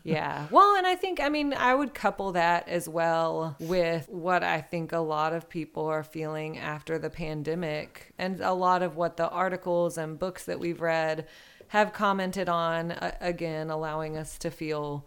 Yeah. 0.02 0.46
Well, 0.50 0.76
and 0.76 0.86
I 0.86 0.94
think, 0.94 1.20
I 1.20 1.28
mean, 1.28 1.52
I 1.52 1.74
would 1.74 1.92
couple 1.92 2.32
that 2.32 2.66
as 2.68 2.88
well 2.88 3.54
with 3.60 4.08
what 4.08 4.42
I 4.42 4.62
think 4.62 4.92
a 4.92 4.98
lot 4.98 5.34
of 5.34 5.50
people 5.50 5.84
are 5.86 6.02
feeling 6.02 6.56
after 6.56 6.98
the 6.98 7.10
pandemic. 7.10 8.14
And 8.16 8.40
a 8.40 8.54
lot 8.54 8.82
of 8.82 8.96
what 8.96 9.18
the 9.18 9.28
articles 9.28 9.98
and 9.98 10.18
books 10.18 10.46
that 10.46 10.58
we've 10.58 10.80
read 10.80 11.26
have 11.68 11.92
commented 11.92 12.48
on, 12.48 12.92
uh, 12.92 13.14
again, 13.20 13.68
allowing 13.68 14.16
us 14.16 14.38
to 14.38 14.50
feel 14.50 15.06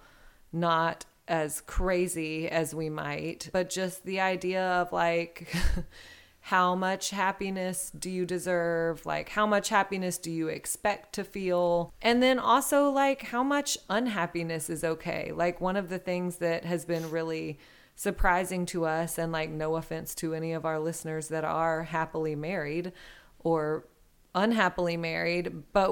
not 0.53 1.05
as 1.31 1.61
crazy 1.61 2.49
as 2.49 2.75
we 2.75 2.89
might, 2.89 3.49
but 3.53 3.69
just 3.69 4.03
the 4.03 4.19
idea 4.19 4.61
of 4.61 4.91
like, 4.91 5.47
how 6.41 6.75
much 6.75 7.11
happiness 7.11 7.89
do 7.97 8.09
you 8.09 8.25
deserve? 8.25 9.05
Like, 9.05 9.29
how 9.29 9.47
much 9.47 9.69
happiness 9.69 10.17
do 10.17 10.29
you 10.29 10.49
expect 10.49 11.13
to 11.13 11.23
feel? 11.23 11.93
And 12.01 12.21
then 12.21 12.37
also, 12.37 12.89
like, 12.89 13.21
how 13.21 13.43
much 13.43 13.77
unhappiness 13.89 14.69
is 14.69 14.83
okay? 14.83 15.31
Like, 15.33 15.61
one 15.61 15.77
of 15.77 15.87
the 15.87 15.99
things 15.99 16.35
that 16.37 16.65
has 16.65 16.83
been 16.83 17.09
really 17.09 17.59
surprising 17.95 18.65
to 18.65 18.85
us, 18.85 19.17
and 19.17 19.31
like, 19.31 19.49
no 19.49 19.77
offense 19.77 20.13
to 20.15 20.33
any 20.33 20.51
of 20.51 20.65
our 20.65 20.79
listeners 20.79 21.29
that 21.29 21.45
are 21.45 21.83
happily 21.83 22.35
married 22.35 22.91
or 23.39 23.85
unhappily 24.33 24.95
married 24.95 25.51
but 25.73 25.91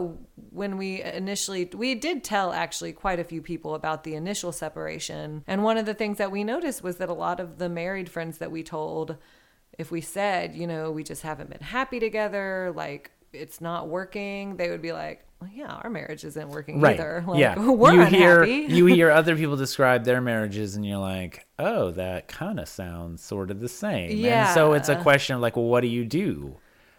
when 0.51 0.77
we 0.77 1.01
initially 1.01 1.69
we 1.73 1.93
did 1.93 2.23
tell 2.23 2.53
actually 2.53 2.93
quite 2.93 3.19
a 3.19 3.23
few 3.23 3.41
people 3.41 3.75
about 3.75 4.05
the 4.05 4.15
initial 4.15 4.53
separation 4.53 5.43
and 5.45 5.61
one 5.61 5.77
of 5.77 5.85
the 5.85 5.93
things 5.93 6.17
that 6.17 6.31
we 6.31 6.43
noticed 6.43 6.81
was 6.81 6.97
that 6.97 7.09
a 7.09 7.13
lot 7.13 7.41
of 7.41 7.57
the 7.57 7.67
married 7.67 8.07
friends 8.09 8.37
that 8.37 8.49
we 8.49 8.63
told 8.63 9.17
if 9.77 9.91
we 9.91 9.99
said 9.99 10.55
you 10.55 10.65
know 10.65 10.89
we 10.89 11.03
just 11.03 11.21
haven't 11.21 11.49
been 11.49 11.59
happy 11.59 11.99
together 11.99 12.71
like 12.75 13.11
it's 13.33 13.59
not 13.59 13.89
working 13.89 14.55
they 14.55 14.69
would 14.69 14.81
be 14.81 14.93
like 14.93 15.25
well 15.41 15.49
yeah 15.53 15.73
our 15.83 15.89
marriage 15.89 16.23
isn't 16.23 16.47
working 16.47 16.79
right. 16.79 16.97
either 16.97 17.21
like, 17.27 17.39
yeah. 17.39 17.59
we're 17.69 17.91
you 17.91 18.01
unhappy 18.01 18.17
hear 18.17 18.43
you 18.69 18.85
hear 18.85 19.11
other 19.11 19.35
people 19.35 19.57
describe 19.57 20.05
their 20.05 20.21
marriages 20.21 20.75
and 20.75 20.85
you're 20.85 20.97
like, 20.97 21.45
"Oh, 21.57 21.91
that 21.91 22.27
kind 22.27 22.59
of 22.59 22.67
sounds 22.67 23.21
sort 23.21 23.51
of 23.51 23.59
the 23.59 23.69
same." 23.69 24.11
yeah. 24.11 24.47
And 24.47 24.53
so 24.53 24.73
it's 24.73 24.89
a 24.89 24.95
question 24.95 25.35
of 25.35 25.41
like, 25.41 25.55
well, 25.55 25.65
what 25.65 25.81
do 25.81 25.87
you 25.87 26.05
do 26.05 26.57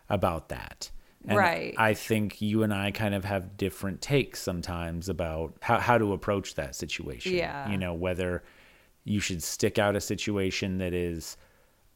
about 0.09 0.49
that? 0.51 0.91
And 1.27 1.37
Right. 1.39 1.75
I 1.77 1.95
think 1.95 2.41
you 2.41 2.63
and 2.63 2.73
I 2.73 2.91
kind 2.91 3.15
of 3.15 3.25
have 3.25 3.57
different 3.57 4.01
takes 4.01 4.41
sometimes 4.41 5.09
about 5.09 5.55
how, 5.61 5.79
how 5.79 5.99
to 5.99 6.13
approach 6.13 6.55
that 6.55 6.75
situation. 6.75 7.35
Yeah. 7.35 7.71
You 7.71 7.77
know, 7.77 7.93
whether 7.93 8.43
you 9.05 9.21
should 9.21 9.43
stick 9.43 9.79
out 9.79 9.97
a 9.97 10.01
situation 10.01 10.79
that 10.79 10.95
is 10.95 11.37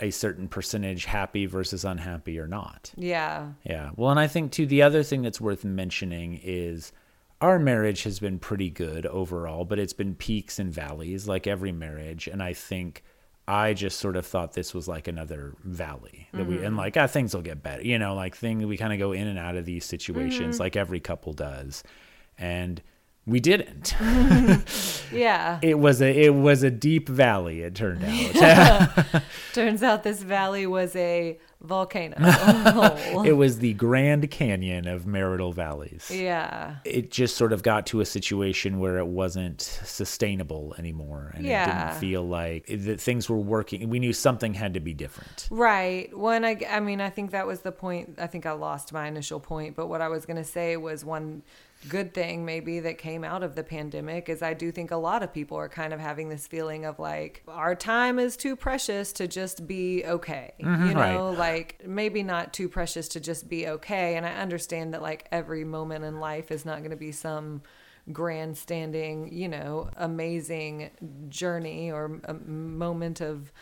a 0.01 0.11
certain 0.11 0.49
percentage 0.49 1.05
happy 1.05 1.47
versus 1.47 1.85
unhappy 1.85 2.39
or 2.39 2.47
not. 2.49 2.93
yeah 2.97 3.53
Yeah. 3.65 3.91
Well, 3.97 4.11
and 4.11 4.19
I 4.21 4.27
think 4.27 4.53
too 4.53 4.67
the 4.67 4.83
other 4.83 5.03
thing 5.03 5.23
that's 5.23 5.41
worth 5.41 5.65
mentioning 5.65 6.41
is 6.43 6.93
our 7.41 7.59
marriage 7.59 8.03
has 8.03 8.19
been 8.19 8.39
pretty 8.39 8.71
good 8.71 9.07
overall, 9.07 9.65
but 9.65 9.79
it's 9.79 9.93
been 9.93 10.15
peaks 10.15 10.59
and 10.59 10.73
valleys 10.73 11.29
like 11.29 11.47
every 11.47 11.73
marriage, 11.73 12.27
and 12.27 12.43
I 12.43 12.55
think 12.55 13.05
I 13.47 13.75
just 13.75 13.99
sort 13.99 14.17
of 14.17 14.27
thought 14.27 14.55
this 14.55 14.73
was 14.73 14.89
like 14.89 15.07
another 15.07 15.55
valley 15.65 16.29
that 16.33 16.47
we 16.47 16.65
and 16.65 16.77
like 16.77 16.97
ah, 16.97 17.07
things 17.07 17.35
will 17.35 17.43
get 17.43 17.63
better, 17.63 17.83
you 17.83 17.99
know, 17.99 18.15
like 18.15 18.35
thing 18.35 18.67
we 18.67 18.77
kind 18.77 18.93
of 18.93 18.99
go 18.99 19.13
in 19.13 19.27
and 19.27 19.39
out 19.39 19.57
of 19.57 19.67
these 19.67 19.85
situations 19.85 20.59
like 20.59 20.77
every 20.77 21.01
couple 21.01 21.35
does, 21.35 21.85
and 22.39 22.81
we 23.27 23.41
didn't. 23.41 23.95
yeah 25.13 25.59
it 25.63 25.79
was 25.79 26.01
a 26.01 26.25
it 26.25 26.35
was 26.35 26.63
a 26.63 26.71
deep 26.71 27.09
valley. 27.09 27.61
It 27.61 27.75
turned 27.75 28.05
out. 28.37 29.23
turns 29.53 29.83
out 29.83 30.03
this 30.05 30.23
valley 30.23 30.67
was 30.67 30.97
a 30.97 31.39
volcano. 31.65 32.17
Oh. 32.75 33.23
It 33.25 33.33
was 33.33 33.59
the 33.59 33.75
Grand 33.75 34.31
Canyon 34.31 34.87
of 34.87 35.07
marital 35.07 35.53
valleys. 35.53 36.11
yeah. 36.13 36.77
It 36.85 37.11
just 37.11 37.37
sort 37.37 37.53
of 37.53 37.63
got 37.63 37.87
to 37.87 38.01
a 38.01 38.05
situation 38.05 38.79
where 38.79 38.99
it 38.99 39.07
wasn't 39.07 39.61
sustainable 39.61 40.75
anymore, 40.79 41.33
and 41.35 41.47
it 41.47 41.49
didn't 41.49 41.95
feel 41.95 42.23
like 42.27 42.67
that 42.67 43.01
things 43.01 43.29
were 43.29 43.39
working. 43.39 43.89
We 43.89 43.99
knew 43.99 44.13
something 44.13 44.55
had 44.55 44.75
to 44.75 44.81
be 44.81 44.95
different. 44.95 45.49
Right. 45.51 46.17
When 46.17 46.45
I, 46.45 46.61
I 46.69 46.81
mean, 46.81 47.01
I 47.01 47.11
think 47.11 47.31
that 47.33 47.47
was 47.47 47.61
the 47.61 47.73
point. 47.73 48.19
I 48.19 48.27
think 48.27 48.47
I 48.47 48.53
lost 48.53 48.93
my 48.93 49.07
initial 49.07 49.41
point, 49.41 49.77
but 49.77 49.87
what 49.87 50.01
I 50.01 50.09
was 50.09 50.27
going 50.27 50.37
to 50.37 50.45
say 50.45 50.77
was 50.77 51.05
one 51.05 51.43
good 51.89 52.15
thing 52.15 52.45
maybe 52.45 52.81
that 52.81 52.99
came 52.99 53.25
out 53.25 53.43
of 53.43 53.55
the 53.55 53.63
pandemic 53.63 54.29
is 54.29 54.43
I 54.43 54.55
do 54.55 54.73
think 54.73 54.91
a 54.91 54.97
lot 54.97 55.23
of 55.23 55.33
people 55.33 55.57
are 55.57 55.69
kind 55.69 55.93
of 55.93 56.01
having 56.01 56.29
this 56.29 56.47
feeling 56.47 56.85
of 56.85 56.99
like 56.99 57.43
our 57.49 57.75
time 57.75 58.19
is 58.19 58.37
too 58.37 58.57
precious 58.57 59.13
to 59.15 59.29
just 59.29 59.67
be 59.67 60.05
okay. 60.05 60.55
Mm-hmm, 60.61 60.89
you 60.89 60.95
right. 60.95 61.15
know, 61.15 61.31
like 61.31 61.83
maybe 61.87 62.23
not 62.23 62.53
too 62.53 62.69
precious 62.69 63.09
to 63.09 63.21
just 63.21 63.49
be 63.49 63.69
okay. 63.69 64.17
And 64.17 64.25
I 64.25 64.35
understand 64.35 64.95
that 64.95 65.03
like 65.03 65.29
every 65.31 65.65
moment 65.65 66.05
in 66.05 66.21
life 66.21 66.51
is 66.51 66.65
not 66.65 66.79
going 66.79 66.91
to 66.91 66.97
be 66.97 67.13
some 67.13 67.63
grandstanding, 68.13 69.33
you 69.33 69.49
know, 69.49 69.91
amazing 69.97 70.91
journey 71.29 71.91
or 71.91 72.21
a 72.25 72.35
moment 72.35 73.21
of 73.21 73.53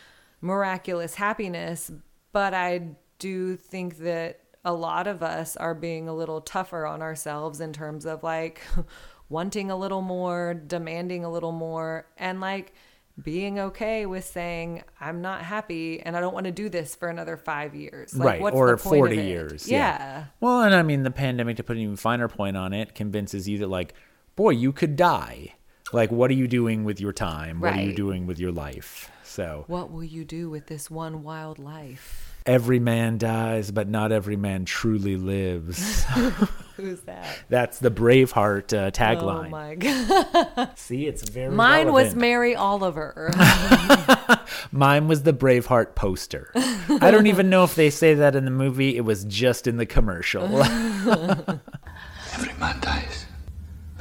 miraculous 0.41 1.15
happiness. 1.15 1.91
But 2.31 2.53
I 2.53 2.95
do 3.19 3.55
think 3.55 3.97
that 3.99 4.42
a 4.65 4.73
lot 4.73 5.07
of 5.07 5.21
us 5.21 5.57
are 5.57 5.73
being 5.73 6.07
a 6.07 6.13
little 6.13 6.41
tougher 6.41 6.85
on 6.85 7.01
ourselves 7.01 7.59
in 7.59 7.73
terms 7.73 8.05
of 8.05 8.23
like 8.23 8.61
wanting 9.29 9.71
a 9.71 9.75
little 9.75 10.01
more, 10.01 10.53
demanding 10.53 11.25
a 11.25 11.31
little 11.31 11.51
more, 11.51 12.07
and 12.17 12.39
like 12.39 12.73
being 13.21 13.59
okay 13.59 14.05
with 14.05 14.25
saying, 14.25 14.83
I'm 14.99 15.21
not 15.21 15.43
happy 15.43 15.99
and 16.01 16.17
I 16.17 16.19
don't 16.19 16.33
want 16.33 16.45
to 16.45 16.51
do 16.51 16.67
this 16.69 16.95
for 16.95 17.09
another 17.09 17.37
five 17.37 17.75
years. 17.75 18.15
Like, 18.15 18.25
right. 18.25 18.41
what's 18.41 18.55
or 18.55 18.71
the 18.71 18.77
point 18.77 18.97
40 18.97 19.19
of 19.19 19.25
years. 19.25 19.69
Yeah. 19.69 20.25
Well, 20.39 20.63
and 20.63 20.73
I 20.73 20.81
mean, 20.81 21.03
the 21.03 21.11
pandemic, 21.11 21.57
to 21.57 21.63
put 21.63 21.75
an 21.75 21.83
even 21.83 21.95
finer 21.95 22.27
point 22.27 22.57
on 22.57 22.73
it, 22.73 22.95
convinces 22.95 23.47
you 23.47 23.59
that, 23.59 23.67
like, 23.67 23.93
boy, 24.35 24.51
you 24.51 24.71
could 24.71 24.95
die. 24.95 25.53
Like, 25.91 26.11
what 26.11 26.31
are 26.31 26.35
you 26.35 26.47
doing 26.47 26.85
with 26.85 26.99
your 26.99 27.13
time? 27.13 27.59
What 27.59 27.75
are 27.75 27.81
you 27.81 27.93
doing 27.93 28.25
with 28.25 28.39
your 28.39 28.51
life? 28.51 29.11
So, 29.21 29.65
What 29.67 29.91
will 29.91 30.03
you 30.03 30.25
do 30.25 30.49
with 30.49 30.67
this 30.67 30.89
one 30.89 31.21
wild 31.21 31.59
life? 31.59 32.32
Every 32.45 32.79
man 32.79 33.17
dies, 33.17 33.71
but 33.71 33.87
not 33.87 34.11
every 34.11 34.35
man 34.35 34.65
truly 34.65 35.15
lives. 35.15 36.03
Who's 36.77 37.01
that? 37.01 37.43
That's 37.49 37.79
the 37.79 37.91
Braveheart 37.91 38.73
uh, 38.73 38.87
Oh 38.87 38.91
tagline. 38.91 39.49
my 39.51 39.75
god. 39.75 40.71
See, 40.77 41.05
it's 41.05 41.27
very 41.29 41.53
Mine 41.53 41.93
was. 41.93 42.15
Mary 42.15 42.55
Oliver. 42.55 43.31
Mine 44.71 45.07
was 45.07 45.23
the 45.23 45.33
Braveheart 45.33 45.93
poster. 45.95 46.51
I 46.55 47.11
don't 47.11 47.27
even 47.27 47.49
know 47.49 47.63
if 47.63 47.75
they 47.75 47.89
say 47.89 48.15
that 48.15 48.35
in 48.35 48.45
the 48.45 48.51
movie. 48.51 48.97
It 48.97 49.01
was 49.01 49.23
just 49.25 49.67
in 49.67 49.77
the 49.77 49.85
commercial. 49.85 50.63
Every 50.63 52.53
man 52.59 52.79
dies. 52.81 53.25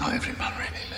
Not 0.00 0.14
every 0.14 0.34
man 0.36 0.52
really 0.54 0.70
lives. 0.70 0.91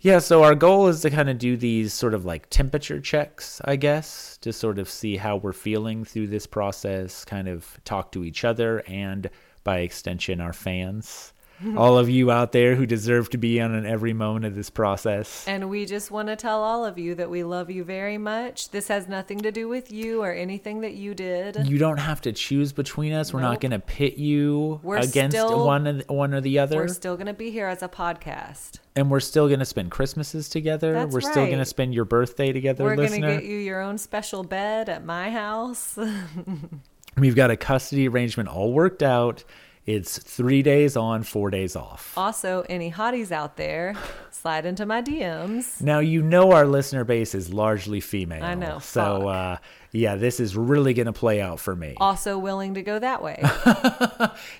Yeah, 0.00 0.18
so 0.18 0.42
our 0.42 0.54
goal 0.54 0.88
is 0.88 1.00
to 1.02 1.10
kind 1.10 1.28
of 1.28 1.38
do 1.38 1.56
these 1.56 1.92
sort 1.92 2.14
of 2.14 2.24
like 2.24 2.48
temperature 2.50 3.00
checks, 3.00 3.60
I 3.64 3.76
guess, 3.76 4.38
to 4.38 4.52
sort 4.52 4.78
of 4.78 4.88
see 4.88 5.16
how 5.16 5.36
we're 5.36 5.52
feeling 5.52 6.04
through 6.04 6.28
this 6.28 6.46
process, 6.46 7.24
kind 7.24 7.48
of 7.48 7.78
talk 7.84 8.12
to 8.12 8.24
each 8.24 8.44
other 8.44 8.82
and 8.86 9.28
by 9.64 9.78
extension 9.80 10.40
our 10.40 10.52
fans. 10.52 11.32
All 11.76 11.98
of 11.98 12.08
you 12.08 12.30
out 12.30 12.52
there 12.52 12.74
who 12.74 12.86
deserve 12.86 13.30
to 13.30 13.38
be 13.38 13.60
on 13.60 13.74
in 13.74 13.84
every 13.86 14.12
moment 14.12 14.44
of 14.44 14.54
this 14.54 14.70
process. 14.70 15.46
and 15.48 15.68
we 15.68 15.86
just 15.86 16.10
want 16.10 16.28
to 16.28 16.36
tell 16.36 16.62
all 16.62 16.84
of 16.84 16.98
you 16.98 17.14
that 17.16 17.28
we 17.30 17.42
love 17.42 17.68
you 17.70 17.82
very 17.84 18.16
much. 18.18 18.70
This 18.70 18.88
has 18.88 19.08
nothing 19.08 19.38
to 19.40 19.50
do 19.50 19.68
with 19.68 19.90
you 19.90 20.22
or 20.22 20.32
anything 20.32 20.82
that 20.82 20.94
you 20.94 21.14
did. 21.14 21.66
You 21.66 21.78
don't 21.78 21.98
have 21.98 22.20
to 22.22 22.32
choose 22.32 22.72
between 22.72 23.12
us. 23.12 23.32
We're 23.32 23.40
not 23.40 23.60
going 23.60 23.72
to 23.72 23.78
pit 23.80 24.18
you 24.18 24.80
We're 24.82 24.98
against 24.98 25.36
still- 25.36 25.66
one, 25.66 26.02
one 26.08 26.32
or 26.34 26.40
the 26.40 26.58
other. 26.60 26.76
We're 26.76 26.88
still 26.88 27.16
going 27.16 27.26
to 27.26 27.32
be 27.34 27.50
here 27.50 27.66
as 27.66 27.82
a 27.82 27.88
podcast. 27.88 28.78
and 28.94 29.10
we're 29.10 29.20
still 29.20 29.48
going 29.48 29.58
to 29.60 29.64
spend 29.64 29.90
Christmases 29.90 30.48
together. 30.48 30.92
That's 30.92 31.12
we're 31.12 31.20
still 31.20 31.46
going 31.46 31.58
to 31.58 31.64
spend 31.64 31.94
your 31.94 32.04
birthday 32.04 32.52
together, 32.52 32.84
We're 32.84 32.96
going 32.96 33.10
to 33.12 33.20
get 33.20 33.44
you 33.44 33.56
your 33.56 33.80
own 33.80 33.98
special 33.98 34.42
bed 34.44 34.88
at 34.88 35.04
my 35.04 35.30
house. 35.30 35.98
We've 37.16 37.34
got 37.36 37.50
a 37.50 37.56
custody 37.56 38.06
arrangement 38.08 38.48
all 38.48 38.72
worked 38.72 39.02
out. 39.02 39.42
It's 39.88 40.18
three 40.18 40.62
days 40.62 40.98
on, 40.98 41.22
four 41.22 41.48
days 41.48 41.74
off. 41.74 42.12
also, 42.14 42.62
any 42.68 42.92
hotties 42.92 43.32
out 43.32 43.56
there, 43.56 43.94
slide 44.30 44.66
into 44.66 44.84
my 44.84 45.00
DMs. 45.00 45.80
Now 45.80 46.00
you 46.00 46.20
know 46.20 46.52
our 46.52 46.66
listener 46.66 47.04
base 47.04 47.34
is 47.34 47.50
largely 47.54 48.00
female. 48.00 48.44
I 48.44 48.54
know, 48.54 48.80
So 48.80 49.28
uh, 49.28 49.56
yeah, 49.92 50.16
this 50.16 50.40
is 50.40 50.54
really 50.58 50.92
going 50.92 51.06
to 51.06 51.14
play 51.14 51.40
out 51.40 51.58
for 51.58 51.74
me. 51.74 51.94
Also 52.00 52.36
willing 52.38 52.74
to 52.74 52.82
go 52.82 52.98
that 52.98 53.22
way. 53.22 53.42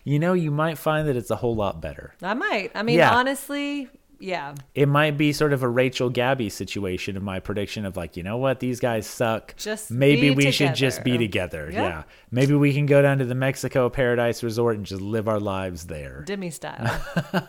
You 0.04 0.18
know, 0.18 0.32
you 0.32 0.50
might 0.50 0.78
find 0.78 1.06
that 1.08 1.16
it's 1.16 1.30
a 1.30 1.36
whole 1.36 1.54
lot 1.54 1.82
better. 1.82 2.14
I 2.22 2.32
might. 2.32 2.70
I 2.74 2.82
mean, 2.82 2.96
Yeah. 2.96 3.14
honestly, 3.14 3.88
yeah. 4.18 4.54
It 4.74 4.88
might 4.88 5.16
be 5.16 5.32
sort 5.32 5.52
of 5.52 5.62
a 5.62 5.68
Rachel 5.68 6.10
Gabby 6.10 6.48
situation 6.48 7.16
of 7.16 7.22
my 7.22 7.40
prediction 7.40 7.84
of 7.84 7.96
like, 7.96 8.16
you 8.16 8.22
know 8.22 8.36
what, 8.36 8.60
these 8.60 8.80
guys 8.80 9.06
suck. 9.06 9.56
Just 9.56 9.90
maybe 9.90 10.30
be 10.30 10.30
we 10.32 10.50
should 10.50 10.74
just 10.74 11.04
be 11.04 11.18
together. 11.18 11.66
together. 11.66 11.70
Yeah. 11.70 11.88
Yeah. 11.88 12.02
Maybe 12.30 12.54
we 12.54 12.72
can 12.72 12.86
go 12.86 13.02
down 13.02 13.18
to 13.18 13.24
the 13.24 13.34
Mexico 13.34 13.88
Paradise 13.88 14.42
Resort 14.42 14.76
and 14.76 14.86
just 14.86 15.02
live 15.02 15.28
our 15.28 15.40
lives 15.40 15.86
there. 15.86 16.22
Demi 16.26 16.50
style. 16.50 17.00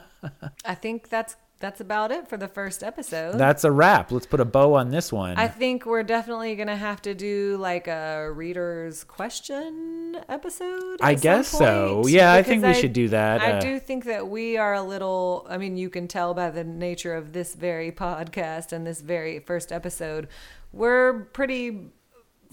I 0.65 0.75
think 0.75 1.09
that's 1.09 1.35
that's 1.59 1.81
about 1.81 2.11
it 2.11 2.27
for 2.27 2.37
the 2.37 2.47
first 2.47 2.83
episode. 2.83 3.37
That's 3.37 3.63
a 3.65 3.71
wrap. 3.71 4.11
Let's 4.11 4.25
put 4.25 4.39
a 4.39 4.45
bow 4.45 4.75
on 4.75 4.89
this 4.91 5.11
one. 5.11 5.37
I 5.37 5.47
think 5.49 5.85
we're 5.85 6.03
definitely 6.03 6.55
gonna 6.55 6.75
have 6.77 7.01
to 7.03 7.13
do 7.13 7.57
like 7.59 7.87
a 7.87 8.31
reader's 8.31 9.03
question 9.03 10.17
episode. 10.29 10.99
I 11.01 11.15
guess 11.15 11.47
so. 11.49 12.05
Yeah, 12.07 12.33
I 12.33 12.43
think 12.43 12.63
we 12.63 12.73
should 12.73 12.93
do 12.93 13.09
that. 13.09 13.41
I 13.41 13.51
Uh, 13.53 13.59
do 13.59 13.79
think 13.79 14.05
that 14.05 14.27
we 14.29 14.57
are 14.57 14.73
a 14.73 14.81
little. 14.81 15.45
I 15.49 15.57
mean, 15.57 15.75
you 15.77 15.89
can 15.89 16.07
tell 16.07 16.33
by 16.33 16.49
the 16.49 16.63
nature 16.63 17.13
of 17.13 17.33
this 17.33 17.55
very 17.55 17.91
podcast 18.05 18.71
and 18.71 18.87
this 18.87 19.01
very 19.01 19.39
first 19.39 19.71
episode, 19.71 20.27
we're 20.71 21.25
pretty. 21.33 21.91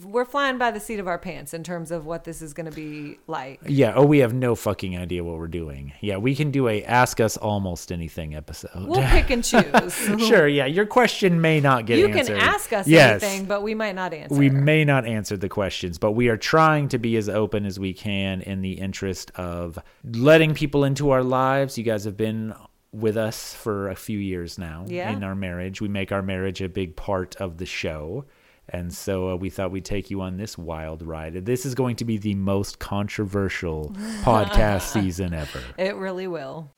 We're 0.05 0.27
flying 0.27 0.59
by 0.59 0.73
the 0.73 0.81
seat 0.81 0.99
of 0.99 1.09
our 1.09 1.17
pants 1.19 1.55
in 1.55 1.63
terms 1.63 1.91
of 1.91 2.05
what 2.05 2.25
this 2.25 2.43
is 2.43 2.53
going 2.53 2.69
to 2.71 2.77
be 2.77 3.19
like. 3.27 3.61
Yeah. 3.67 3.95
Oh, 3.97 4.05
we 4.05 4.19
have 4.19 4.35
no 4.35 4.55
fucking 4.55 4.99
idea 4.99 5.25
what 5.25 5.39
we're 5.39 5.47
doing. 5.49 5.95
Yeah, 6.03 6.19
we 6.19 6.35
can 6.35 6.51
do 6.51 6.69
a 6.69 6.85
ask 6.85 7.19
us 7.19 7.39
almost 7.39 7.91
anything 7.91 8.35
episode. 8.35 8.87
We'll 8.87 9.01
pick 9.09 9.31
and 9.31 9.43
choose. 9.43 9.95
sure. 10.29 10.47
Yeah, 10.47 10.67
your 10.67 10.85
question 10.85 11.41
may 11.41 11.61
not 11.61 11.87
get 11.87 11.99
You 11.99 12.09
answered. 12.09 12.39
can 12.39 12.47
ask 12.47 12.75
us 12.75 12.87
yes, 12.87 13.23
anything, 13.23 13.47
but 13.47 13.63
we 13.63 13.75
might 13.75 13.95
not 13.95 14.13
answer. 14.13 14.35
We 14.35 14.51
may 14.51 14.85
not 14.85 15.07
answer 15.07 15.39
the 15.39 15.49
questions, 15.49 15.97
but 15.97 16.13
we 16.13 16.29
are 16.29 16.37
trying 16.37 16.89
to 16.89 16.99
be 16.99 17.17
as 17.17 17.31
open 17.31 17.65
as 17.65 17.79
we 17.81 17.95
can 17.95 18.43
in 18.43 18.61
the 18.61 18.73
interest 18.73 19.31
of 19.37 19.79
letting 20.05 20.53
people 20.53 20.85
into 20.85 21.09
our 21.11 21.23
lives. 21.23 21.79
You 21.79 21.85
guys 21.85 22.05
have 22.05 22.19
been 22.19 22.53
with 22.93 23.17
us 23.17 23.55
for 23.55 23.89
a 23.89 23.97
few 23.97 24.19
years 24.19 24.59
now 24.59 24.85
Yeah. 24.89 25.11
in 25.11 25.25
our 25.25 25.35
marriage. 25.35 25.81
We 25.81 25.89
make 25.89 26.13
our 26.13 26.23
marriage 26.23 26.61
a 26.61 26.69
big 26.69 26.97
part 26.97 27.37
of 27.37 27.57
the 27.59 27.67
show. 27.67 28.27
And 28.69 28.93
so 28.93 29.31
uh, 29.31 29.37
we 29.37 29.49
thought 29.51 29.71
we'd 29.71 29.85
take 29.85 30.11
you 30.11 30.21
on 30.21 30.37
this 30.37 30.59
wild 30.59 31.03
ride. 31.03 31.47
This 31.47 31.65
is 31.65 31.75
going 31.75 31.97
to 31.97 32.05
be 32.05 32.19
the 32.19 32.35
most 32.35 32.79
controversial 32.79 33.91
podcast 34.23 34.83
season 34.93 35.35
ever. 35.35 35.61
It 35.79 35.95
really 35.97 36.27
will. 36.27 36.73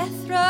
Death 0.00 0.30
row 0.30 0.49